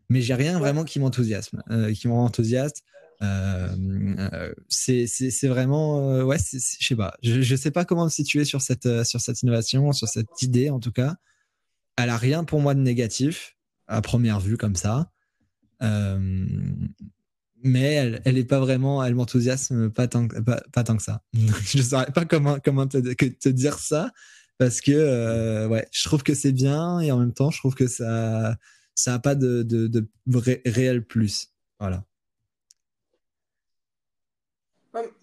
Mais 0.10 0.22
j'ai 0.22 0.34
rien 0.34 0.58
vraiment 0.58 0.84
qui 0.84 1.00
m'enthousiasme, 1.00 1.62
qui 1.94 2.08
m'enthousiaste. 2.08 2.84
Euh, 3.22 4.54
c'est 4.68 5.48
vraiment, 5.48 6.12
euh, 6.12 6.24
ouais, 6.24 6.38
je 6.38 6.60
sais 6.60 6.96
pas, 6.96 7.16
je, 7.24 7.56
sais 7.56 7.72
pas 7.72 7.86
comment 7.86 8.06
me 8.06 8.10
situer 8.10 8.46
sur 8.46 8.62
cette, 8.62 8.86
euh, 8.86 9.04
sur 9.04 9.22
cette 9.22 9.42
innovation, 9.42 9.92
sur 9.94 10.08
cette 10.08 10.42
idée 10.42 10.70
en 10.70 10.80
tout 10.80 10.92
cas. 10.92 11.16
Elle 11.98 12.10
a 12.10 12.18
rien 12.18 12.44
pour 12.44 12.60
moi 12.60 12.74
de 12.74 12.82
négatif 12.82 13.56
à 13.88 14.02
première 14.02 14.40
vue 14.40 14.58
comme 14.58 14.76
ça. 14.76 15.12
mais 17.64 17.94
elle, 17.94 18.22
elle 18.26 18.38
est 18.38 18.46
pas 18.46 18.60
vraiment, 18.60 19.04
elle 19.04 19.16
m'enthousiasme 19.16 19.90
pas 19.90 20.08
tant, 20.08 20.28
pas, 20.28 20.62
pas, 20.72 20.84
tant 20.84 20.98
que 20.98 21.04
ça. 21.04 21.22
je 21.34 21.82
saurais 21.82 22.12
pas 22.12 22.26
comment, 22.26 22.58
comment 22.64 22.88
te, 22.88 22.98
te 22.98 23.50
dire 23.50 23.80
ça 23.80 24.12
parce 24.58 24.80
que 24.82 25.68
ouais, 25.68 25.88
je 25.92 26.04
trouve 26.06 26.24
que 26.24 26.34
c'est 26.34 26.54
bien 26.54 27.00
et 27.00 27.12
en 27.12 27.20
même 27.20 27.34
temps, 27.34 27.52
je 27.52 27.60
trouve 27.60 27.76
que 27.76 27.88
ça, 27.88 28.56
ça 28.94 29.14
a 29.16 29.20
pas 29.20 29.36
de, 29.36 29.64
de, 29.64 29.88
de 29.88 30.08
réel 30.66 31.06
plus. 31.06 31.50
Voilà. 31.80 32.06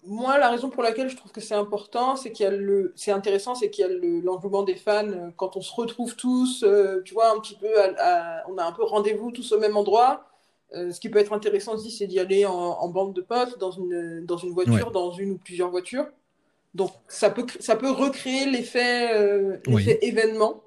Moi, 0.05 0.37
la 0.37 0.49
raison 0.49 0.69
pour 0.69 0.83
laquelle 0.83 1.09
je 1.09 1.15
trouve 1.15 1.31
que 1.31 1.41
c'est 1.41 1.55
important, 1.55 2.15
c'est 2.15 2.31
qu'il 2.31 2.43
y 2.43 2.47
a 2.47 2.51
le, 2.51 2.93
c'est 2.95 3.11
intéressant, 3.11 3.55
c'est 3.55 3.69
qu'il 3.69 3.85
y 3.85 3.87
a 3.87 4.21
l'engouement 4.23 4.63
des 4.63 4.75
fans 4.75 5.07
euh, 5.09 5.29
quand 5.35 5.57
on 5.57 5.61
se 5.61 5.73
retrouve 5.73 6.15
tous, 6.15 6.63
euh, 6.63 7.01
tu 7.03 7.13
vois, 7.13 7.31
un 7.31 7.39
petit 7.39 7.55
peu, 7.55 7.69
on 8.47 8.57
a 8.57 8.63
un 8.63 8.71
peu 8.71 8.83
rendez-vous 8.83 9.31
tous 9.31 9.51
au 9.51 9.59
même 9.59 9.75
endroit. 9.77 10.25
Euh, 10.73 10.91
ce 10.91 10.99
qui 10.99 11.09
peut 11.09 11.19
être 11.19 11.33
intéressant 11.33 11.75
aussi, 11.75 11.91
c'est 11.91 12.07
d'y 12.07 12.19
aller 12.19 12.45
en, 12.45 12.87
bande 12.89 13.13
de 13.13 13.21
potes, 13.21 13.59
dans 13.59 13.71
une, 13.71 14.25
dans 14.25 14.37
une 14.37 14.51
voiture, 14.51 14.91
dans 14.91 15.11
une 15.11 15.31
ou 15.31 15.37
plusieurs 15.37 15.69
voitures. 15.69 16.07
Donc, 16.73 16.91
ça 17.07 17.29
peut, 17.29 17.45
ça 17.59 17.75
peut 17.75 17.91
recréer 17.91 18.45
l'effet, 18.45 19.59
événement. 20.01 20.62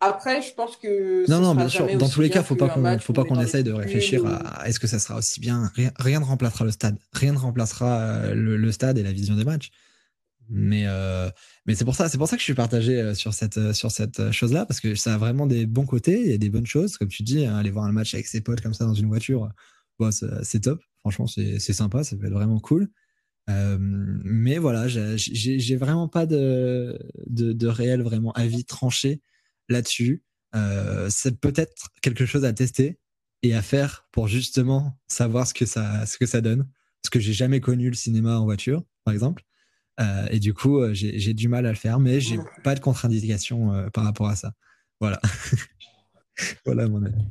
Après, 0.00 0.42
je 0.42 0.54
pense 0.54 0.76
que. 0.76 1.28
Non, 1.28 1.40
non, 1.40 1.54
bien 1.54 1.68
sûr. 1.68 1.86
Dans 1.96 2.08
tous 2.08 2.20
les 2.20 2.30
cas, 2.30 2.42
faut 2.42 2.54
pas 2.54 2.68
qu'on, 2.68 2.98
faut 3.00 3.12
pas 3.12 3.24
qu'on 3.24 3.40
essaye 3.40 3.64
de 3.64 3.72
réfléchir 3.72 4.24
à 4.26 4.68
est-ce 4.68 4.78
que 4.78 4.86
ça 4.86 4.98
sera 4.98 5.16
aussi 5.16 5.40
bien. 5.40 5.70
Rien, 5.98 6.20
ne 6.20 6.24
remplacera 6.24 6.64
le 6.64 6.70
stade. 6.70 6.96
Rien 7.12 7.32
ne 7.32 7.38
remplacera 7.38 8.00
euh, 8.00 8.34
le, 8.34 8.72
stade 8.72 8.98
et 8.98 9.02
la 9.02 9.12
vision 9.12 9.34
des 9.34 9.44
matchs. 9.44 9.70
Mais, 10.50 10.84
euh, 10.86 11.28
mais 11.66 11.74
c'est 11.74 11.84
pour 11.84 11.94
ça, 11.94 12.08
c'est 12.08 12.16
pour 12.16 12.28
ça 12.28 12.36
que 12.36 12.40
je 12.40 12.44
suis 12.44 12.54
partagé 12.54 12.98
euh, 12.98 13.14
sur 13.14 13.34
cette, 13.34 13.74
sur 13.74 13.90
cette 13.90 14.30
chose-là 14.32 14.64
parce 14.64 14.80
que 14.80 14.94
ça 14.94 15.14
a 15.14 15.18
vraiment 15.18 15.46
des 15.46 15.66
bons 15.66 15.84
côtés, 15.84 16.22
il 16.22 16.30
y 16.30 16.32
a 16.32 16.38
des 16.38 16.48
bonnes 16.48 16.66
choses, 16.66 16.96
comme 16.96 17.08
tu 17.08 17.22
dis, 17.22 17.44
hein, 17.44 17.58
aller 17.58 17.70
voir 17.70 17.84
un 17.84 17.92
match 17.92 18.14
avec 18.14 18.26
ses 18.26 18.40
potes 18.40 18.62
comme 18.62 18.72
ça 18.72 18.86
dans 18.86 18.94
une 18.94 19.08
voiture, 19.08 19.50
c'est 20.42 20.60
top. 20.60 20.80
Franchement, 21.00 21.26
c'est 21.26 21.58
sympa, 21.58 22.02
ça 22.02 22.16
peut 22.16 22.26
être 22.26 22.32
vraiment 22.32 22.60
cool. 22.60 22.88
mais 23.46 24.56
voilà, 24.56 24.86
j'ai 24.88 25.76
vraiment 25.76 26.08
pas 26.08 26.24
de, 26.24 26.98
de, 27.26 27.52
de 27.52 27.66
réel 27.66 28.00
vraiment 28.00 28.32
avis 28.32 28.64
tranché 28.64 29.20
là-dessus. 29.68 30.22
Euh, 30.54 31.08
c'est 31.10 31.38
peut-être 31.38 31.88
quelque 32.02 32.26
chose 32.26 32.44
à 32.44 32.52
tester 32.52 32.98
et 33.42 33.54
à 33.54 33.62
faire 33.62 34.06
pour 34.12 34.28
justement 34.28 34.98
savoir 35.06 35.46
ce 35.46 35.54
que 35.54 35.66
ça, 35.66 36.06
ce 36.06 36.18
que 36.18 36.26
ça 36.26 36.40
donne. 36.40 36.68
Parce 37.02 37.10
que 37.10 37.20
j'ai 37.20 37.32
jamais 37.32 37.60
connu 37.60 37.88
le 37.88 37.94
cinéma 37.94 38.38
en 38.38 38.44
voiture, 38.44 38.82
par 39.04 39.14
exemple. 39.14 39.42
Euh, 40.00 40.26
et 40.30 40.38
du 40.38 40.54
coup, 40.54 40.78
euh, 40.78 40.92
j'ai 40.94 41.34
du 41.34 41.48
mal 41.48 41.66
à 41.66 41.70
le 41.70 41.76
faire, 41.76 42.00
mais 42.00 42.20
j'ai 42.20 42.38
pas 42.64 42.74
de 42.74 42.80
contre-indication 42.80 43.88
par 43.92 44.04
rapport 44.04 44.28
à 44.28 44.36
ça. 44.36 44.52
Voilà. 45.00 45.20
voilà 46.64 46.88
mon 46.88 47.04
avis. 47.04 47.24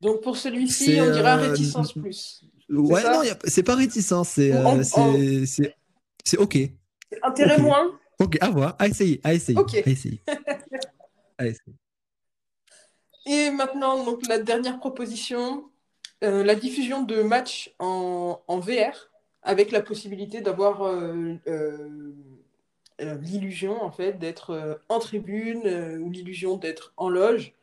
Donc 0.00 0.22
pour 0.22 0.36
celui-ci, 0.36 0.98
on 1.00 1.12
dira 1.12 1.36
réticence 1.36 1.92
plus. 2.00 2.44
Ouais, 2.70 3.02
non, 3.02 3.22
c'est 3.44 3.62
pas 3.62 3.74
réticence, 3.74 4.30
c'est 4.30 4.52
c'est 6.24 6.36
ok. 6.36 6.58
Intérêt 7.22 7.58
moins. 7.58 7.98
Ok, 8.18 8.36
à 8.40 8.50
voir, 8.50 8.76
à 8.78 8.88
essayer, 8.88 9.20
à 9.24 9.32
essayer. 9.32 9.58
À 9.58 9.88
essayer. 9.88 10.20
Et 13.26 13.50
maintenant, 13.50 14.04
donc, 14.04 14.26
la 14.26 14.38
dernière 14.38 14.78
proposition, 14.78 15.70
euh, 16.24 16.42
la 16.42 16.54
diffusion 16.56 17.02
de 17.02 17.22
matchs 17.22 17.74
en, 17.78 18.40
VR 18.48 19.10
avec 19.42 19.70
la 19.70 19.80
possibilité 19.82 20.40
d'avoir 20.40 20.82
euh, 20.82 21.36
euh, 21.46 22.12
l'illusion 22.98 23.80
en 23.82 23.92
fait 23.92 24.14
d'être 24.18 24.80
en 24.88 24.98
tribune 24.98 26.00
ou 26.00 26.10
l'illusion 26.10 26.56
d'être 26.56 26.92
en 26.96 27.08
loge. 27.08 27.54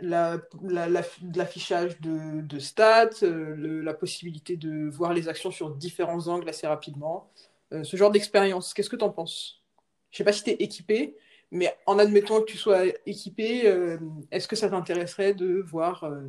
L'affichage 0.00 1.98
de, 2.00 2.42
de, 2.42 2.58
stats, 2.58 3.22
la 3.22 3.94
possibilité 3.94 4.56
de 4.56 4.88
voir 4.90 5.14
les 5.14 5.28
actions 5.28 5.50
sur 5.50 5.70
différents 5.70 6.28
angles 6.28 6.48
assez 6.48 6.66
rapidement, 6.66 7.30
ce 7.70 7.96
genre 7.96 8.10
d'expérience. 8.10 8.74
Qu'est-ce 8.74 8.90
que 8.90 8.96
tu 8.96 9.04
en 9.04 9.10
penses? 9.10 9.62
Je 10.10 10.16
ne 10.16 10.18
sais 10.18 10.24
pas 10.24 10.32
si 10.32 10.44
tu 10.44 10.50
es 10.50 10.54
équipé, 10.54 11.16
mais 11.50 11.74
en 11.86 11.98
admettant 11.98 12.40
que 12.40 12.50
tu 12.50 12.56
sois 12.56 12.84
équipé, 13.06 13.66
euh, 13.66 13.98
est-ce 14.30 14.46
que 14.46 14.56
ça 14.56 14.68
t'intéresserait 14.68 15.34
de 15.34 15.62
voir 15.66 16.04
euh, 16.04 16.28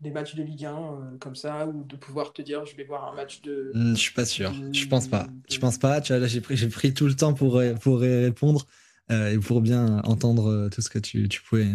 des 0.00 0.10
matchs 0.10 0.34
de 0.34 0.42
Ligue 0.42 0.64
1 0.64 0.74
euh, 0.74 1.18
comme 1.20 1.36
ça 1.36 1.66
ou 1.66 1.84
de 1.84 1.96
pouvoir 1.96 2.32
te 2.32 2.42
dire 2.42 2.66
je 2.66 2.76
vais 2.76 2.84
voir 2.84 3.10
un 3.10 3.14
match 3.14 3.42
de. 3.42 3.70
Je 3.74 3.90
je 3.90 3.94
suis 3.94 4.14
pas 4.14 4.24
sûr. 4.24 4.52
Je 4.72 4.86
pense 4.86 5.06
pas. 5.06 5.28
Je 5.48 5.58
pense 5.58 5.78
pas. 5.78 6.00
Tu 6.00 6.12
vois, 6.12 6.20
là, 6.20 6.26
j'ai 6.26 6.40
pris, 6.40 6.56
j'ai 6.56 6.68
pris 6.68 6.92
tout 6.92 7.06
le 7.06 7.14
temps 7.14 7.34
pour, 7.34 7.62
pour 7.80 8.00
répondre 8.00 8.66
et 9.08 9.38
pour 9.38 9.60
bien 9.60 10.00
entendre 10.02 10.68
tout 10.68 10.80
ce 10.80 10.90
que 10.90 10.98
tu, 10.98 11.28
tu 11.28 11.40
pouvais 11.42 11.68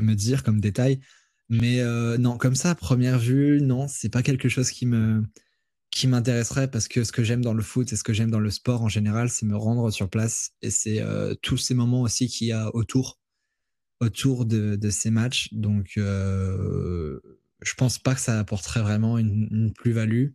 me 0.00 0.14
dire 0.14 0.42
comme 0.42 0.60
détail. 0.60 1.00
Mais 1.50 1.82
non, 2.18 2.38
comme 2.38 2.54
ça, 2.54 2.70
à 2.70 2.74
première 2.74 3.18
vue, 3.18 3.60
non, 3.60 3.86
c'est 3.86 4.08
pas 4.08 4.22
quelque 4.22 4.48
chose 4.48 4.70
qui 4.70 4.86
me 4.86 5.22
qui 5.90 6.06
m'intéresserait 6.06 6.70
parce 6.70 6.88
que 6.88 7.04
ce 7.04 7.12
que 7.12 7.24
j'aime 7.24 7.42
dans 7.42 7.54
le 7.54 7.62
foot 7.62 7.92
et 7.92 7.96
ce 7.96 8.04
que 8.04 8.12
j'aime 8.12 8.30
dans 8.30 8.40
le 8.40 8.50
sport 8.50 8.82
en 8.82 8.88
général, 8.88 9.28
c'est 9.28 9.46
me 9.46 9.56
rendre 9.56 9.90
sur 9.90 10.08
place 10.08 10.52
et 10.62 10.70
c'est 10.70 11.00
euh, 11.00 11.34
tous 11.42 11.56
ces 11.56 11.74
moments 11.74 12.02
aussi 12.02 12.28
qu'il 12.28 12.46
y 12.46 12.52
a 12.52 12.74
autour, 12.74 13.18
autour 14.00 14.46
de, 14.46 14.78
ces 14.90 15.10
matchs. 15.10 15.52
Donc, 15.52 15.92
euh, 15.96 17.20
je 17.62 17.74
pense 17.74 17.98
pas 17.98 18.14
que 18.14 18.20
ça 18.20 18.38
apporterait 18.38 18.82
vraiment 18.82 19.18
une, 19.18 19.72
plus-value. 19.74 20.28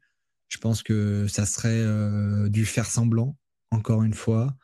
Je 0.49 0.57
pense 0.57 0.83
que 0.83 1.27
ça 1.27 1.45
serait 1.45 1.81
euh, 1.81 2.49
du 2.49 2.65
faire 2.65 2.85
semblant, 2.85 3.37
encore 3.71 4.03
une 4.03 4.13
fois, 4.13 4.55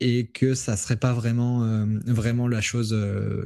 et 0.00 0.30
que 0.30 0.54
ça 0.54 0.76
serait 0.76 0.98
pas 0.98 1.14
vraiment, 1.14 1.64
euh, 1.64 1.86
vraiment 2.04 2.48
la 2.48 2.60
chose 2.60 2.94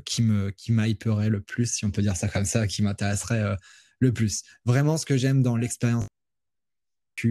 qui 0.06 0.22
me, 0.22 0.50
qui 0.50 0.72
m'hyperait 0.72 1.28
le 1.28 1.42
plus, 1.42 1.72
si 1.72 1.84
on 1.84 1.90
peut 1.90 2.02
dire 2.02 2.16
ça 2.16 2.28
comme 2.28 2.46
ça, 2.46 2.66
qui 2.66 2.82
m'intéresserait 2.82 3.56
le 3.98 4.12
plus. 4.12 4.42
Vraiment, 4.64 4.96
ce 4.96 5.04
que 5.04 5.16
j'aime 5.16 5.42
dans 5.42 5.56
l'expérience 5.56 6.06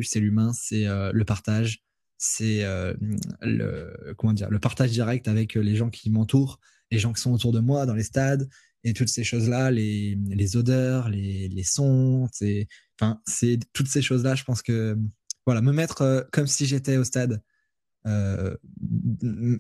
c'est 0.04 0.20
l'humain, 0.20 0.52
c'est 0.54 0.88
euh, 0.88 1.12
le 1.14 1.26
partage, 1.26 1.84
c'est 2.18 2.64
euh, 2.64 2.94
le 3.42 4.14
comment 4.18 4.34
dire, 4.34 4.50
le 4.50 4.60
partage 4.60 4.92
direct 4.92 5.28
avec 5.28 5.56
euh, 5.56 5.62
les 5.62 5.76
gens 5.76 5.90
qui 5.90 6.10
m'entourent, 6.10 6.60
les 6.92 7.00
gens 7.00 7.14
qui 7.14 7.22
sont 7.22 7.32
autour 7.32 7.52
de 7.52 7.60
moi 7.60 7.86
dans 7.86 7.94
les 7.94 8.04
stades 8.04 8.50
et 8.84 8.94
toutes 8.94 9.10
ces 9.10 9.24
choses-là, 9.24 9.72
les, 9.72 10.18
les 10.30 10.58
odeurs, 10.58 11.10
les, 11.10 11.50
les 11.50 11.64
sons, 11.64 12.28
c'est 12.32 12.68
enfin 13.00 13.22
c'est 13.26 13.60
toutes 13.74 13.88
ces 13.88 14.02
choses-là. 14.02 14.36
Je 14.36 14.44
pense 14.44 14.62
que 14.62 14.98
voilà, 15.46 15.62
me 15.62 15.72
mettre 15.72 16.28
comme 16.32 16.48
si 16.48 16.66
j'étais 16.66 16.98
au 16.98 17.04
stade 17.04 17.42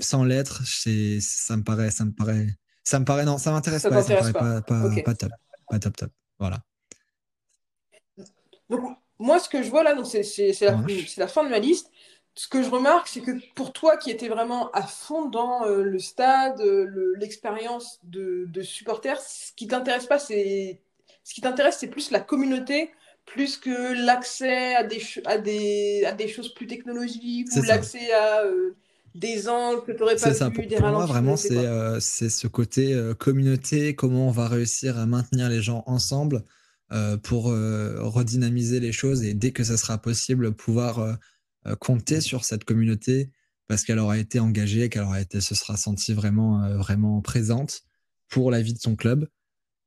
sans 0.01 0.23
l'être, 0.23 0.65
c'est 0.65 1.19
ça 1.21 1.57
me 1.57 1.63
paraît, 1.63 1.91
ça 1.91 2.05
me 2.05 2.11
paraît, 2.11 2.47
ça 2.83 2.99
me 2.99 3.05
paraît 3.05 3.25
non, 3.25 3.37
ça 3.37 3.51
m'intéresse 3.51 3.83
pas, 3.83 4.01
ça 4.01 4.15
me 4.15 4.33
paraît 4.33 4.61
pas, 4.61 4.61
pas, 5.03 5.15
top, 5.15 5.31
pas 5.69 5.79
top 5.79 5.97
top. 5.97 6.11
Voilà 6.39 6.63
moi, 9.19 9.39
ce 9.39 9.49
que 9.49 9.61
je 9.61 9.69
vois 9.69 9.83
là, 9.83 9.95
c'est 10.03 10.61
la, 10.61 10.79
la, 11.17 11.27
fin 11.27 11.43
de 11.43 11.49
ma 11.49 11.59
liste. 11.59 11.91
Ce 12.35 12.47
que 12.47 12.63
je 12.63 12.69
remarque, 12.69 13.09
c'est 13.09 13.19
que 13.19 13.31
pour 13.53 13.73
toi 13.73 13.97
qui 13.97 14.11
étais 14.11 14.29
vraiment 14.29 14.71
à 14.71 14.83
fond 14.83 15.25
dans 15.25 15.65
euh, 15.65 15.83
le 15.83 15.99
stade, 15.99 16.61
euh, 16.61 17.13
l'expérience 17.17 17.99
de, 18.03 18.45
de, 18.47 18.61
supporter, 18.61 19.19
ce 19.19 19.51
qui 19.57 19.67
t'intéresse 19.67 20.05
pas, 20.05 20.19
c'est 20.19 20.79
ce 21.25 21.33
qui 21.33 21.41
t'intéresse, 21.41 21.77
c'est 21.79 21.89
plus 21.89 22.11
la 22.11 22.21
communauté, 22.21 22.91
plus 23.25 23.57
que 23.57 24.05
l'accès 24.05 24.73
à 24.75 24.83
des, 24.85 25.01
à, 25.25 25.37
des, 25.37 26.05
à 26.05 26.13
des 26.13 26.29
choses 26.29 26.53
plus 26.53 26.65
technologiques 26.65 27.49
ou 27.57 27.61
l'accès 27.63 28.13
à 28.13 28.45
euh, 28.45 28.73
des 29.15 29.49
angles 29.49 29.83
que 29.83 29.91
tu 29.91 29.99
n'aurais 29.99 30.15
pas 30.15 30.33
ça. 30.33 30.47
vu, 30.47 30.53
pour, 30.55 30.77
pour 30.77 30.89
moi, 30.91 31.05
vraiment, 31.05 31.35
c'est 31.35 32.29
ce 32.29 32.47
côté 32.47 32.97
communauté, 33.17 33.95
comment 33.95 34.29
on 34.29 34.31
va 34.31 34.47
réussir 34.47 34.97
à 34.97 35.05
maintenir 35.05 35.49
les 35.49 35.61
gens 35.61 35.83
ensemble 35.87 36.45
pour 37.23 37.51
euh, 37.51 38.01
redynamiser 38.01 38.79
les 38.79 38.91
choses 38.91 39.23
et 39.23 39.33
dès 39.33 39.51
que 39.51 39.63
ça 39.63 39.77
sera 39.77 39.97
possible, 39.99 40.53
pouvoir 40.53 40.99
euh, 40.99 41.75
compter 41.79 42.21
sur 42.21 42.45
cette 42.45 42.63
communauté 42.63 43.31
parce 43.67 43.83
qu'elle 43.83 43.99
aura 43.99 44.17
été 44.17 44.39
engagée, 44.39 44.89
qu'elle 44.89 45.03
aura 45.03 45.21
été, 45.21 45.41
se 45.41 45.53
sera 45.53 45.77
sentie 45.77 46.13
vraiment, 46.13 46.77
vraiment 46.77 47.21
présente 47.21 47.81
pour 48.27 48.49
la 48.49 48.61
vie 48.61 48.73
de 48.73 48.79
son 48.79 48.95
club 48.95 49.27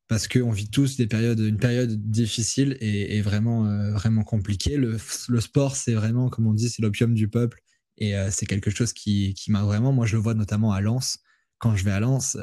parce 0.07 0.29
qu'on 0.29 0.51
vit 0.53 0.71
tous 0.71 0.97
des 0.97 1.07
périodes, 1.09 1.41
une 1.41 1.59
période 1.59 2.11
difficile 2.11 2.77
et, 2.81 3.17
et 3.17 3.23
vraiment, 3.23 3.91
vraiment 3.93 4.23
compliquée. 4.23 4.77
Le, 4.77 4.99
le 5.29 5.41
sport, 5.41 5.75
c'est 5.75 5.95
vraiment, 5.95 6.29
comme 6.29 6.47
on 6.47 6.53
dit, 6.53 6.69
c'est 6.69 6.83
l'opium 6.83 7.15
du 7.15 7.29
peuple 7.29 7.61
et 7.99 8.15
c'est 8.31 8.47
quelque 8.47 8.71
chose 8.71 8.93
qui, 8.93 9.35
qui 9.35 9.51
m'a 9.51 9.65
vraiment, 9.65 9.93
moi 9.93 10.07
je 10.07 10.15
le 10.15 10.23
vois 10.23 10.35
notamment 10.35 10.73
à 10.73 10.81
Lens. 10.81 11.19
Quand 11.59 11.75
je 11.75 11.85
vais 11.85 11.91
à 11.93 11.99
Lens, 11.99 12.37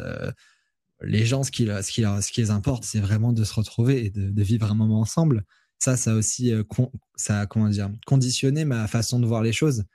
les 1.01 1.25
gens, 1.25 1.43
ce 1.43 1.51
qui, 1.51 1.65
ce 1.65 1.91
qui, 1.91 2.01
ce 2.03 2.31
qui 2.31 2.41
les 2.41 2.49
importe, 2.51 2.83
c'est 2.83 2.99
vraiment 2.99 3.33
de 3.33 3.43
se 3.43 3.53
retrouver 3.53 4.05
et 4.05 4.09
de, 4.09 4.43
vivre 4.43 4.69
un 4.71 4.75
moment 4.75 5.01
ensemble. 5.01 5.45
Ça, 5.79 5.95
ça 5.95 6.11
a 6.11 6.15
aussi 6.15 6.51
ça 7.15 7.45
comment 7.45 7.69
dire, 7.69 7.89
conditionné 8.05 8.65
ma 8.65 8.87
façon 8.87 9.19
de 9.19 9.25
voir 9.25 9.41
les 9.41 9.53
choses. 9.53 9.85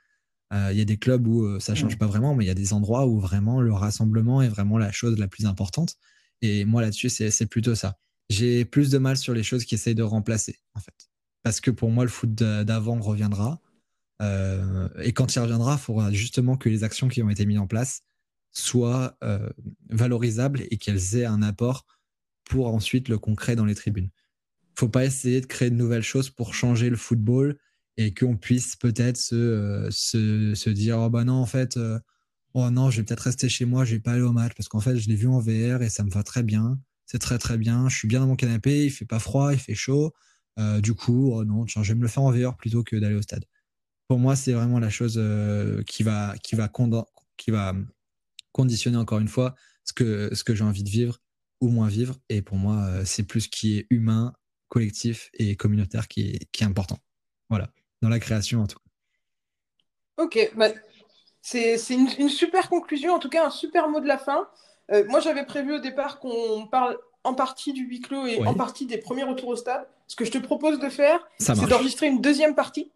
Il 0.51 0.77
y 0.77 0.81
a 0.81 0.85
des 0.85 0.97
clubs 0.97 1.27
où 1.27 1.59
ça 1.59 1.75
change 1.75 1.97
pas 1.97 2.07
vraiment, 2.07 2.33
mais 2.33 2.45
il 2.45 2.47
y 2.47 2.51
a 2.51 2.55
des 2.55 2.73
endroits 2.73 3.05
où 3.05 3.19
vraiment 3.19 3.61
le 3.61 3.73
rassemblement 3.73 4.41
est 4.41 4.47
vraiment 4.47 4.77
la 4.77 4.91
chose 4.91 5.19
la 5.19 5.27
plus 5.27 5.45
importante. 5.45 5.95
Et 6.41 6.65
moi, 6.65 6.81
là-dessus, 6.81 7.09
c'est 7.09 7.45
plutôt 7.45 7.75
ça. 7.75 7.97
J'ai 8.29 8.65
plus 8.65 8.89
de 8.89 8.97
mal 8.97 9.17
sur 9.17 9.33
les 9.33 9.43
choses 9.43 9.65
qui 9.65 9.75
essayent 9.75 9.95
de 9.95 10.03
remplacer, 10.03 10.59
en 10.73 10.79
fait. 10.79 11.09
Parce 11.43 11.61
que 11.61 11.71
pour 11.71 11.91
moi, 11.91 12.03
le 12.03 12.09
foot 12.09 12.33
d'avant 12.33 12.99
reviendra. 12.99 13.61
Euh, 14.21 14.89
et 15.01 15.13
quand 15.13 15.35
il 15.35 15.39
reviendra, 15.39 15.73
il 15.73 15.79
faudra 15.79 16.11
justement 16.11 16.57
que 16.57 16.69
les 16.69 16.83
actions 16.83 17.07
qui 17.07 17.21
ont 17.21 17.29
été 17.29 17.45
mises 17.45 17.59
en 17.59 17.67
place 17.67 18.01
soient 18.57 19.17
euh, 19.23 19.49
valorisables 19.89 20.63
et 20.71 20.77
qu'elles 20.77 21.15
aient 21.15 21.25
un 21.25 21.41
apport 21.41 21.85
pour 22.45 22.67
ensuite 22.67 23.09
le 23.09 23.17
concret 23.17 23.55
dans 23.55 23.65
les 23.65 23.75
tribunes. 23.75 24.09
Faut 24.77 24.89
pas 24.89 25.05
essayer 25.05 25.41
de 25.41 25.45
créer 25.45 25.69
de 25.69 25.75
nouvelles 25.75 26.03
choses 26.03 26.29
pour 26.29 26.53
changer 26.53 26.89
le 26.89 26.97
football 26.97 27.57
et 27.97 28.13
qu'on 28.13 28.37
puisse 28.37 28.75
peut-être 28.75 29.17
se, 29.17 29.35
euh, 29.35 29.89
se, 29.91 30.69
dire 30.69 30.99
oh 30.99 31.09
bah 31.09 31.23
non 31.23 31.35
en 31.35 31.45
fait 31.45 31.79
oh 32.53 32.69
non 32.69 32.89
je 32.89 32.97
vais 32.97 33.05
peut-être 33.05 33.21
rester 33.21 33.47
chez 33.47 33.63
moi 33.63 33.85
je 33.85 33.95
vais 33.95 34.01
pas 34.01 34.13
aller 34.13 34.21
au 34.21 34.33
match 34.33 34.53
parce 34.55 34.67
qu'en 34.67 34.81
fait 34.81 34.97
je 34.97 35.07
l'ai 35.07 35.15
vu 35.15 35.27
en 35.27 35.39
VR 35.39 35.81
et 35.81 35.89
ça 35.89 36.03
me 36.03 36.09
va 36.09 36.23
très 36.23 36.43
bien. 36.43 36.79
C'est 37.05 37.19
très 37.19 37.37
très 37.37 37.57
bien. 37.57 37.87
Je 37.89 37.97
suis 37.97 38.07
bien 38.07 38.19
dans 38.19 38.27
mon 38.27 38.35
canapé 38.35 38.85
il 38.85 38.91
fait 38.91 39.05
pas 39.05 39.19
froid 39.19 39.53
il 39.53 39.59
fait 39.59 39.75
chaud. 39.75 40.13
Du 40.81 40.93
coup 40.93 41.31
oh 41.33 41.45
non 41.45 41.65
je 41.67 41.81
vais 41.81 41.95
me 41.95 42.01
le 42.01 42.07
faire 42.07 42.23
en 42.23 42.31
VR 42.31 42.57
plutôt 42.57 42.83
que 42.83 42.95
d'aller 42.95 43.15
au 43.15 43.21
stade. 43.21 43.45
Pour 44.07 44.19
moi, 44.19 44.35
c'est 44.35 44.53
vraiment 44.53 44.79
la 44.79 44.89
chose 44.89 45.15
euh, 45.17 45.81
qui, 45.83 46.03
va, 46.03 46.35
qui, 46.43 46.55
va 46.55 46.71
qui 47.37 47.51
va 47.51 47.73
conditionner 48.55 48.97
encore 48.97 49.19
une 49.19 49.27
fois 49.27 49.53
ce 49.83 49.91
que, 49.91 50.33
ce 50.33 50.45
que 50.45 50.55
j'ai 50.55 50.63
envie 50.63 50.83
de 50.83 50.89
vivre 50.89 51.19
ou 51.59 51.67
moins 51.67 51.89
vivre. 51.89 52.15
Et 52.29 52.41
pour 52.41 52.55
moi, 52.55 52.85
euh, 52.85 53.03
c'est 53.03 53.23
plus 53.23 53.41
ce 53.41 53.49
qui 53.49 53.77
est 53.77 53.87
humain, 53.89 54.33
collectif 54.69 55.29
et 55.33 55.57
communautaire 55.57 56.07
qui 56.07 56.31
est, 56.31 56.51
qui 56.53 56.63
est 56.63 56.65
important. 56.65 56.97
Voilà, 57.49 57.69
dans 58.01 58.07
la 58.07 58.19
création 58.19 58.61
en 58.61 58.67
tout 58.67 58.77
cas. 58.77 60.23
Ok, 60.23 60.53
bah, 60.55 60.69
c'est 61.41 61.75
une, 61.89 62.07
une, 62.17 62.29
super 62.29 62.69
conclusion, 62.69 63.13
en 63.13 63.19
tout 63.19 63.27
cas 63.29 63.45
un 63.45 63.51
super 63.51 63.89
mot 63.89 63.99
de 63.99 64.07
la 64.07 64.17
fin. 64.17 64.47
Euh, 64.91 65.03
moi, 65.09 65.19
j'avais 65.19 65.45
prévu 65.45 65.73
au 65.73 65.79
départ 65.79 66.19
qu'on 66.19 66.65
parle 66.71 66.97
en 67.25 67.33
partie 67.33 67.73
du 67.73 67.83
huis 67.83 67.99
clos 67.99 68.25
et 68.25 68.45
en 68.45 68.53
partie 68.53 68.85
des 68.85 68.99
premiers 68.99 69.23
retours 69.23 69.49
au 69.49 69.55
stade. 69.57 69.85
Ce 70.07 70.15
que 70.15 70.23
je 70.23 70.31
te 70.31 70.37
propose 70.37 70.79
de 70.79 70.87
faire, 70.87 71.19
c'est 71.39 71.53
d'enregistrer 71.67 72.07
une 72.07 72.21
deuxième 72.21 72.55
partie 72.55 72.91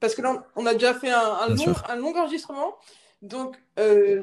parce 0.00 0.14
que 0.14 0.22
là, 0.22 0.44
on 0.56 0.66
a 0.66 0.72
déjà 0.72 0.94
fait 0.94 1.10
un, 1.10 1.48
long, 1.48 1.74
un 1.88 1.96
long, 1.96 2.16
enregistrement. 2.16 2.74
Donc, 3.22 3.62
euh, 3.78 4.22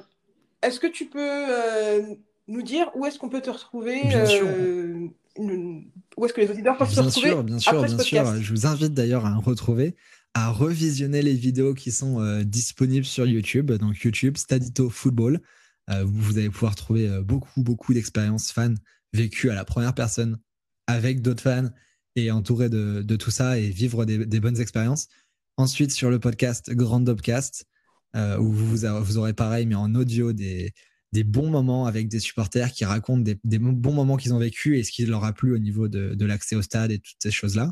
est-ce 0.61 0.79
que 0.79 0.87
tu 0.87 1.05
peux 1.05 1.19
euh, 1.19 2.15
nous 2.47 2.61
dire 2.61 2.89
où 2.95 3.05
est-ce 3.05 3.19
qu'on 3.19 3.29
peut 3.29 3.41
te 3.41 3.49
retrouver 3.49 4.01
Bien 4.07 4.25
sûr. 4.25 4.47
Euh, 4.47 5.07
où 5.37 6.25
est-ce 6.25 6.33
que 6.33 6.41
les 6.41 6.49
auditeurs 6.49 6.77
peuvent 6.77 6.93
te 6.93 6.99
retrouver 6.99 7.43
Bien 7.43 7.59
sûr, 7.59 7.83
bien 7.83 7.99
sûr. 7.99 8.41
Je 8.41 8.51
vous 8.51 8.65
invite 8.65 8.93
d'ailleurs 8.93 9.25
à 9.25 9.35
retrouver, 9.35 9.95
à 10.33 10.49
revisionner 10.49 11.21
les 11.21 11.35
vidéos 11.35 11.75
qui 11.75 11.91
sont 11.91 12.41
disponibles 12.41 13.05
sur 13.05 13.27
YouTube. 13.27 13.71
Donc, 13.73 14.01
YouTube, 14.01 14.35
Stadito 14.35 14.89
Football. 14.89 15.39
vous 15.87 16.39
allez 16.39 16.49
pouvoir 16.49 16.75
trouver 16.75 17.07
beaucoup, 17.21 17.61
beaucoup 17.61 17.93
d'expériences 17.93 18.51
fans 18.51 18.73
vécues 19.13 19.51
à 19.51 19.53
la 19.53 19.63
première 19.63 19.93
personne 19.93 20.39
avec 20.87 21.21
d'autres 21.21 21.43
fans 21.43 21.69
et 22.15 22.31
entouré 22.31 22.67
de, 22.69 23.03
de, 23.03 23.15
tout 23.15 23.29
ça 23.29 23.59
et 23.59 23.69
vivre 23.69 24.05
des, 24.05 24.25
des 24.25 24.39
bonnes 24.39 24.59
expériences. 24.59 25.07
Ensuite, 25.57 25.91
sur 25.91 26.09
le 26.09 26.19
podcast 26.19 26.71
Grand 26.71 26.99
Dopcast, 26.99 27.67
euh, 28.15 28.37
où 28.37 28.51
vous, 28.51 28.85
aurez 28.85 29.33
pareil, 29.33 29.65
mais 29.65 29.75
en 29.75 29.93
audio, 29.95 30.33
des, 30.33 30.73
bons 31.13 31.49
moments 31.49 31.85
avec 31.85 32.07
des 32.07 32.19
supporters 32.19 32.71
qui 32.71 32.85
racontent 32.85 33.21
des, 33.21 33.59
bons 33.59 33.93
moments 33.93 34.17
qu'ils 34.17 34.33
ont 34.33 34.39
vécu 34.39 34.77
et 34.77 34.83
ce 34.83 34.91
qui 34.91 35.05
leur 35.05 35.23
a 35.23 35.33
plu 35.33 35.53
au 35.53 35.57
niveau 35.57 35.87
de, 35.87 36.25
l'accès 36.25 36.55
au 36.55 36.61
stade 36.61 36.91
et 36.91 36.99
toutes 36.99 37.17
ces 37.21 37.31
choses-là. 37.31 37.71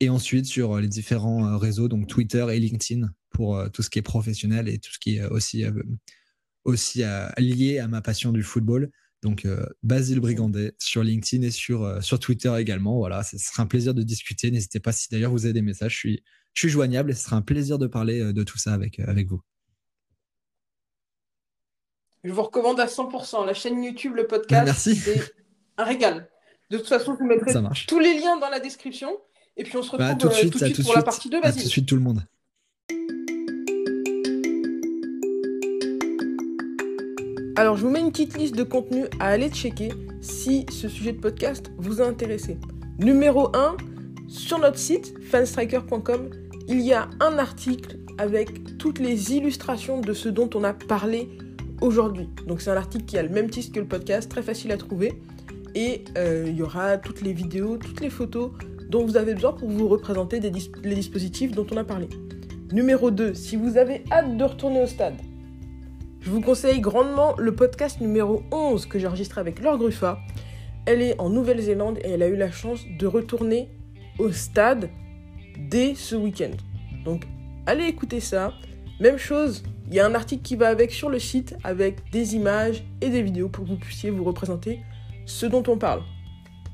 Et 0.00 0.10
ensuite, 0.10 0.46
sur 0.46 0.78
les 0.78 0.86
différents 0.86 1.46
euh, 1.46 1.56
réseaux, 1.56 1.88
donc 1.88 2.06
Twitter 2.06 2.46
et 2.52 2.60
LinkedIn, 2.60 3.10
pour 3.30 3.56
euh, 3.56 3.68
tout 3.68 3.82
ce 3.82 3.90
qui 3.90 3.98
est 3.98 4.02
professionnel 4.02 4.68
et 4.68 4.78
tout 4.78 4.92
ce 4.92 4.98
qui 4.98 5.16
est 5.16 5.24
aussi 5.24 7.02
lié 7.38 7.78
à 7.78 7.88
ma 7.88 8.00
passion 8.00 8.32
du 8.32 8.42
football. 8.42 8.90
Donc, 9.22 9.46
Basile 9.82 10.20
Brigandet 10.20 10.74
sur 10.78 11.02
LinkedIn 11.02 11.44
et 11.44 11.50
sur, 11.50 12.02
sur 12.04 12.20
Twitter 12.20 12.54
également. 12.58 12.98
Voilà, 12.98 13.24
ce 13.24 13.36
sera 13.36 13.64
un 13.64 13.66
plaisir 13.66 13.92
de 13.92 14.02
discuter. 14.02 14.50
N'hésitez 14.50 14.78
pas 14.78 14.92
si 14.92 15.08
d'ailleurs 15.10 15.32
vous 15.32 15.44
avez 15.44 15.54
des 15.54 15.62
messages. 15.62 15.94
Je 15.94 15.98
suis, 15.98 16.22
je 16.58 16.62
suis 16.62 16.70
joignable 16.70 17.12
et 17.12 17.14
ce 17.14 17.22
sera 17.22 17.36
un 17.36 17.42
plaisir 17.42 17.78
de 17.78 17.86
parler 17.86 18.20
euh, 18.20 18.32
de 18.32 18.42
tout 18.42 18.58
ça 18.58 18.72
avec, 18.74 18.98
euh, 18.98 19.04
avec 19.06 19.28
vous. 19.28 19.40
Je 22.24 22.32
vous 22.32 22.42
recommande 22.42 22.80
à 22.80 22.86
100% 22.86 23.46
la 23.46 23.54
chaîne 23.54 23.80
YouTube, 23.80 24.16
le 24.16 24.26
podcast. 24.28 24.64
Merci. 24.64 24.96
C'est 24.96 25.32
un 25.76 25.84
régal. 25.84 26.28
De 26.70 26.78
toute 26.78 26.88
façon, 26.88 27.14
je 27.14 27.20
vous 27.20 27.26
mettrai 27.26 27.52
tous 27.86 28.00
les 28.00 28.18
liens 28.18 28.38
dans 28.38 28.50
la 28.50 28.58
description. 28.58 29.08
Et 29.56 29.62
puis 29.62 29.76
on 29.76 29.82
se 29.82 29.96
bah, 29.96 30.14
retrouve 30.14 30.32
tout 30.32 30.58
de 30.58 30.64
suite, 30.64 30.80
euh, 30.80 30.82
pour 30.82 30.96
la 30.96 31.02
partie 31.02 31.30
2. 31.30 31.38
À 31.44 31.52
tout 31.52 31.58
de 31.58 31.62
suite 31.62 31.86
tout 31.86 31.94
le 31.94 32.02
monde. 32.02 32.24
Alors, 37.58 37.76
je 37.76 37.82
vous 37.82 37.90
mets 37.90 37.98
une 37.98 38.12
petite 38.12 38.38
liste 38.38 38.54
de 38.54 38.62
contenus 38.62 39.06
à 39.18 39.30
aller 39.30 39.48
checker 39.48 39.88
si 40.20 40.64
ce 40.70 40.88
sujet 40.88 41.10
de 41.10 41.18
podcast 41.18 41.72
vous 41.76 42.00
a 42.00 42.04
intéressé. 42.04 42.56
Numéro 43.00 43.48
1, 43.52 43.76
sur 44.28 44.60
notre 44.60 44.78
site 44.78 45.12
fanstriker.com, 45.24 46.30
il 46.68 46.80
y 46.82 46.92
a 46.92 47.10
un 47.18 47.36
article 47.36 47.98
avec 48.16 48.78
toutes 48.78 49.00
les 49.00 49.32
illustrations 49.32 50.00
de 50.00 50.12
ce 50.12 50.28
dont 50.28 50.48
on 50.54 50.62
a 50.62 50.72
parlé 50.72 51.30
aujourd'hui. 51.80 52.28
Donc 52.46 52.60
c'est 52.60 52.70
un 52.70 52.76
article 52.76 53.06
qui 53.06 53.18
a 53.18 53.24
le 53.24 53.28
même 53.28 53.50
titre 53.50 53.72
que 53.72 53.80
le 53.80 53.86
podcast, 53.86 54.30
très 54.30 54.42
facile 54.42 54.70
à 54.70 54.76
trouver. 54.76 55.20
Et 55.74 56.04
euh, 56.16 56.44
il 56.46 56.54
y 56.54 56.62
aura 56.62 56.96
toutes 56.96 57.22
les 57.22 57.32
vidéos, 57.32 57.76
toutes 57.76 58.00
les 58.00 58.10
photos 58.10 58.52
dont 58.88 59.04
vous 59.04 59.16
avez 59.16 59.34
besoin 59.34 59.52
pour 59.52 59.68
vous 59.68 59.88
représenter 59.88 60.38
les 60.38 60.94
dispositifs 60.94 61.50
dont 61.50 61.66
on 61.72 61.76
a 61.76 61.82
parlé. 61.82 62.08
Numéro 62.70 63.10
2, 63.10 63.34
si 63.34 63.56
vous 63.56 63.78
avez 63.78 64.04
hâte 64.12 64.36
de 64.36 64.44
retourner 64.44 64.80
au 64.80 64.86
stade, 64.86 65.16
je 66.28 66.32
vous 66.34 66.42
conseille 66.42 66.80
grandement 66.80 67.34
le 67.38 67.54
podcast 67.54 68.02
numéro 68.02 68.42
11 68.52 68.84
que 68.84 68.98
j'ai 68.98 69.06
enregistré 69.06 69.40
avec 69.40 69.62
Laure 69.62 69.78
Gruffa. 69.78 70.18
Elle 70.84 71.00
est 71.00 71.18
en 71.18 71.30
Nouvelle-Zélande 71.30 72.00
et 72.04 72.10
elle 72.10 72.22
a 72.22 72.28
eu 72.28 72.36
la 72.36 72.50
chance 72.50 72.84
de 72.98 73.06
retourner 73.06 73.70
au 74.18 74.30
stade 74.30 74.90
dès 75.58 75.94
ce 75.94 76.14
week-end. 76.16 76.50
Donc 77.06 77.24
allez 77.64 77.84
écouter 77.84 78.20
ça. 78.20 78.52
Même 79.00 79.16
chose, 79.16 79.62
il 79.86 79.94
y 79.94 80.00
a 80.00 80.06
un 80.06 80.14
article 80.14 80.42
qui 80.42 80.54
va 80.54 80.68
avec 80.68 80.92
sur 80.92 81.08
le 81.08 81.18
site 81.18 81.56
avec 81.64 82.10
des 82.10 82.34
images 82.34 82.84
et 83.00 83.08
des 83.08 83.22
vidéos 83.22 83.48
pour 83.48 83.64
que 83.64 83.70
vous 83.70 83.78
puissiez 83.78 84.10
vous 84.10 84.24
représenter 84.24 84.80
ce 85.24 85.46
dont 85.46 85.62
on 85.66 85.78
parle. 85.78 86.02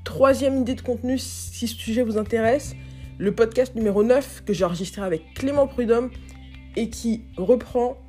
Troisième 0.03 0.63
idée 0.63 0.75
de 0.75 0.83
contenu, 0.83 1.17
si 1.17 1.69
ce 1.69 1.77
sujet 1.77 2.03
vous 2.03 2.19
intéresse, 2.19 2.75
le 3.19 3.33
podcast 3.33 3.77
numéro 3.77 4.03
9 4.03 4.43
que 4.45 4.53
j'ai 4.53 4.65
enregistré 4.65 5.03
avec 5.03 5.33
Clément 5.35 5.69
Prudhomme 5.69 6.11
et 6.75 6.91
qui 6.91 7.23
reprend 7.37 8.04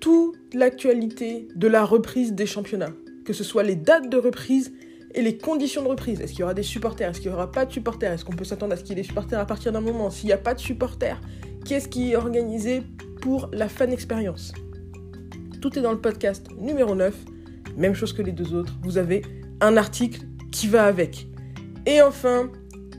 toute 0.00 0.54
l'actualité 0.54 1.48
de 1.54 1.68
la 1.68 1.84
reprise 1.84 2.32
des 2.32 2.46
championnats, 2.46 2.92
que 3.24 3.32
ce 3.32 3.44
soit 3.44 3.62
les 3.62 3.76
dates 3.76 4.08
de 4.08 4.16
reprise 4.16 4.72
et 5.14 5.22
les 5.22 5.36
conditions 5.36 5.82
de 5.82 5.88
reprise. 5.88 6.20
Est-ce 6.20 6.32
qu'il 6.32 6.40
y 6.40 6.42
aura 6.42 6.54
des 6.54 6.62
supporters? 6.62 7.10
Est-ce 7.10 7.20
qu'il 7.20 7.30
n'y 7.30 7.34
aura 7.34 7.50
pas 7.50 7.66
de 7.66 7.72
supporters? 7.72 8.12
Est-ce 8.12 8.24
qu'on 8.24 8.32
peut 8.32 8.44
s'attendre 8.44 8.72
à 8.72 8.76
ce 8.76 8.82
qu'il 8.82 8.90
y 8.90 8.92
ait 8.98 9.02
des 9.02 9.08
supporters 9.08 9.38
à 9.38 9.46
partir 9.46 9.72
d'un 9.72 9.80
moment? 9.80 10.10
S'il 10.10 10.26
n'y 10.26 10.32
a 10.32 10.38
pas 10.38 10.54
de 10.54 10.60
supporters, 10.60 11.20
qu'est-ce 11.64 11.88
qui 11.88 12.12
est 12.12 12.16
organisé 12.16 12.82
pour 13.20 13.50
la 13.52 13.68
fan 13.68 13.92
expérience? 13.92 14.52
Tout 15.60 15.78
est 15.78 15.82
dans 15.82 15.92
le 15.92 16.00
podcast 16.00 16.46
numéro 16.58 16.94
9. 16.94 17.14
Même 17.76 17.94
chose 17.94 18.12
que 18.12 18.22
les 18.22 18.32
deux 18.32 18.54
autres. 18.54 18.72
Vous 18.82 18.98
avez 18.98 19.22
un 19.60 19.76
article 19.76 20.22
qui 20.50 20.66
va 20.66 20.84
avec. 20.84 21.26
Et 21.86 22.00
enfin, 22.00 22.50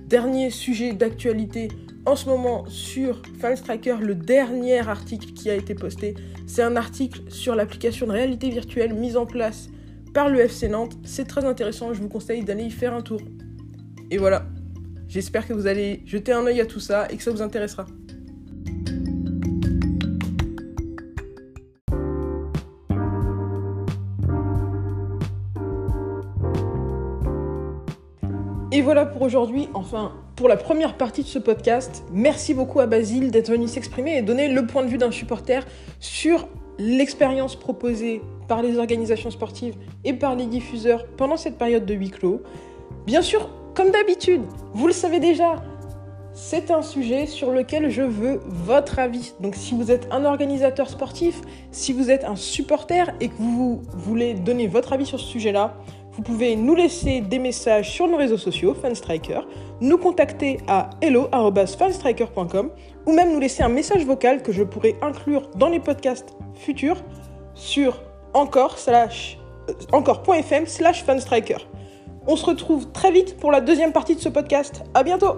dernier 0.08 0.50
sujet 0.50 0.94
d'actualité 0.94 1.70
en 2.06 2.16
ce 2.16 2.28
moment 2.28 2.66
sur 2.68 3.22
Fanstriker, 3.40 3.98
le 4.02 4.16
dernier 4.16 4.80
article 4.80 5.34
qui 5.34 5.50
a 5.50 5.56
été 5.56 5.76
posté, 5.76 6.16
c'est 6.48 6.64
un 6.64 6.76
article 6.76 7.22
sur 7.30 7.56
l'application 7.56 8.08
de 8.08 8.12
réalité 8.12 8.50
virtuelle 8.50 8.94
mise 8.94 9.18
en 9.18 9.26
place 9.26 9.70
par 10.14 10.30
le 10.30 10.40
FC 10.40 10.68
Nantes. 10.68 10.98
C'est 11.04 11.28
très 11.28 11.46
intéressant, 11.46 11.94
je 11.94 12.02
vous 12.02 12.10
conseille 12.10 12.44
d'aller 12.44 12.64
y 12.64 12.72
faire 12.72 12.94
un 12.94 13.02
tour. 13.02 13.22
Et 14.10 14.18
voilà, 14.18 14.46
j'espère 15.08 15.48
que 15.48 15.54
vous 15.54 15.68
allez 15.68 16.02
jeter 16.06 16.32
un 16.32 16.46
œil 16.46 16.60
à 16.60 16.66
tout 16.66 16.80
ça 16.80 17.08
et 17.10 17.18
que 17.18 17.24
ça 17.24 17.32
vous 17.32 17.42
intéressera. 17.42 17.86
Et 28.82 28.84
voilà 28.84 29.06
pour 29.06 29.22
aujourd'hui, 29.22 29.70
enfin 29.76 30.12
pour 30.36 30.48
la 30.48 30.58
première 30.58 30.98
partie 30.98 31.22
de 31.22 31.28
ce 31.28 31.38
podcast. 31.38 32.04
Merci 32.12 32.56
beaucoup 32.56 32.80
à 32.80 32.88
Basile 32.88 33.30
d'être 33.30 33.52
venu 33.52 33.68
s'exprimer 33.68 34.18
et 34.18 34.24
donner 34.24 34.48
le 34.48 34.66
point 34.66 34.82
de 34.82 34.88
vue 34.88 34.98
d'un 34.98 35.12
supporter 35.12 35.68
sur 36.00 36.48
l'expérience 36.80 37.56
proposée 37.56 38.24
par 38.48 38.64
les 38.64 38.80
organisations 38.80 39.30
sportives 39.30 39.76
et 40.04 40.14
par 40.14 40.36
les 40.36 40.48
diffuseurs 40.48 41.06
pendant 41.16 41.38
cette 41.38 41.60
période 41.60 41.86
de 41.86 41.94
huis 41.94 42.10
clos. 42.10 42.42
Bien 43.06 43.22
sûr, 43.22 43.52
comme 43.76 43.92
d'habitude, 43.92 44.42
vous 44.74 44.88
le 44.88 44.94
savez 44.94 45.20
déjà, 45.20 45.62
c'est 46.34 46.72
un 46.72 46.82
sujet 46.82 47.28
sur 47.28 47.52
lequel 47.52 47.92
je 47.92 48.02
veux 48.02 48.40
votre 48.48 48.98
avis. 48.98 49.34
Donc 49.42 49.54
si 49.54 49.76
vous 49.76 49.92
êtes 49.92 50.08
un 50.10 50.26
organisateur 50.26 50.90
sportif, 50.90 51.42
si 51.70 51.94
vous 51.94 52.10
êtes 52.10 52.24
un 52.24 52.36
supporter 52.36 53.12
et 53.20 53.28
que 53.28 53.38
vous 53.38 53.84
voulez 53.94 54.34
donner 54.34 54.66
votre 54.66 54.94
avis 54.94 55.06
sur 55.06 55.20
ce 55.20 55.28
sujet-là, 55.28 55.76
Vous 56.14 56.24
pouvez 56.24 56.56
nous 56.56 56.76
laisser 56.76 57.22
des 57.22 57.40
messages 57.40 57.90
sur 57.90 58.08
nos 58.08 58.18
réseaux 58.18 58.38
sociaux, 58.38 58.74
Fanstriker, 58.74 59.42
nous 59.80 59.98
contacter 59.98 60.58
à 60.68 60.90
hello.fanstriker.com 61.02 62.70
ou 63.06 63.14
même 63.14 63.32
nous 63.32 63.40
laisser 63.40 63.64
un 63.64 63.70
message 63.70 64.06
vocal 64.06 64.44
que 64.44 64.52
je 64.52 64.64
pourrai 64.64 64.96
inclure 65.02 65.50
dans 65.56 65.70
les 65.70 65.80
podcasts 65.80 66.36
futurs 66.56 67.02
sur 67.54 68.02
encore 68.34 68.78
slash, 68.78 69.40
euh, 69.70 69.74
encore.fm 69.94 70.66
slash 70.66 71.04
fanstriker. 71.04 71.58
On 72.28 72.36
se 72.36 72.46
retrouve 72.46 72.92
très 72.92 73.12
vite 73.12 73.38
pour 73.38 73.52
la 73.52 73.62
deuxième 73.62 73.94
partie 73.94 74.16
de 74.16 74.22
ce 74.22 74.30
podcast. 74.30 74.84
À 74.94 75.04
bientôt! 75.04 75.38